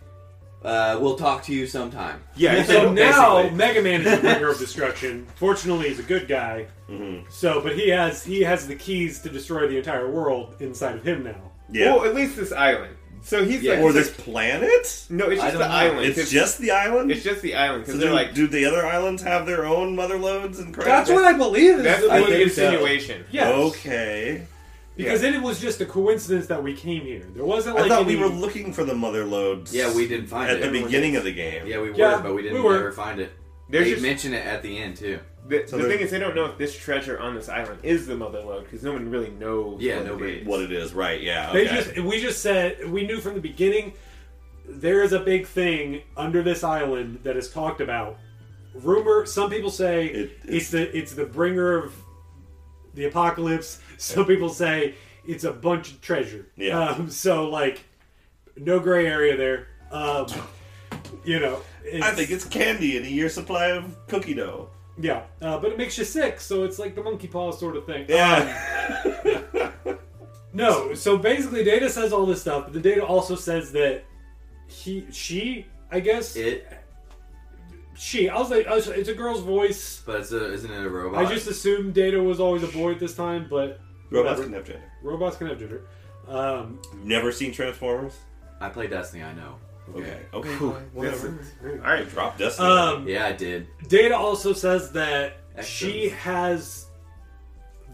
Uh, 0.65 0.99
we'll 1.01 1.15
talk 1.17 1.43
to 1.45 1.55
you 1.55 1.67
sometime. 1.69 2.21
yeah, 2.35 2.63
So 2.65 2.93
now 2.93 3.37
basically. 3.37 3.57
Mega 3.57 3.83
Man 3.83 4.01
is 4.03 4.17
the 4.17 4.21
bringer 4.29 4.49
of 4.51 4.59
destruction. 4.59 5.25
Fortunately, 5.37 5.89
he's 5.89 6.01
a 6.01 6.03
good 6.05 6.27
guy. 6.27 6.67
Mhm. 6.91 7.31
So, 7.31 7.61
but 7.61 7.77
he 7.77 7.89
has 7.91 8.25
he 8.25 8.43
has 8.43 8.67
the 8.67 8.75
keys 8.75 9.21
to 9.23 9.29
destroy 9.31 9.69
the 9.69 9.77
entire 9.79 10.11
world 10.11 10.57
inside 10.61 10.97
of 10.97 11.05
him 11.05 11.23
now. 11.23 11.53
Yeah. 11.71 11.95
well, 11.95 12.05
at 12.07 12.15
least 12.15 12.35
this 12.37 12.51
island. 12.51 12.97
So 13.23 13.45
he's 13.45 13.63
Yeah. 13.63 13.75
like, 13.75 13.81
or 13.83 13.93
this 13.93 14.09
like- 14.09 14.19
planet? 14.19 15.07
no, 15.11 15.27
it's 15.29 15.41
just 15.43 15.53
the 15.55 15.59
know. 15.61 15.65
island. 15.67 16.07
It's 16.07 16.19
'cause 16.19 16.31
just 16.31 16.59
the 16.61 16.71
island? 16.71 17.11
it's 17.11 17.23
just 17.25 17.43
the 17.43 17.55
island 17.55 17.83
because 17.85 17.95
so 17.95 18.01
they're 18.01 18.11
do, 18.11 18.15
like 18.15 18.35
do 18.35 18.47
the 18.47 18.65
other 18.65 18.87
islands 18.87 19.23
have 19.23 19.47
their 19.47 19.65
own 19.67 19.95
mother 19.97 20.19
loads 20.19 20.59
and 20.59 20.73
crap? 20.73 20.87
That's 20.87 21.11
what 21.11 21.25
I 21.25 21.33
believe. 21.35 21.83
That's 21.83 22.01
the 22.03 22.07
the 22.09 22.13
I 22.13 22.21
one 22.21 22.31
one 22.31 22.39
think 22.39 22.53
so. 22.53 22.65
insinuation. 22.65 23.25
Yes. 23.31 23.47
Okay. 23.55 24.43
Because 24.97 25.21
then 25.21 25.35
it 25.35 25.43
was 25.43 25.61
just 25.61 25.81
a 25.81 25.87
coincidence 25.87 26.47
that 26.49 26.61
we 26.63 26.75
came 26.75 27.03
here. 27.03 27.23
There 27.35 27.45
wasn't 27.45 27.77
like 27.77 27.85
I 27.85 27.89
thought 27.89 28.03
any, 28.07 28.17
we 28.17 28.21
were 28.21 28.29
looking 28.29 28.73
for 28.73 28.83
the 28.83 28.95
mother 28.95 29.25
loads. 29.25 29.73
Yeah, 29.73 29.95
we 29.95 30.09
didn't 30.09 30.27
find 30.27 30.51
at 30.51 30.57
it. 30.57 30.73
the 30.73 30.83
beginning 30.83 31.15
of 31.15 31.23
the 31.23 31.31
game. 31.33 31.67
Yeah, 31.67 31.81
we 31.81 31.91
were, 31.91 31.97
Yeah, 31.97 32.21
but 32.21 32.35
we 32.35 32.43
didn't 32.43 32.63
we 32.65 32.75
ever 32.75 32.91
find 32.91 33.21
it. 33.21 33.31
There's 33.71 33.85
they 33.85 33.91
just 33.93 34.03
mention 34.03 34.35
it 34.35 34.45
at 34.45 34.63
the 34.63 34.77
end 34.79 34.97
too. 34.97 35.21
The, 35.49 35.67
So 35.67 35.79
the 35.79 35.89
thing 35.89 36.01
is 36.01 36.11
they 36.11 36.19
don't 36.19 36.35
know 36.37 36.45
if 36.47 36.59
this 36.59 36.77
treasure 36.77 37.19
on 37.19 37.35
this 37.35 37.49
island 37.49 37.81
is 37.83 38.07
the 38.07 38.17
mother 38.17 38.41
lode 38.41 38.65
because 38.65 38.83
no 38.83 38.93
one 38.93 39.11
really 39.11 39.31
knows. 39.31 39.81
Yeah, 39.81 39.97
what 39.99 40.07
nobody- 40.07 40.33
It 40.33 40.43
is. 40.43 40.47
What 40.47 40.61
it 40.63 40.73
is, 40.73 40.93
right? 40.93 41.21
Yeah. 41.21 41.53
They 41.53 41.67
Okay. 41.67 41.77
just 41.77 41.99
we 42.01 42.21
just 42.21 42.43
said 42.43 42.91
we 42.91 43.07
knew 43.07 43.19
from 43.19 43.35
the 43.35 43.41
beginning 43.41 43.95
there 44.69 45.03
is 45.03 45.13
a 45.13 45.21
big 45.21 45.47
thing 45.47 46.03
under 46.17 46.43
this 46.43 46.63
island 46.63 47.21
that 47.23 47.37
is 47.37 47.51
talked 47.51 47.81
about. 47.81 48.19
Rumor 48.75 49.25
some 49.27 49.49
people 49.51 49.71
say 49.71 50.07
It- 50.07 50.31
it's 50.45 50.71
the 50.71 50.97
it's 50.97 51.13
the 51.15 51.25
bringer 51.25 51.77
of 51.79 51.95
the 52.95 53.07
apocalypse. 53.07 53.81
Some 53.97 54.27
people 54.27 54.49
say 54.51 54.95
it's 55.27 55.45
a 55.45 55.53
bunch 55.53 55.93
of 55.93 56.01
treasure. 56.01 56.47
Yeah. 56.57 56.79
Um, 56.91 57.11
so 57.11 57.49
like 57.49 57.81
no 58.57 58.81
gray 58.81 59.07
area 59.07 59.37
there. 59.37 59.69
Um, 59.91 60.27
you 61.25 61.41
know. 61.41 61.61
I 62.03 62.11
think 62.11 62.31
it's 62.31 62.45
candy 62.45 62.99
and 62.99 63.07
a 63.07 63.11
year 63.11 63.31
supply 63.31 63.69
of 63.69 63.97
cookie 64.09 64.35
dough. 64.35 64.69
Yeah, 65.01 65.23
uh, 65.43 65.59
but 65.59 65.71
it 65.73 65.79
makes 65.79 65.97
you 65.99 66.05
sick, 66.05 66.41
so 66.41 66.65
it's 66.65 66.79
like 66.79 66.95
the 66.95 67.03
monkey 67.03 67.27
paw 67.29 67.51
sort 67.53 67.77
of 67.77 67.87
thing. 67.87 68.07
Yeah. 68.09 69.45
No, 70.53 70.95
so 70.95 71.19
basically, 71.19 71.63
Data 71.63 71.91
says 71.91 72.11
all 72.13 72.25
this 72.25 72.41
stuff, 72.41 72.65
but 72.65 72.73
the 72.73 72.81
Data 72.81 73.05
also 73.05 73.37
says 73.37 73.71
that 73.73 74.05
he, 74.67 75.05
she, 75.13 75.67
I 75.93 76.01
guess, 76.01 76.37
It, 76.37 76.67
she. 77.95 78.31
I 78.31 78.39
was 78.39 78.51
like, 78.51 78.67
I 78.67 78.75
was- 78.75 78.89
it's 78.89 79.11
a 79.11 79.15
girl's 79.15 79.43
voice. 79.43 80.03
but 80.07 80.21
it's 80.21 80.33
a, 80.33 80.53
isn't 80.53 80.71
it 80.71 80.85
a 80.87 80.89
robot? 80.89 81.23
I 81.25 81.29
just 81.33 81.47
assumed 81.49 81.93
Data 81.95 82.21
was 82.23 82.41
always 82.41 82.63
a 82.63 82.69
boy 82.69 82.93
at 82.93 82.99
this 82.99 83.15
time, 83.15 83.47
but 83.49 83.79
Robots 84.11 84.39
whatever. 84.41 84.43
can 84.45 84.53
have 84.55 84.65
gender. 84.65 84.83
robots 85.03 85.37
can 85.37 85.47
have 85.49 85.59
gender. 85.59 85.83
Um, 86.27 86.81
never 87.05 87.31
seen 87.31 87.53
Transformers? 87.53 88.17
I 88.59 88.71
play 88.71 88.87
Destiny. 88.87 89.23
I 89.23 89.35
know. 89.35 89.57
Okay. 89.97 90.19
Okay. 90.35 90.49
Whew. 90.57 90.77
Whatever. 90.93 91.39
All 91.65 91.77
right, 91.79 92.09
Drop 92.09 92.39
Destiny. 92.39 92.69
um, 92.69 93.09
Yeah, 93.09 93.27
I 93.27 93.33
did. 93.33 93.67
Data 93.89 94.17
also 94.17 94.53
says 94.53 94.93
that 94.93 95.39
Extras. 95.57 95.67
she 95.67 96.09
has 96.11 96.87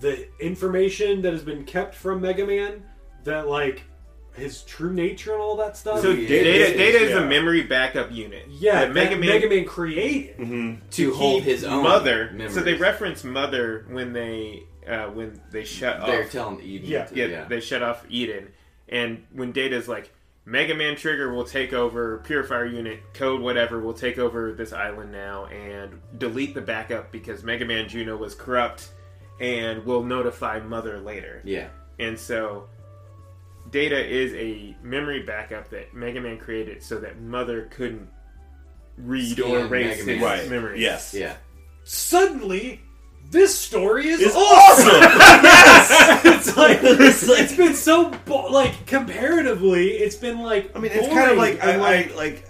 the 0.00 0.26
information 0.40 1.22
that 1.22 1.32
has 1.32 1.42
been 1.42 1.64
kept 1.64 1.94
from 1.94 2.20
Mega 2.20 2.46
Man, 2.46 2.82
that 3.24 3.48
like 3.48 3.84
his 4.34 4.62
true 4.62 4.92
nature 4.92 5.32
and 5.32 5.40
all 5.40 5.56
that 5.56 5.76
stuff. 5.76 6.00
so 6.02 6.10
Yeah. 6.10 6.28
Data, 6.28 6.76
Data 6.76 6.98
is 7.04 7.10
Yeah. 7.10 7.22
a 7.22 7.26
memory 7.28 7.62
backup 7.62 8.10
unit. 8.10 8.46
yeah, 8.50 8.80
that 8.80 8.92
Mega 8.92 9.10
that 9.10 9.20
Man 9.20 9.28
Mega 9.28 9.48
Man 9.48 9.64
created. 9.64 10.36
hmm 10.36 10.74
To 10.90 11.14
hold 11.14 11.42
keep 11.42 11.44
his 11.52 11.64
own 11.64 11.84
mother. 11.84 12.30
memories. 12.32 12.54
So 12.54 12.60
they 12.60 12.74
reference 12.74 13.22
mother 13.24 13.86
when 13.90 14.12
they 14.12 14.64
uh, 14.88 15.06
when 15.06 15.40
they 15.50 15.64
shut 15.64 16.04
They're 16.04 16.24
off. 16.24 16.30
telling 16.30 16.60
Eden. 16.60 16.90
Yeah. 16.90 17.04
to, 17.04 17.14
yeah, 17.16 17.24
yeah. 17.26 17.44
they 17.44 17.60
shut 17.60 17.82
off 17.82 18.04
Eden, 18.10 18.48
and 18.88 19.24
when 19.32 19.52
Data's 19.52 19.88
like, 19.88 20.12
Mega 20.46 20.74
Man 20.74 20.94
Trigger 20.96 21.32
will 21.32 21.44
take 21.44 21.72
over 21.72 22.18
Purifier 22.18 22.66
Unit 22.66 23.00
Code 23.14 23.40
whatever 23.40 23.80
will 23.80 23.94
take 23.94 24.18
over 24.18 24.52
this 24.52 24.72
island 24.72 25.10
now 25.10 25.46
and 25.46 26.00
delete 26.18 26.54
the 26.54 26.60
backup 26.60 27.10
because 27.10 27.42
Mega 27.42 27.64
Man 27.64 27.88
Juno 27.88 28.16
was 28.16 28.34
corrupt 28.34 28.90
and 29.40 29.84
will 29.86 30.02
notify 30.02 30.60
Mother 30.60 31.00
later. 31.00 31.40
Yeah. 31.44 31.68
And 31.98 32.18
so 32.18 32.68
Data 33.70 33.98
is 34.06 34.34
a 34.34 34.76
memory 34.82 35.22
backup 35.22 35.70
that 35.70 35.94
Mega 35.94 36.20
Man 36.20 36.38
created 36.38 36.82
so 36.82 36.98
that 36.98 37.20
Mother 37.20 37.62
couldn't 37.70 38.08
read 38.98 39.40
or 39.40 39.44
Scan 39.60 39.66
erase 39.66 39.86
Mega 39.86 39.96
his 39.96 40.06
Man. 40.06 40.22
Right. 40.22 40.50
memories. 40.50 40.80
Yes. 40.82 41.14
Yeah. 41.14 41.36
Suddenly, 41.84 42.80
this 43.30 43.58
story 43.58 44.08
is 44.08 44.20
It's 44.20 44.34
awesome. 44.36 44.86
awesome. 44.88 45.00
yes. 45.42 46.24
it's 46.48 46.56
like 46.56 46.78
It's 46.82 47.28
like- 47.28 47.40
it's 47.40 47.56
been 47.56 47.74
so 47.74 48.10
bo- 48.26 48.46
like 48.50 48.86
comparatively, 48.86 49.88
it's 49.90 50.16
been 50.16 50.40
like 50.40 50.74
I 50.76 50.80
mean, 50.80 50.92
it's 50.94 51.08
kind 51.08 51.30
of 51.30 51.36
like 51.38 51.62
I, 51.64 51.70
and, 51.72 51.82
I 51.82 52.10
like 52.14 52.48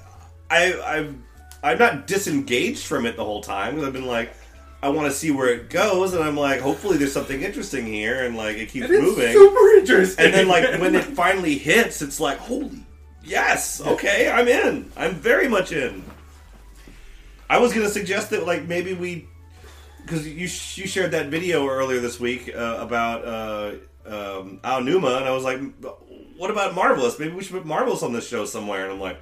I 0.51 0.75
I've 0.81 1.15
I'm 1.63 1.79
not 1.79 2.07
disengaged 2.07 2.85
from 2.87 3.07
it 3.07 3.17
the 3.17 3.25
whole 3.25 3.41
time. 3.43 3.75
Because 3.75 3.87
I've 3.87 3.93
been 3.95 4.07
like 4.07 4.35
I 4.83 4.89
want 4.91 5.11
to 5.11 5.17
see 5.17 5.31
where 5.31 5.49
it 5.49 5.71
goes 5.71 6.13
and 6.13 6.23
I'm 6.23 6.37
like 6.37 6.61
hopefully 6.61 6.99
there's 6.99 7.13
something 7.13 7.41
interesting 7.43 7.87
here 7.87 8.25
and 8.25 8.37
like 8.37 8.57
it 8.59 8.69
keeps 8.69 8.85
and 8.87 8.95
it's 8.95 9.03
moving. 9.03 9.33
super 9.33 9.69
interesting. 9.79 10.25
and 10.27 10.35
then 10.35 10.49
like 10.49 10.79
when 10.81 10.95
it 10.95 11.05
finally 11.17 11.57
hits 11.57 12.03
it's 12.03 12.21
like 12.21 12.37
holy 12.39 12.85
yes 13.25 13.81
okay 13.81 14.31
I'm 14.31 14.47
in. 14.49 14.91
I'm 14.97 15.15
very 15.15 15.49
much 15.49 15.73
in. 15.73 16.05
I 17.49 17.59
was 17.59 17.73
gonna 17.73 17.89
suggest 17.89 18.31
that 18.31 18.47
like 18.47 18.67
maybe 18.67 18.93
we 18.95 19.27
because 20.05 20.27
you 20.29 20.47
sh- 20.47 20.79
you 20.79 20.87
shared 20.87 21.11
that 21.13 21.27
video 21.27 21.67
earlier 21.69 22.01
this 22.01 22.21
week 22.21 22.51
uh, 22.55 22.79
about 22.81 23.25
uh, 23.25 23.71
um, 24.07 24.61
Aonuma, 24.63 25.17
and 25.19 25.25
I 25.27 25.31
was 25.31 25.45
like, 25.45 25.61
what 26.37 26.51
about 26.51 26.75
Marvelous? 26.75 27.19
Maybe 27.19 27.33
we 27.33 27.43
should 27.43 27.53
put 27.55 27.65
Marvelous 27.67 28.03
on 28.03 28.13
this 28.13 28.27
show 28.29 28.45
somewhere. 28.45 28.85
And 28.85 28.93
I'm 28.93 29.01
like, 29.01 29.19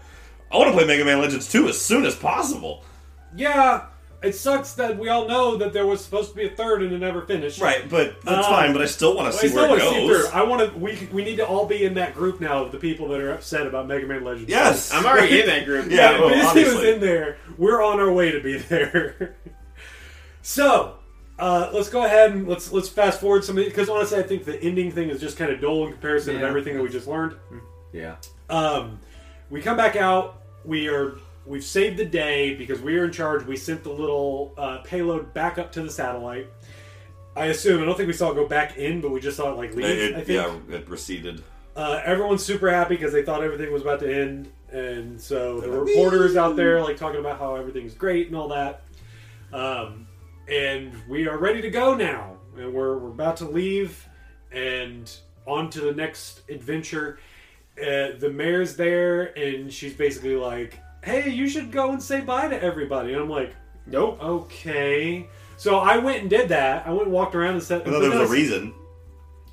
I 0.51 0.57
want 0.57 0.71
to 0.71 0.77
play 0.77 0.87
Mega 0.87 1.05
Man 1.05 1.21
Legends 1.21 1.51
2 1.51 1.69
as 1.69 1.81
soon 1.81 2.05
as 2.05 2.15
possible. 2.15 2.85
yeah, 3.37 3.87
it 4.23 4.35
sucks 4.35 4.75
that 4.75 4.97
we 4.99 5.09
all 5.09 5.27
know 5.27 5.57
that 5.57 5.73
there 5.73 5.85
was 5.87 6.03
supposed 6.05 6.31
to 6.31 6.37
be 6.37 6.47
a 6.47 6.51
third 6.51 6.81
and 6.83 6.93
it 6.93 6.99
never 6.99 7.23
finished. 7.23 7.61
Right, 7.61 7.89
but 7.89 8.21
that's 8.23 8.47
Um, 8.47 8.53
fine. 8.53 8.73
But 8.73 8.83
I 8.83 8.87
still 8.87 9.17
want 9.17 9.33
to 9.33 9.39
see 9.39 9.55
where 9.55 9.67
it 9.67 9.71
want 9.71 9.81
see 9.83 10.07
goes. 10.09 10.27
I 10.31 10.43
want 10.45 10.73
to. 10.73 10.79
We 10.79 11.09
we 11.13 11.25
need 11.25 11.37
to 11.37 11.47
all 11.47 11.67
be 11.67 11.85
in 11.85 11.95
that 11.95 12.15
group 12.15 12.41
now 12.41 12.63
of 12.65 12.71
the 12.73 12.79
people 12.79 13.09
that 13.09 13.21
are 13.21 13.33
upset 13.33 13.67
about 13.67 13.89
Mega 13.89 14.07
Man 14.07 14.23
Legends. 14.25 14.49
yes, 14.51 14.93
I'm 14.93 15.05
already 15.07 15.41
in 15.41 15.47
that 15.47 15.65
group. 15.65 15.91
Yeah, 15.91 16.13
Yeah, 16.13 16.21
well, 16.21 16.55
Busy 16.55 16.75
was 16.77 16.85
in 16.85 17.01
there. 17.01 17.37
We're 17.59 17.83
on 17.83 17.99
our 18.01 18.13
way 18.13 18.31
to 18.33 18.41
be 18.41 18.59
there. 18.59 19.35
so, 20.43 20.97
uh, 21.39 21.71
let's 21.73 21.89
go 21.89 22.05
ahead 22.05 22.33
and 22.33 22.47
let's 22.49 22.71
let's 22.73 22.89
fast 22.89 23.21
forward 23.21 23.45
some 23.45 23.57
because 23.57 23.89
honestly, 23.89 24.19
I 24.19 24.23
think 24.23 24.45
the 24.45 24.61
ending 24.63 24.91
thing 24.91 25.09
is 25.09 25.21
just 25.21 25.37
kind 25.37 25.51
of 25.51 25.61
dull 25.61 25.87
in 25.87 25.93
comparison 25.93 26.35
of 26.37 26.43
Yeah. 26.43 26.49
everything 26.49 26.75
that 26.77 26.83
we 26.83 26.89
just 26.89 27.07
learned. 27.09 27.37
Yeah. 27.93 28.17
Um, 28.51 28.99
we 29.51 29.61
come 29.61 29.77
back 29.77 29.97
out. 29.97 30.43
We 30.65 30.89
are 30.89 31.17
we've 31.47 31.65
saved 31.65 31.97
the 31.97 32.05
day 32.05 32.55
because 32.55 32.81
we 32.81 32.97
are 32.99 33.05
in 33.05 33.13
charge. 33.13 33.45
We 33.45 33.57
sent 33.57 33.83
the 33.83 33.91
little 33.91 34.53
uh, 34.57 34.79
payload 34.85 35.33
back 35.35 35.59
up 35.59 35.73
to 35.73 35.83
the 35.83 35.91
satellite. 35.91 36.47
I 37.35 37.47
assume. 37.47 37.83
I 37.83 37.87
don't 37.87 37.97
think 37.97 38.07
we 38.09 38.13
saw 38.13 38.31
it 38.31 38.35
go 38.35 38.47
back 38.47 38.77
in, 38.77 39.01
but 39.01 39.11
we 39.11 39.19
just 39.21 39.37
saw 39.39 39.51
it 39.53 39.57
like 39.57 39.75
leave. 39.75 39.87
It- 39.87 40.15
I 40.15 40.23
think. 40.23 40.29
yeah, 40.69 40.77
it 40.77 40.89
receded. 40.89 41.43
Uh, 41.75 42.03
everyone's 42.05 42.45
super 42.45 42.71
happy 42.71 42.95
because 42.97 43.13
they 43.15 43.23
thought 43.23 43.43
everything 43.43 43.73
was 43.73 43.81
about 43.81 43.99
to 44.01 44.15
end, 44.15 44.53
and 44.71 45.19
so 45.19 45.61
the 45.63 45.71
reporters 45.71 46.37
out 46.37 46.55
there 46.55 46.83
like 46.83 46.99
talking 46.99 47.19
about 47.19 47.39
how 47.39 47.55
everything's 47.55 47.95
great 47.95 48.27
and 48.27 48.37
all 48.37 48.49
that. 48.49 48.83
Um, 49.55 50.02
and 50.49 50.93
we 51.09 51.27
are 51.29 51.39
ready 51.39 51.61
to 51.63 51.71
go 51.71 51.95
now, 51.95 52.37
and 52.57 52.73
we're 52.73 52.99
we're 52.99 53.11
about 53.11 53.37
to 53.39 53.45
leave 53.47 54.07
and 54.53 55.11
on 55.47 55.71
to 55.71 55.81
the 55.81 55.93
next 55.93 56.43
adventure. 56.51 57.19
Uh, 57.81 58.13
the 58.19 58.31
mayor's 58.33 58.77
there, 58.77 59.37
and 59.39 59.73
she's 59.73 59.95
basically 59.95 60.37
like, 60.37 60.79
"Hey, 61.03 61.31
you 61.31 61.49
should 61.49 61.73
go 61.73 61.91
and 61.93 62.03
say 62.03 62.21
bye 62.21 62.49
to 62.49 62.63
everybody." 62.63 63.13
And 63.15 63.23
I'm 63.23 63.31
like, 63.31 63.55
Nope. 63.87 64.23
"Okay." 64.23 65.27
So 65.57 65.79
I 65.79 65.97
went 65.99 66.21
and 66.23 66.31
did 66.31 66.49
that. 66.51 66.87
I 66.87 66.91
went 66.91 67.05
and 67.05 67.13
walked 67.13 67.35
around 67.35 67.55
and 67.55 67.63
said, 67.63 67.83
I 67.83 67.85
thought 67.85 68.01
there 68.01 68.11
was 68.11 68.29
a 68.31 68.33
reason. 68.33 68.75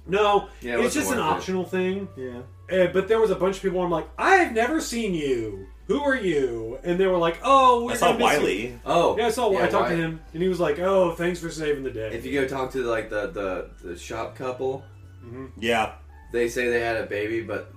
No, 0.08 0.50
Yeah, 0.62 0.74
it 0.74 0.86
it's 0.86 0.96
wasn't 0.96 1.04
just 1.06 1.12
an 1.12 1.18
worth 1.20 1.28
it. 1.28 1.32
optional 1.38 1.64
thing. 1.66 2.08
Yeah. 2.18 2.40
Uh, 2.72 2.88
but 2.88 3.08
there 3.08 3.20
was 3.20 3.30
a 3.30 3.36
bunch 3.36 3.58
of 3.58 3.62
people. 3.62 3.82
I'm 3.84 3.92
like, 3.92 4.08
I've 4.18 4.52
never 4.54 4.82
seen 4.82 5.14
you. 5.14 5.68
Who 5.90 6.02
are 6.02 6.16
you? 6.16 6.80
And 6.84 6.98
they 7.00 7.08
were 7.08 7.18
like, 7.18 7.40
Oh, 7.44 7.84
we're 7.84 7.92
I 7.92 7.96
saw 7.96 8.06
gonna 8.14 8.20
you." 8.20 8.24
Wiley. 8.24 8.80
Oh. 8.86 9.18
Yeah, 9.18 9.26
I 9.28 9.32
saw. 9.32 9.50
I 9.58 9.68
talked 9.68 9.74
Wyatt. 9.74 9.90
to 9.90 9.96
him, 9.98 10.22
and 10.34 10.42
he 10.42 10.48
was 10.48 10.60
like, 10.60 10.80
"Oh, 10.80 11.12
thanks 11.16 11.40
for 11.42 11.50
saving 11.50 11.84
the 11.84 11.90
day." 11.92 12.12
If 12.14 12.26
you 12.26 12.40
go 12.40 12.48
talk 12.48 12.72
to 12.74 12.84
like 12.84 13.10
the 13.10 13.28
the 13.28 13.70
the 13.90 13.98
shop 13.98 14.36
couple, 14.36 14.84
mm-hmm. 15.26 15.48
Yeah, 15.60 15.94
they 16.32 16.48
say 16.48 16.70
they 16.70 16.80
had 16.80 16.96
a 16.98 17.06
baby, 17.08 17.42
but 17.42 17.74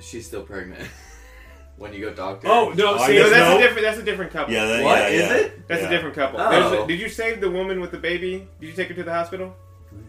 she's 0.00 0.26
still 0.26 0.42
pregnant. 0.42 0.86
when 1.76 1.92
you 1.92 2.00
go 2.00 2.12
talk 2.12 2.40
to 2.42 2.48
oh 2.48 2.70
her. 2.70 2.76
no, 2.76 2.94
Oh, 2.94 2.98
I 2.98 3.06
see, 3.06 3.18
No, 3.18 3.30
that's 3.30 3.50
no. 3.50 3.56
a 3.56 3.60
different. 3.60 3.82
That's 3.82 3.98
a 3.98 4.02
different 4.02 4.32
couple. 4.32 4.52
yeah, 4.54 4.64
that, 4.66 4.84
What? 4.84 4.98
yeah, 4.98 5.06
Is 5.08 5.20
yeah. 5.22 5.34
it? 5.36 5.68
That's 5.68 5.82
Yeah. 5.82 5.88
a 5.88 5.90
different 5.90 6.14
couple. 6.14 6.40
Oh. 6.40 6.84
A- 6.84 6.86
did 6.86 7.00
you 7.00 7.08
save 7.08 7.40
the 7.40 7.50
woman 7.50 7.80
with 7.80 7.90
the 7.92 7.98
baby? 7.98 8.48
Did 8.60 8.66
you 8.66 8.72
take 8.74 8.88
her 8.88 8.94
to 8.94 9.02
the 9.04 9.12
hospital? 9.12 9.54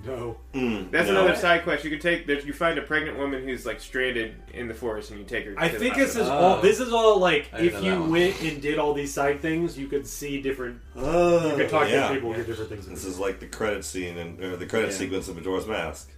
No. 0.05 0.37
Mm, 0.53 0.91
That's 0.91 1.07
no. 1.09 1.19
another 1.21 1.35
side 1.35 1.63
quest. 1.63 1.83
You 1.83 1.89
could 1.89 2.01
take. 2.01 2.27
There's, 2.27 2.45
you 2.45 2.53
find 2.53 2.77
a 2.77 2.81
pregnant 2.81 3.17
woman 3.17 3.43
who's 3.43 3.65
like 3.65 3.79
stranded 3.79 4.35
in 4.53 4.67
the 4.67 4.73
forest, 4.73 5.09
and 5.11 5.19
you 5.19 5.25
take 5.25 5.45
her. 5.45 5.55
I 5.57 5.69
to 5.69 5.79
think 5.79 5.95
the 5.95 6.01
this 6.01 6.11
is 6.11 6.27
hospital. 6.27 6.43
all. 6.43 6.61
This 6.61 6.79
is 6.79 6.93
all 6.93 7.19
like 7.19 7.49
I 7.53 7.57
didn't 7.61 7.67
if 7.67 7.73
know 7.75 7.79
you 7.81 7.91
that 7.91 7.99
one. 8.01 8.11
went 8.11 8.41
and 8.41 8.61
did 8.61 8.79
all 8.79 8.93
these 8.93 9.13
side 9.13 9.41
things, 9.41 9.77
you 9.77 9.87
could 9.87 10.05
see 10.07 10.41
different. 10.41 10.79
Oh, 10.95 11.49
You 11.51 11.55
could 11.57 11.69
talk 11.69 11.89
yeah. 11.89 12.07
to 12.07 12.13
people, 12.13 12.29
and 12.33 12.37
get 12.37 12.47
different 12.47 12.69
things. 12.69 12.87
This 12.87 13.05
is 13.05 13.17
like 13.19 13.39
the 13.39 13.47
credit 13.47 13.83
scene 13.85 14.17
and 14.17 14.39
or 14.43 14.55
the 14.57 14.65
credit 14.65 14.91
Yeah. 14.91 14.97
sequence 14.97 15.27
of 15.27 15.35
Majora's 15.35 15.67
Mask. 15.67 16.11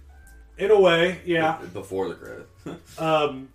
In 0.58 0.70
a 0.72 0.78
way, 0.80 1.20
yeah. 1.24 1.58
Before 1.72 2.08
the 2.08 2.14
credit. 2.14 2.48
Um, 2.98 3.48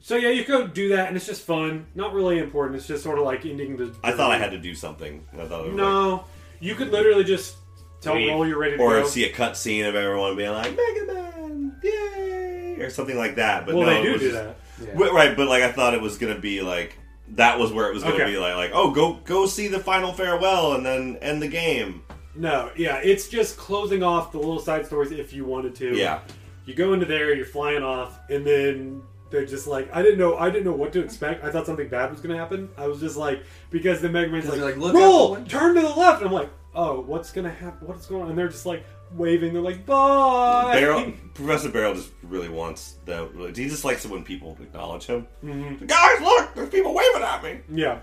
so 0.00 0.16
yeah, 0.16 0.28
you 0.28 0.44
could 0.44 0.74
do 0.74 0.90
that, 0.90 1.08
and 1.08 1.16
it's 1.16 1.26
just 1.26 1.42
fun. 1.42 1.86
Not 1.94 2.12
really 2.12 2.38
important. 2.38 2.76
It's 2.76 2.86
just 2.86 3.02
sort 3.02 3.18
of 3.18 3.24
like 3.24 3.46
ending 3.46 3.76
the. 3.78 3.94
I 4.04 4.12
thought 4.12 4.30
I 4.30 4.36
had 4.38 4.50
to 4.50 4.58
do 4.58 4.74
something. 4.74 5.26
I 5.32 5.46
thought 5.46 5.60
it 5.64 5.72
was 5.72 5.74
like, 5.74 5.76
No, 5.76 6.24
you 6.60 6.74
could 6.74 6.90
literally 6.92 7.24
just 7.24 7.56
tell 8.04 8.14
Leave. 8.14 8.30
Roll 8.30 8.46
you're 8.46 8.58
ready 8.58 8.76
to 8.76 8.82
or 8.82 9.00
go. 9.00 9.06
see 9.06 9.24
a 9.24 9.32
cut 9.32 9.56
scene 9.56 9.84
of 9.84 9.94
everyone 9.94 10.36
being 10.36 10.52
like 10.52 10.70
Mega 10.76 11.12
Man, 11.12 11.76
yay, 11.82 12.76
or 12.80 12.90
something 12.90 13.16
like 13.16 13.36
that. 13.36 13.66
But 13.66 13.74
well, 13.74 13.86
no, 13.86 13.92
they 13.94 14.02
do 14.02 14.12
do 14.18 14.30
just- 14.30 14.34
that. 14.34 14.56
Wi- 14.94 15.12
right? 15.14 15.36
But 15.36 15.48
like 15.48 15.62
I 15.62 15.70
thought 15.72 15.94
it 15.94 16.00
was 16.00 16.18
gonna 16.18 16.38
be 16.38 16.60
like 16.60 16.96
that 17.36 17.58
was 17.58 17.72
where 17.72 17.88
it 17.88 17.94
was 17.94 18.02
gonna 18.02 18.16
Okay. 18.16 18.26
be 18.32 18.38
like 18.38 18.56
like 18.56 18.70
oh 18.74 18.90
go 18.90 19.14
go 19.24 19.46
see 19.46 19.68
the 19.68 19.78
final 19.78 20.12
farewell 20.12 20.72
and 20.74 20.84
then 20.84 21.16
end 21.22 21.40
the 21.40 21.48
game. 21.48 22.02
No, 22.36 22.70
yeah, 22.76 22.96
it's 22.96 23.28
just 23.28 23.56
closing 23.56 24.02
off 24.02 24.32
the 24.32 24.38
little 24.38 24.58
side 24.58 24.84
stories 24.86 25.12
if 25.12 25.32
you 25.32 25.44
wanted 25.44 25.76
to. 25.76 25.96
Yeah, 25.96 26.18
You 26.66 26.74
go 26.74 26.92
into 26.92 27.06
there, 27.06 27.32
you're 27.32 27.46
flying 27.46 27.84
off, 27.84 28.18
and 28.28 28.44
then 28.44 29.02
they're 29.34 29.44
just 29.44 29.66
like, 29.66 29.92
I 29.92 30.00
didn't 30.00 30.18
know, 30.18 30.36
I 30.36 30.48
didn't 30.48 30.64
know 30.64 30.74
what 30.74 30.92
to 30.92 31.02
expect. 31.02 31.44
I 31.44 31.50
thought 31.50 31.66
something 31.66 31.88
bad 31.88 32.10
was 32.12 32.20
going 32.20 32.30
to 32.30 32.38
happen. 32.38 32.68
I 32.78 32.86
was 32.86 33.00
just 33.00 33.16
like, 33.16 33.42
because 33.70 34.00
the 34.00 34.08
Mega 34.08 34.30
Man's 34.30 34.48
like, 34.48 34.60
like, 34.60 34.76
"Look 34.76 34.94
out 34.94 35.00
Roll, 35.00 35.36
turn 35.44 35.74
to 35.74 35.80
the 35.80 35.88
left. 35.88 36.20
And 36.20 36.28
I'm 36.28 36.32
like, 36.32 36.50
oh, 36.74 37.00
what's 37.00 37.32
going 37.32 37.44
to 37.44 37.50
happen? 37.50 37.88
What's 37.88 38.06
going 38.06 38.22
on? 38.22 38.28
And 38.30 38.38
they're 38.38 38.48
just 38.48 38.64
like 38.64 38.86
waving. 39.12 39.52
They're 39.52 39.60
like, 39.60 39.84
bye. 39.84 40.74
Barrell 40.74 41.12
Professor 41.34 41.68
Barrell 41.68 41.94
just 41.94 42.12
really 42.22 42.48
wants 42.48 42.98
that. 43.06 43.52
He 43.56 43.68
just 43.68 43.84
likes 43.84 44.04
it 44.04 44.10
when 44.10 44.22
people 44.22 44.56
acknowledge 44.60 45.06
him. 45.06 45.26
Mm-hmm. 45.44 45.86
Guys, 45.86 46.20
look, 46.20 46.54
there's 46.54 46.70
people 46.70 46.94
waving 46.94 47.22
at 47.22 47.42
me. 47.42 47.58
Yeah. 47.72 47.98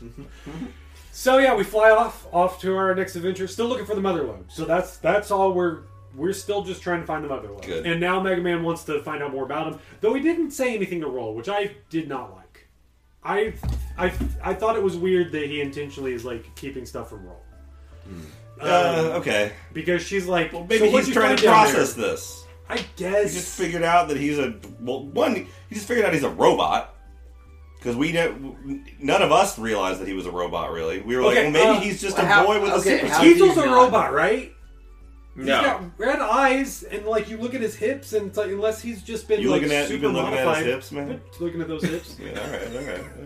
so 1.12 1.38
yeah, 1.38 1.54
we 1.56 1.64
fly 1.64 1.90
off 1.90 2.28
off 2.32 2.60
to 2.60 2.76
our 2.76 2.94
next 2.94 3.16
adventure. 3.16 3.48
Still 3.48 3.66
looking 3.66 3.86
for 3.86 3.96
the 3.96 4.00
mother 4.00 4.22
lode. 4.22 4.52
So 4.52 4.64
that's 4.64 4.98
that's 4.98 5.32
all 5.32 5.52
we're 5.52 5.82
we're 6.16 6.32
still 6.32 6.62
just 6.62 6.82
trying 6.82 7.00
to 7.00 7.06
find 7.06 7.22
the 7.24 7.28
mother 7.28 7.48
lode. 7.48 7.62
Good. 7.64 7.86
And 7.86 8.00
now 8.00 8.20
Mega 8.20 8.40
Man 8.40 8.62
wants 8.62 8.84
to 8.84 9.02
find 9.02 9.22
out 9.22 9.32
more 9.32 9.44
about 9.44 9.72
him, 9.72 9.78
though 10.00 10.14
he 10.14 10.20
didn't 10.22 10.50
say 10.52 10.74
anything 10.74 11.00
to 11.02 11.06
Roll, 11.08 11.34
which 11.34 11.48
I 11.48 11.72
did 11.90 12.08
not 12.08 12.34
like. 12.34 12.68
I 13.22 13.54
I 13.98 14.12
I 14.42 14.54
thought 14.54 14.76
it 14.76 14.82
was 14.82 14.96
weird 14.96 15.32
that 15.32 15.46
he 15.48 15.60
intentionally 15.60 16.12
is 16.14 16.24
like 16.24 16.54
keeping 16.56 16.86
stuff 16.86 17.10
from 17.10 17.26
Roll. 17.26 17.42
Uh, 18.60 19.12
okay, 19.16 19.52
Because 19.74 20.00
she's 20.02 20.26
like, 20.26 20.52
well, 20.52 20.62
maybe 20.68 20.90
so 20.90 20.96
he's 20.96 21.12
trying 21.12 21.36
to 21.36 21.42
process 21.46 21.92
this. 21.92 22.44
I 22.68 22.76
guess. 22.76 22.86
He 22.96 23.04
guess. 23.04 23.34
just 23.34 23.58
figured 23.58 23.82
out 23.82 24.08
that 24.08 24.16
he's 24.16 24.38
a 24.38 24.54
well. 24.80 25.04
One, 25.06 25.34
he 25.34 25.74
just 25.74 25.86
figured 25.86 26.06
out 26.06 26.14
he's 26.14 26.22
a 26.22 26.30
robot 26.30 26.94
because 27.78 27.94
we 27.96 28.12
don't- 28.12 28.84
none 28.98 29.22
of 29.22 29.30
us 29.30 29.58
realized 29.58 30.00
that 30.00 30.08
he 30.08 30.14
was 30.14 30.24
a 30.26 30.30
robot. 30.30 30.72
Really, 30.72 31.00
we 31.00 31.16
were 31.16 31.22
like, 31.22 31.36
well, 31.36 31.50
maybe 31.50 31.76
uh, 31.76 31.80
he's 31.80 32.00
just 32.00 32.16
well, 32.16 32.24
a 32.26 32.28
how- 32.28 32.46
boy 32.46 32.60
with 32.62 32.70
okay, 32.72 32.94
a 32.96 32.98
super 33.00 33.12
how 33.12 33.20
suit. 33.20 33.26
He's 33.28 33.36
do 33.38 33.44
you 33.44 33.50
also 33.50 33.62
a 33.62 33.66
not- 33.66 33.74
robot, 33.76 34.12
right? 34.14 34.52
He's 35.36 35.44
No. 35.44 35.60
got 35.62 35.82
red 35.98 36.18
eyes, 36.18 36.82
and 36.82 37.04
like 37.04 37.28
you 37.28 37.36
look 37.36 37.54
at 37.54 37.60
his 37.60 37.76
hips, 37.76 38.14
and 38.14 38.28
it's 38.28 38.38
like 38.38 38.48
unless 38.50 38.80
he's 38.80 39.02
just 39.02 39.28
been 39.28 39.40
You 39.40 39.50
like 39.50 39.60
looking 39.62 39.76
at- 39.76 39.84
super 39.88 39.92
you've 39.92 40.02
been 40.02 40.12
looking 40.14 40.38
at 40.38 40.56
his 40.56 40.66
hips, 40.66 40.92
man? 40.92 41.20
Looking 41.40 41.60
at 41.60 41.68
those 41.68 41.82
hips. 41.84 42.16
Yeah, 42.20 42.40
all 42.40 42.50
right, 42.50 42.76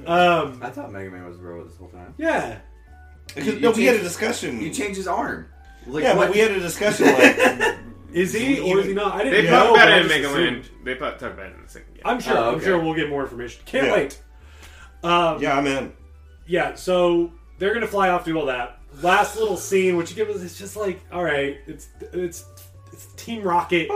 all 0.08 0.16
right. 0.16 0.42
Um, 0.42 0.61
I 0.62 0.70
thought 0.70 0.90
Mega 0.92 1.08
Man 1.11 1.24
was 1.26 1.38
a 1.38 1.42
robot 1.42 1.68
this 1.68 1.76
whole 1.78 1.88
time. 1.88 2.14
yeah. 2.18 2.58
Because, 3.28 3.54
you 3.54 3.61
no, 3.61 3.70
we 3.70 3.84
had 3.84 3.94
a 3.94 3.98
changed- 3.98 4.02
discussion. 4.11 4.61
You 4.61 4.70
changed 4.70 4.96
his 4.96 5.06
arm. 5.06 5.46
Like, 5.86 6.02
yeah, 6.02 6.16
what? 6.16 6.26
but 6.26 6.34
we 6.34 6.40
had 6.40 6.50
a 6.50 6.58
discussion 6.61 7.06
like 7.06 7.76
Is 8.12 8.32
he 8.34 8.58
or 8.58 8.80
is 8.80 8.86
he 8.86 8.92
not? 8.92 9.14
I 9.14 9.22
They 9.22 9.30
didn't 9.30 9.52
talk 9.52 9.64
know. 9.66 9.74
about 9.74 9.84
but 9.86 9.88
I 9.88 9.96
it 9.98 10.02
in 10.02 10.08
just 10.08 10.14
Mega 10.16 10.28
assumed. 10.28 10.56
Land. 10.64 10.70
They 10.84 10.94
talk 10.96 11.22
about 11.22 11.38
it 11.46 11.54
in 11.54 11.62
the 11.62 11.68
second 11.68 11.94
game. 11.94 12.02
I'm 12.04 12.20
sure. 12.20 12.36
Oh, 12.36 12.48
I'm 12.48 12.54
okay. 12.56 12.64
sure 12.64 12.78
we'll 12.80 12.94
get 12.94 13.08
more 13.08 13.22
information. 13.22 13.62
Can't 13.66 13.86
Yeah. 13.86 13.92
wait. 13.92 14.20
Um, 15.04 15.40
yeah, 15.40 15.56
I'm 15.56 15.66
in. 15.68 15.92
yeah. 16.48 16.74
So 16.74 17.32
they're 17.58 17.72
gonna 17.72 17.86
fly 17.86 18.08
off, 18.08 18.24
do 18.24 18.36
all 18.36 18.46
that. 18.46 18.80
Last 19.03 19.36
little 19.36 19.57
scene, 19.57 19.97
which 19.97 20.14
gives 20.14 20.34
us, 20.36 20.43
it's 20.43 20.59
just 20.59 20.76
like, 20.76 21.01
all 21.12 21.24
right, 21.24 21.59
it's 21.66 21.88
it's 22.12 22.45
it's 22.93 23.07
Team 23.16 23.43
Rocket 23.43 23.88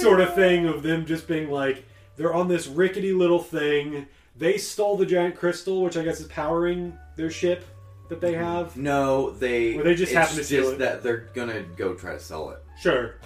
sort 0.00 0.20
of 0.20 0.34
thing 0.34 0.66
of 0.66 0.82
them 0.82 1.06
just 1.06 1.28
being 1.28 1.50
like, 1.50 1.84
they're 2.16 2.34
on 2.34 2.48
this 2.48 2.66
rickety 2.66 3.12
little 3.12 3.38
thing. 3.38 4.06
they 4.36 4.56
stole 4.56 4.96
the 4.96 5.06
giant 5.06 5.36
crystal, 5.36 5.82
which 5.82 5.96
I 5.96 6.02
guess 6.02 6.20
is 6.20 6.26
powering 6.28 6.96
their 7.16 7.30
ship 7.30 7.64
that 8.08 8.20
they 8.20 8.34
have. 8.34 8.76
No, 8.76 9.30
they. 9.30 9.76
Or 9.76 9.82
they 9.82 9.94
just 9.94 10.12
happen 10.12 10.36
to 10.36 10.44
steal 10.44 10.62
just 10.62 10.74
it. 10.74 10.78
that 10.78 11.02
they're 11.02 11.28
gonna 11.34 11.62
go 11.76 11.94
try 11.94 12.14
to 12.14 12.20
sell 12.20 12.50
it. 12.50 12.58
Sure. 12.80 13.16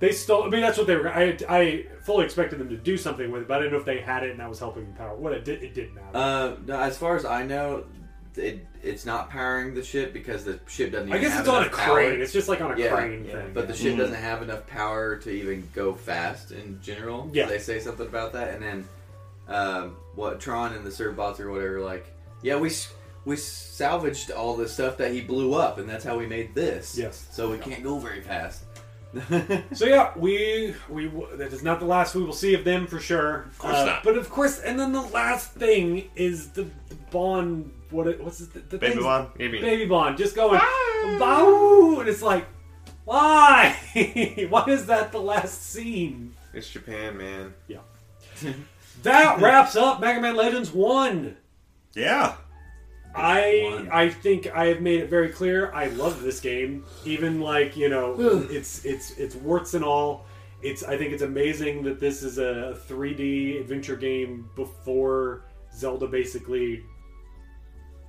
They 0.00 0.12
stole. 0.12 0.44
I 0.44 0.48
mean, 0.48 0.60
that's 0.60 0.78
what 0.78 0.86
they 0.86 0.96
were. 0.96 1.08
I, 1.08 1.36
I 1.48 1.86
fully 2.02 2.24
expected 2.24 2.58
them 2.60 2.68
to 2.68 2.76
do 2.76 2.96
something 2.96 3.30
with 3.32 3.42
it, 3.42 3.48
but 3.48 3.56
I 3.56 3.58
didn't 3.58 3.72
know 3.72 3.78
if 3.80 3.84
they 3.84 4.00
had 4.00 4.22
it 4.22 4.30
and 4.30 4.40
that 4.40 4.48
was 4.48 4.60
helping 4.60 4.84
them 4.84 4.94
power. 4.94 5.16
What 5.16 5.32
it 5.32 5.44
did, 5.44 5.62
it 5.62 5.74
didn't 5.74 5.94
matter. 5.94 6.16
Uh, 6.16 6.56
no, 6.66 6.80
as 6.80 6.96
far 6.96 7.16
as 7.16 7.24
I 7.24 7.44
know, 7.44 7.84
it 8.38 8.66
it's 8.82 9.04
not 9.04 9.28
powering 9.30 9.74
the 9.74 9.82
ship 9.82 10.12
because 10.12 10.44
the 10.44 10.58
ship 10.68 10.92
doesn't. 10.92 11.08
I 11.12 11.16
Even 11.16 11.22
guess 11.22 11.32
have 11.32 11.40
it's 11.40 11.48
on 11.48 11.62
a 11.62 11.66
enough 11.66 11.78
power. 11.78 11.94
crane. 11.96 12.20
It's 12.20 12.32
just 12.32 12.48
like 12.48 12.60
on 12.60 12.72
a 12.72 12.78
Yeah, 12.78 12.94
crane 12.94 13.24
yeah, 13.24 13.32
thing. 13.32 13.50
But 13.52 13.66
the 13.68 13.74
ship 13.74 13.94
Mhm. 13.94 13.98
doesn't 13.98 14.14
have 14.16 14.42
enough 14.42 14.66
power 14.66 15.16
to 15.16 15.30
even 15.30 15.68
go 15.74 15.92
fast 15.94 16.52
in 16.52 16.78
general. 16.82 17.30
Yeah. 17.32 17.46
They 17.46 17.58
say 17.58 17.80
something 17.80 18.06
about 18.06 18.32
that, 18.34 18.54
and 18.54 18.62
then 18.62 18.88
um, 19.48 19.96
what 20.14 20.40
Tron 20.40 20.74
and 20.74 20.84
the 20.84 20.90
Servbots 20.90 21.40
or 21.40 21.50
whatever, 21.50 21.80
like, 21.80 22.06
yeah, 22.42 22.56
we 22.56 22.68
s- 22.68 22.92
we 23.24 23.34
salvaged 23.36 24.30
all 24.30 24.54
the 24.56 24.68
stuff 24.68 24.96
that 24.98 25.10
he 25.12 25.20
blew 25.22 25.54
up, 25.54 25.78
and 25.78 25.88
that's 25.88 26.04
how 26.04 26.18
we 26.18 26.26
made 26.26 26.54
this. 26.54 26.96
Yes. 26.98 27.26
So 27.30 27.50
we 27.50 27.58
can't 27.58 27.82
go 27.82 27.98
very 27.98 28.20
fast. 28.20 28.64
So 29.72 29.86
yeah, 29.86 30.12
we 30.16 30.74
we 30.88 31.10
that 31.34 31.52
is 31.52 31.62
not 31.62 31.80
the 31.80 31.86
last 31.86 32.14
we 32.14 32.22
will 32.22 32.32
see 32.32 32.54
of 32.54 32.64
them 32.64 32.86
for 32.86 33.00
sure. 33.00 33.42
Of 33.42 33.58
course 33.58 33.74
uh, 33.74 33.84
not. 33.84 34.04
But 34.04 34.16
of 34.16 34.28
course, 34.30 34.60
and 34.60 34.78
then 34.78 34.92
the 34.92 35.02
last 35.02 35.52
thing 35.52 36.10
is 36.14 36.50
the, 36.50 36.64
the 36.88 36.94
Bon. 37.10 37.72
What 37.90 38.06
it, 38.06 38.22
what's 38.22 38.40
it, 38.40 38.52
the, 38.52 38.60
the 38.60 38.78
Baby 38.78 39.00
Bon? 39.00 39.30
Maybe. 39.38 39.60
Baby 39.60 39.86
Bon 39.86 40.16
just 40.16 40.36
going 40.36 40.60
bow, 41.18 42.00
and 42.00 42.08
it's 42.08 42.22
like, 42.22 42.46
why? 43.04 43.76
why 44.50 44.64
is 44.66 44.86
that 44.86 45.12
the 45.12 45.20
last 45.20 45.62
scene? 45.62 46.34
It's 46.52 46.68
Japan, 46.68 47.16
man. 47.16 47.54
Yeah. 47.66 47.78
that 49.02 49.40
wraps 49.40 49.76
up 49.76 50.00
Mega 50.00 50.20
Man 50.20 50.36
Legends 50.36 50.70
One. 50.70 51.36
Yeah. 51.94 52.36
I 53.14 53.70
One. 53.74 53.88
I 53.90 54.08
think 54.08 54.46
I 54.54 54.66
have 54.66 54.80
made 54.80 55.00
it 55.00 55.10
very 55.10 55.28
clear. 55.30 55.72
I 55.72 55.86
love 55.88 56.22
this 56.22 56.40
game. 56.40 56.84
Even 57.04 57.40
like 57.40 57.76
you 57.76 57.88
know, 57.88 58.14
it's 58.50 58.84
it's 58.84 59.12
it's 59.18 59.34
warts 59.34 59.74
and 59.74 59.84
all. 59.84 60.26
It's 60.62 60.82
I 60.82 60.96
think 60.96 61.12
it's 61.12 61.22
amazing 61.22 61.82
that 61.84 62.00
this 62.00 62.22
is 62.22 62.38
a 62.38 62.78
3D 62.88 63.60
adventure 63.60 63.96
game 63.96 64.48
before 64.56 65.44
Zelda 65.74 66.06
basically 66.06 66.82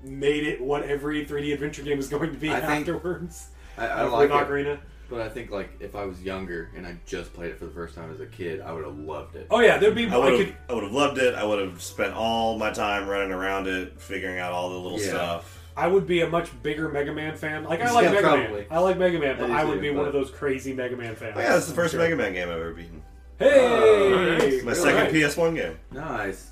made 0.03 0.45
it 0.45 0.59
what 0.61 0.83
every 0.83 1.25
3D 1.25 1.53
adventure 1.53 1.83
game 1.83 1.99
is 1.99 2.07
going 2.07 2.31
to 2.31 2.37
be 2.37 2.49
I 2.49 2.59
think- 2.59 2.71
afterwards. 2.87 3.49
I, 3.77 3.87
I 3.87 4.03
With 4.03 4.13
like 4.13 4.29
it, 4.29 4.33
Ocarina. 4.33 4.79
But 5.09 5.21
I 5.21 5.29
think 5.29 5.51
like 5.51 5.69
if 5.79 5.95
I 5.95 6.05
was 6.05 6.21
younger 6.21 6.69
and 6.75 6.85
I 6.85 6.97
just 7.05 7.33
played 7.33 7.51
it 7.51 7.57
for 7.59 7.65
the 7.65 7.71
first 7.71 7.95
time 7.95 8.11
as 8.11 8.19
a 8.19 8.25
kid, 8.25 8.61
I 8.61 8.71
would 8.71 8.85
have 8.85 8.97
loved 8.97 9.35
it. 9.35 9.47
Oh 9.49 9.59
yeah, 9.59 9.77
there'd 9.77 9.95
be 9.95 10.07
I 10.07 10.13
I, 10.13 10.17
would 10.17 10.37
could 10.37 10.45
have 10.47 10.55
I 10.69 10.73
would 10.73 10.83
have 10.83 10.91
loved 10.93 11.17
it. 11.17 11.35
I 11.35 11.43
would 11.43 11.59
have 11.59 11.81
spent 11.81 12.13
all 12.13 12.57
my 12.57 12.71
time 12.71 13.07
running 13.07 13.31
around 13.31 13.67
it, 13.67 13.99
figuring 14.01 14.39
out 14.39 14.51
all 14.51 14.69
the 14.69 14.77
little 14.79 14.99
Yeah. 14.99 15.07
stuff. 15.09 15.55
I 15.77 15.87
would 15.87 16.05
be 16.05 16.21
a 16.21 16.27
much 16.29 16.49
bigger 16.61 16.89
Mega 16.89 17.13
Man 17.13 17.35
fan. 17.37 17.63
Like 17.63 17.81
I 17.81 17.91
like 17.91 18.03
Yeah, 18.05 18.11
Mega 18.11 18.21
probably. 18.27 18.47
Man. 18.61 18.65
I 18.69 18.79
like 18.79 18.97
Mega 18.97 19.17
Man, 19.19 19.37
but 19.37 19.45
I 19.45 19.47
do 19.47 19.53
I 19.53 19.63
would 19.63 19.75
too, 19.75 19.81
be 19.81 19.89
one 19.91 19.99
but- 20.03 20.07
of 20.07 20.13
those 20.13 20.29
crazy 20.29 20.73
Mega 20.73 20.97
Man 20.97 21.15
fans. 21.15 21.35
Oh, 21.37 21.39
yeah, 21.39 21.53
this 21.53 21.63
is 21.63 21.69
the 21.69 21.75
first 21.75 21.91
Sure. 21.93 22.01
Mega 22.01 22.15
Man 22.15 22.33
game 22.33 22.49
I've 22.49 22.55
ever 22.57 22.73
beaten. 22.73 23.01
Hey, 23.37 24.37
It's 24.57 24.63
my 24.65 24.73
you're 24.73 24.75
second 24.75 25.01
right. 25.03 25.13
PS1 25.13 25.55
game. 25.55 25.77
Nice. 25.91 26.51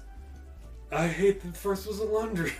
I 0.91 1.07
hate 1.07 1.41
that 1.41 1.51
the 1.53 1.59
first 1.59 1.85
was 1.85 1.99
a 1.99 2.05
laundry. 2.05 2.53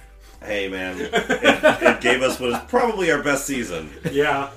Hey 0.44 0.68
man, 0.68 1.00
it, 1.00 1.10
it 1.14 2.02
gave 2.02 2.22
us 2.22 2.40
what 2.40 2.50
is 2.52 2.60
probably 2.68 3.10
our 3.12 3.24
best 3.24 3.48
season. 3.48 3.90
yeah. 4.12 4.52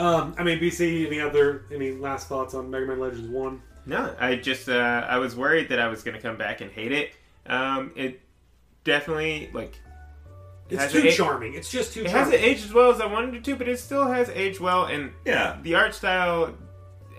Um, 0.00 0.34
I 0.38 0.42
mean, 0.42 0.58
BC. 0.58 1.06
Any 1.06 1.20
other 1.20 1.64
any 1.72 1.92
last 1.92 2.28
thoughts 2.28 2.54
on 2.54 2.70
Mega 2.70 2.86
Man 2.86 2.98
Legends 3.00 3.28
One? 3.28 3.62
No, 3.86 4.14
I 4.18 4.36
just 4.36 4.68
uh, 4.68 5.06
I 5.08 5.18
was 5.18 5.36
worried 5.36 5.68
that 5.70 5.78
I 5.80 5.88
was 5.88 6.02
going 6.02 6.16
to 6.16 6.22
come 6.22 6.36
back 6.36 6.60
and 6.60 6.70
hate 6.70 6.92
it. 6.92 7.12
Um, 7.46 7.92
it 7.96 8.20
definitely 8.84 9.50
like 9.52 9.74
It's 10.68 10.92
too 10.92 10.98
it 10.98 11.12
charming. 11.12 11.54
It's 11.54 11.70
just 11.70 11.92
too. 11.94 12.00
it 12.02 12.10
charming. 12.10 12.24
hasn't 12.32 12.42
aged 12.42 12.64
as 12.66 12.72
well 12.72 12.90
as 12.90 13.00
I 13.00 13.06
wanted 13.06 13.34
it 13.34 13.44
to, 13.44 13.56
but 13.56 13.68
it 13.68 13.78
still 13.78 14.06
has 14.06 14.28
aged 14.30 14.60
well, 14.60 14.84
and 14.84 15.12
Yeah, 15.26 15.58
the 15.62 15.74
art 15.74 15.94
style, 15.94 16.54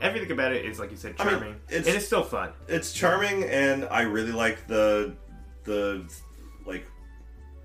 everything 0.01 0.31
about 0.31 0.51
it 0.53 0.65
is 0.65 0.79
like 0.79 0.91
you 0.91 0.97
said, 0.97 1.15
I 1.19 1.23
mean, 1.25 1.33
charming, 1.33 1.55
it's- 1.69 1.87
and 1.87 1.95
it's 1.95 2.05
still 2.05 2.23
fun. 2.23 2.51
it's 2.67 2.93
charming, 2.93 3.43
and 3.45 3.85
I 3.85 4.01
really 4.03 4.31
like 4.31 4.67
the 4.67 5.13
the 5.65 6.05
like 6.65 6.85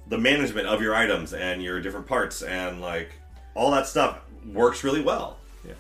the 0.09 0.19
management 0.19 0.67
of 0.67 0.81
your 0.83 0.95
items 0.95 1.33
and 1.33 1.63
your 1.63 1.81
different 1.81 2.07
parts 2.07 2.43
and 2.43 2.81
like 2.81 3.11
all 3.55 3.71
that 3.73 3.87
stuff 3.87 4.19
works 4.53 4.85
really 4.85 5.03
well. 5.03 5.39
Yeah. 5.65 5.73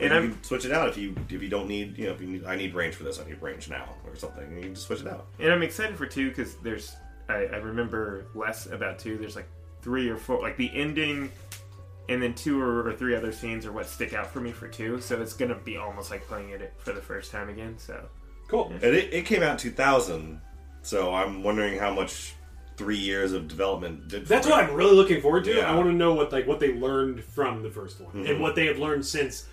And, 0.00 0.12
And 0.12 0.28
you 0.30 0.38
switch 0.42 0.64
it 0.64 0.72
out 0.72 0.88
if 0.88 0.96
you 0.96 1.14
if 1.28 1.42
you 1.42 1.48
don't 1.48 1.68
need 1.68 1.96
you 1.98 2.06
know 2.06 2.12
if 2.12 2.20
you 2.20 2.26
need 2.26 2.44
I 2.44 2.56
need 2.56 2.74
range 2.74 2.94
for 2.94 3.04
this 3.04 3.20
I 3.20 3.24
need 3.24 3.40
range 3.40 3.68
now 3.68 3.88
or 4.06 4.16
something 4.16 4.44
and 4.44 4.56
you 4.56 4.62
can 4.62 4.74
just 4.74 4.86
switch 4.86 5.00
it 5.00 5.06
out. 5.06 5.26
And 5.38 5.52
I'm 5.52 5.62
excited 5.62 5.96
for 5.96 6.06
two 6.06 6.28
because 6.28 6.56
there's 6.56 6.96
I, 7.28 7.46
I 7.46 7.56
remember 7.56 8.26
less 8.34 8.66
about 8.66 8.98
two. 8.98 9.16
There's 9.16 9.36
like 9.36 9.48
three 9.82 10.08
or 10.08 10.16
four, 10.16 10.40
like 10.40 10.56
the 10.56 10.70
ending, 10.74 11.30
and 12.08 12.22
then 12.22 12.34
two 12.34 12.60
or, 12.60 12.92
three 12.94 13.14
other 13.14 13.32
scenes 13.32 13.66
are 13.66 13.72
what 13.72 13.86
stick 13.86 14.12
out 14.14 14.30
for 14.30 14.40
me 14.40 14.52
for 14.52 14.68
two. 14.68 15.00
So 15.00 15.20
it's 15.20 15.32
gonna 15.32 15.54
be 15.54 15.76
almost 15.76 16.10
like 16.10 16.26
playing 16.26 16.50
it 16.50 16.72
for 16.78 16.92
the 16.92 17.00
first 17.00 17.30
time 17.30 17.48
again. 17.48 17.76
So 17.78 18.08
cool. 18.48 18.70
And 18.72 18.82
it, 18.82 19.12
it 19.12 19.26
came 19.26 19.42
out 19.42 19.52
in 19.52 19.58
2000, 19.58 20.40
so 20.82 21.14
I'm 21.14 21.42
wondering 21.42 21.78
how 21.78 21.92
much 21.94 22.34
three 22.76 22.96
years 22.98 23.32
of 23.32 23.46
development 23.48 24.08
did. 24.08 24.26
That's 24.26 24.46
what 24.46 24.62
it. 24.62 24.68
I'm 24.68 24.74
really 24.74 24.94
looking 24.94 25.20
forward 25.20 25.44
to. 25.44 25.54
Yeah. 25.54 25.70
I 25.70 25.74
want 25.76 25.88
to 25.88 25.92
know 25.94 26.14
what 26.14 26.32
like 26.32 26.46
what 26.46 26.60
they 26.60 26.74
learned 26.74 27.22
from 27.24 27.62
the 27.62 27.70
first 27.70 28.00
one 28.00 28.12
Mhm. 28.14 28.30
and 28.30 28.40
what 28.40 28.54
they 28.54 28.66
have 28.66 28.78
learned 28.78 29.04
since 29.06 29.46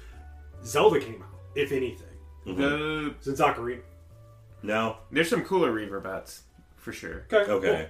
Zelda 0.65 0.99
came 0.99 1.22
out, 1.22 1.39
if 1.55 1.72
anything, 1.72 2.07
Mhm. 2.45 2.57
the 2.57 3.13
since 3.22 3.39
Ocarina. 3.39 3.82
No. 4.63 4.97
there's 5.11 5.30
some 5.30 5.43
cooler 5.43 5.72
Reaverbots 5.72 6.41
for 6.78 6.91
sure. 6.93 7.26
Okay. 7.32 7.51
Okay. 7.51 7.89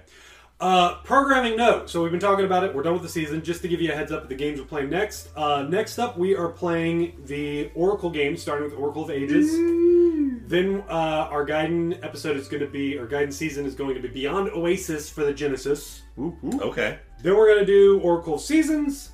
Uh, 0.62 0.94
programming 1.02 1.56
note. 1.56 1.90
So 1.90 2.04
we've 2.04 2.12
been 2.12 2.20
talking 2.20 2.44
about 2.44 2.62
it. 2.62 2.72
We're 2.72 2.84
done 2.84 2.92
with 2.92 3.02
the 3.02 3.08
season. 3.08 3.42
Just 3.42 3.62
to 3.62 3.68
give 3.68 3.80
you 3.80 3.90
a 3.90 3.96
heads 3.96 4.12
up 4.12 4.22
of 4.22 4.28
the 4.28 4.36
games 4.36 4.60
we're 4.60 4.66
playing 4.66 4.90
next. 4.90 5.30
Uh, 5.36 5.62
next 5.68 5.98
up, 5.98 6.16
we 6.16 6.36
are 6.36 6.50
playing 6.50 7.20
the 7.24 7.72
Oracle 7.74 8.10
game, 8.10 8.36
starting 8.36 8.70
with 8.70 8.78
Oracle 8.78 9.02
of 9.02 9.10
Ages. 9.10 9.50
Then 10.48 10.84
uh, 10.88 11.26
our 11.32 11.44
Gaiden 11.44 11.98
episode 12.04 12.36
is 12.36 12.46
going 12.46 12.60
to 12.60 12.68
be, 12.68 12.96
our 12.96 13.08
Gaiden 13.08 13.32
season 13.32 13.66
is 13.66 13.74
going 13.74 13.96
to 13.96 14.00
be 14.00 14.06
Beyond 14.06 14.50
Oasis 14.50 15.10
for 15.10 15.24
the 15.24 15.32
Genesis. 15.32 16.02
Whoop, 16.14 16.36
whoop. 16.42 16.62
Okay. 16.62 17.00
Then 17.24 17.36
we're 17.36 17.48
going 17.48 17.66
to 17.66 17.66
do 17.66 17.98
Oracle 17.98 18.38
Seasons. 18.38 19.10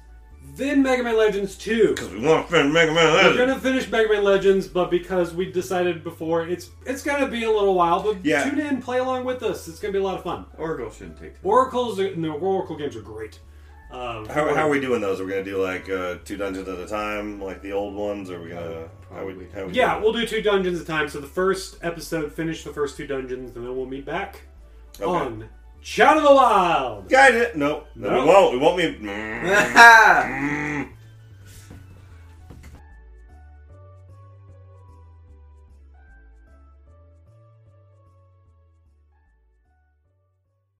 Then 0.56 0.82
Mega 0.82 1.02
Man 1.02 1.16
Legends 1.16 1.56
2. 1.56 1.88
Because 1.90 2.10
we 2.10 2.20
want 2.20 2.46
to 2.46 2.52
finish 2.52 2.72
Mega 2.72 2.92
Man 2.92 3.14
Legends. 3.14 3.38
We're 3.38 3.46
gonna 3.46 3.60
finish 3.60 3.88
Mega 3.90 4.08
Man 4.12 4.24
Legends, 4.24 4.66
but 4.66 4.90
because 4.90 5.32
we 5.34 5.50
decided 5.52 6.02
before, 6.02 6.46
it's 6.48 6.70
it's 6.86 7.02
gonna 7.02 7.28
be 7.28 7.44
a 7.44 7.50
little 7.50 7.74
while. 7.74 8.02
But 8.02 8.24
Yeah. 8.24 8.48
tune 8.48 8.58
in, 8.58 8.82
play 8.82 8.98
along 8.98 9.24
with 9.24 9.42
us. 9.42 9.68
It's 9.68 9.78
gonna 9.78 9.92
be 9.92 9.98
a 9.98 10.02
lot 10.02 10.16
of 10.16 10.24
fun. 10.24 10.46
Oracle 10.56 10.90
shouldn't 10.90 11.20
take. 11.20 11.34
Oracles, 11.42 12.00
are, 12.00 12.14
no, 12.16 12.32
Oracle 12.34 12.76
games 12.76 12.96
are 12.96 13.00
great. 13.02 13.38
Um, 13.90 14.26
How, 14.26 14.54
how 14.54 14.66
are 14.66 14.68
we 14.68 14.80
doing 14.80 15.00
those? 15.00 15.18
Are 15.18 15.24
we 15.24 15.30
gonna 15.30 15.44
do 15.44 15.62
like 15.62 15.88
uh, 15.88 16.16
two 16.24 16.36
dungeons 16.36 16.68
at 16.68 16.78
a 16.78 16.86
time, 16.86 17.40
like 17.40 17.62
the 17.62 17.72
old 17.72 17.94
ones? 17.94 18.28
Or 18.30 18.36
are 18.36 18.42
we 18.42 18.50
gonna? 18.50 18.88
How 19.10 19.24
we, 19.24 19.32
how 19.54 19.64
we 19.66 19.72
Yeah, 19.72 19.92
doing? 19.92 20.02
we'll 20.02 20.12
do 20.12 20.26
two 20.26 20.42
dungeons 20.42 20.78
at 20.78 20.84
a 20.84 20.86
time. 20.86 21.08
So 21.08 21.20
the 21.20 21.26
first 21.26 21.78
episode, 21.82 22.32
finish 22.32 22.64
the 22.64 22.70
first 22.72 22.96
two 22.98 23.06
dungeons, 23.06 23.56
and 23.56 23.64
then 23.66 23.74
we'll 23.76 23.86
meet 23.86 24.04
back 24.04 24.42
Okay. 25.00 25.04
on 25.10 25.48
Shout 25.80 26.16
of 26.16 26.22
the 26.22 26.34
Wild. 26.34 27.08
It. 27.34 27.56
No. 27.56 27.84
No, 27.94 28.10
No. 28.10 28.20
we 28.20 28.26
won't. 28.26 28.52
We 28.52 28.58
won't 28.58 28.76
be. 28.76 29.06
Ha! 29.08 30.24
Mm. 30.28 30.84
Mm. 30.84 30.88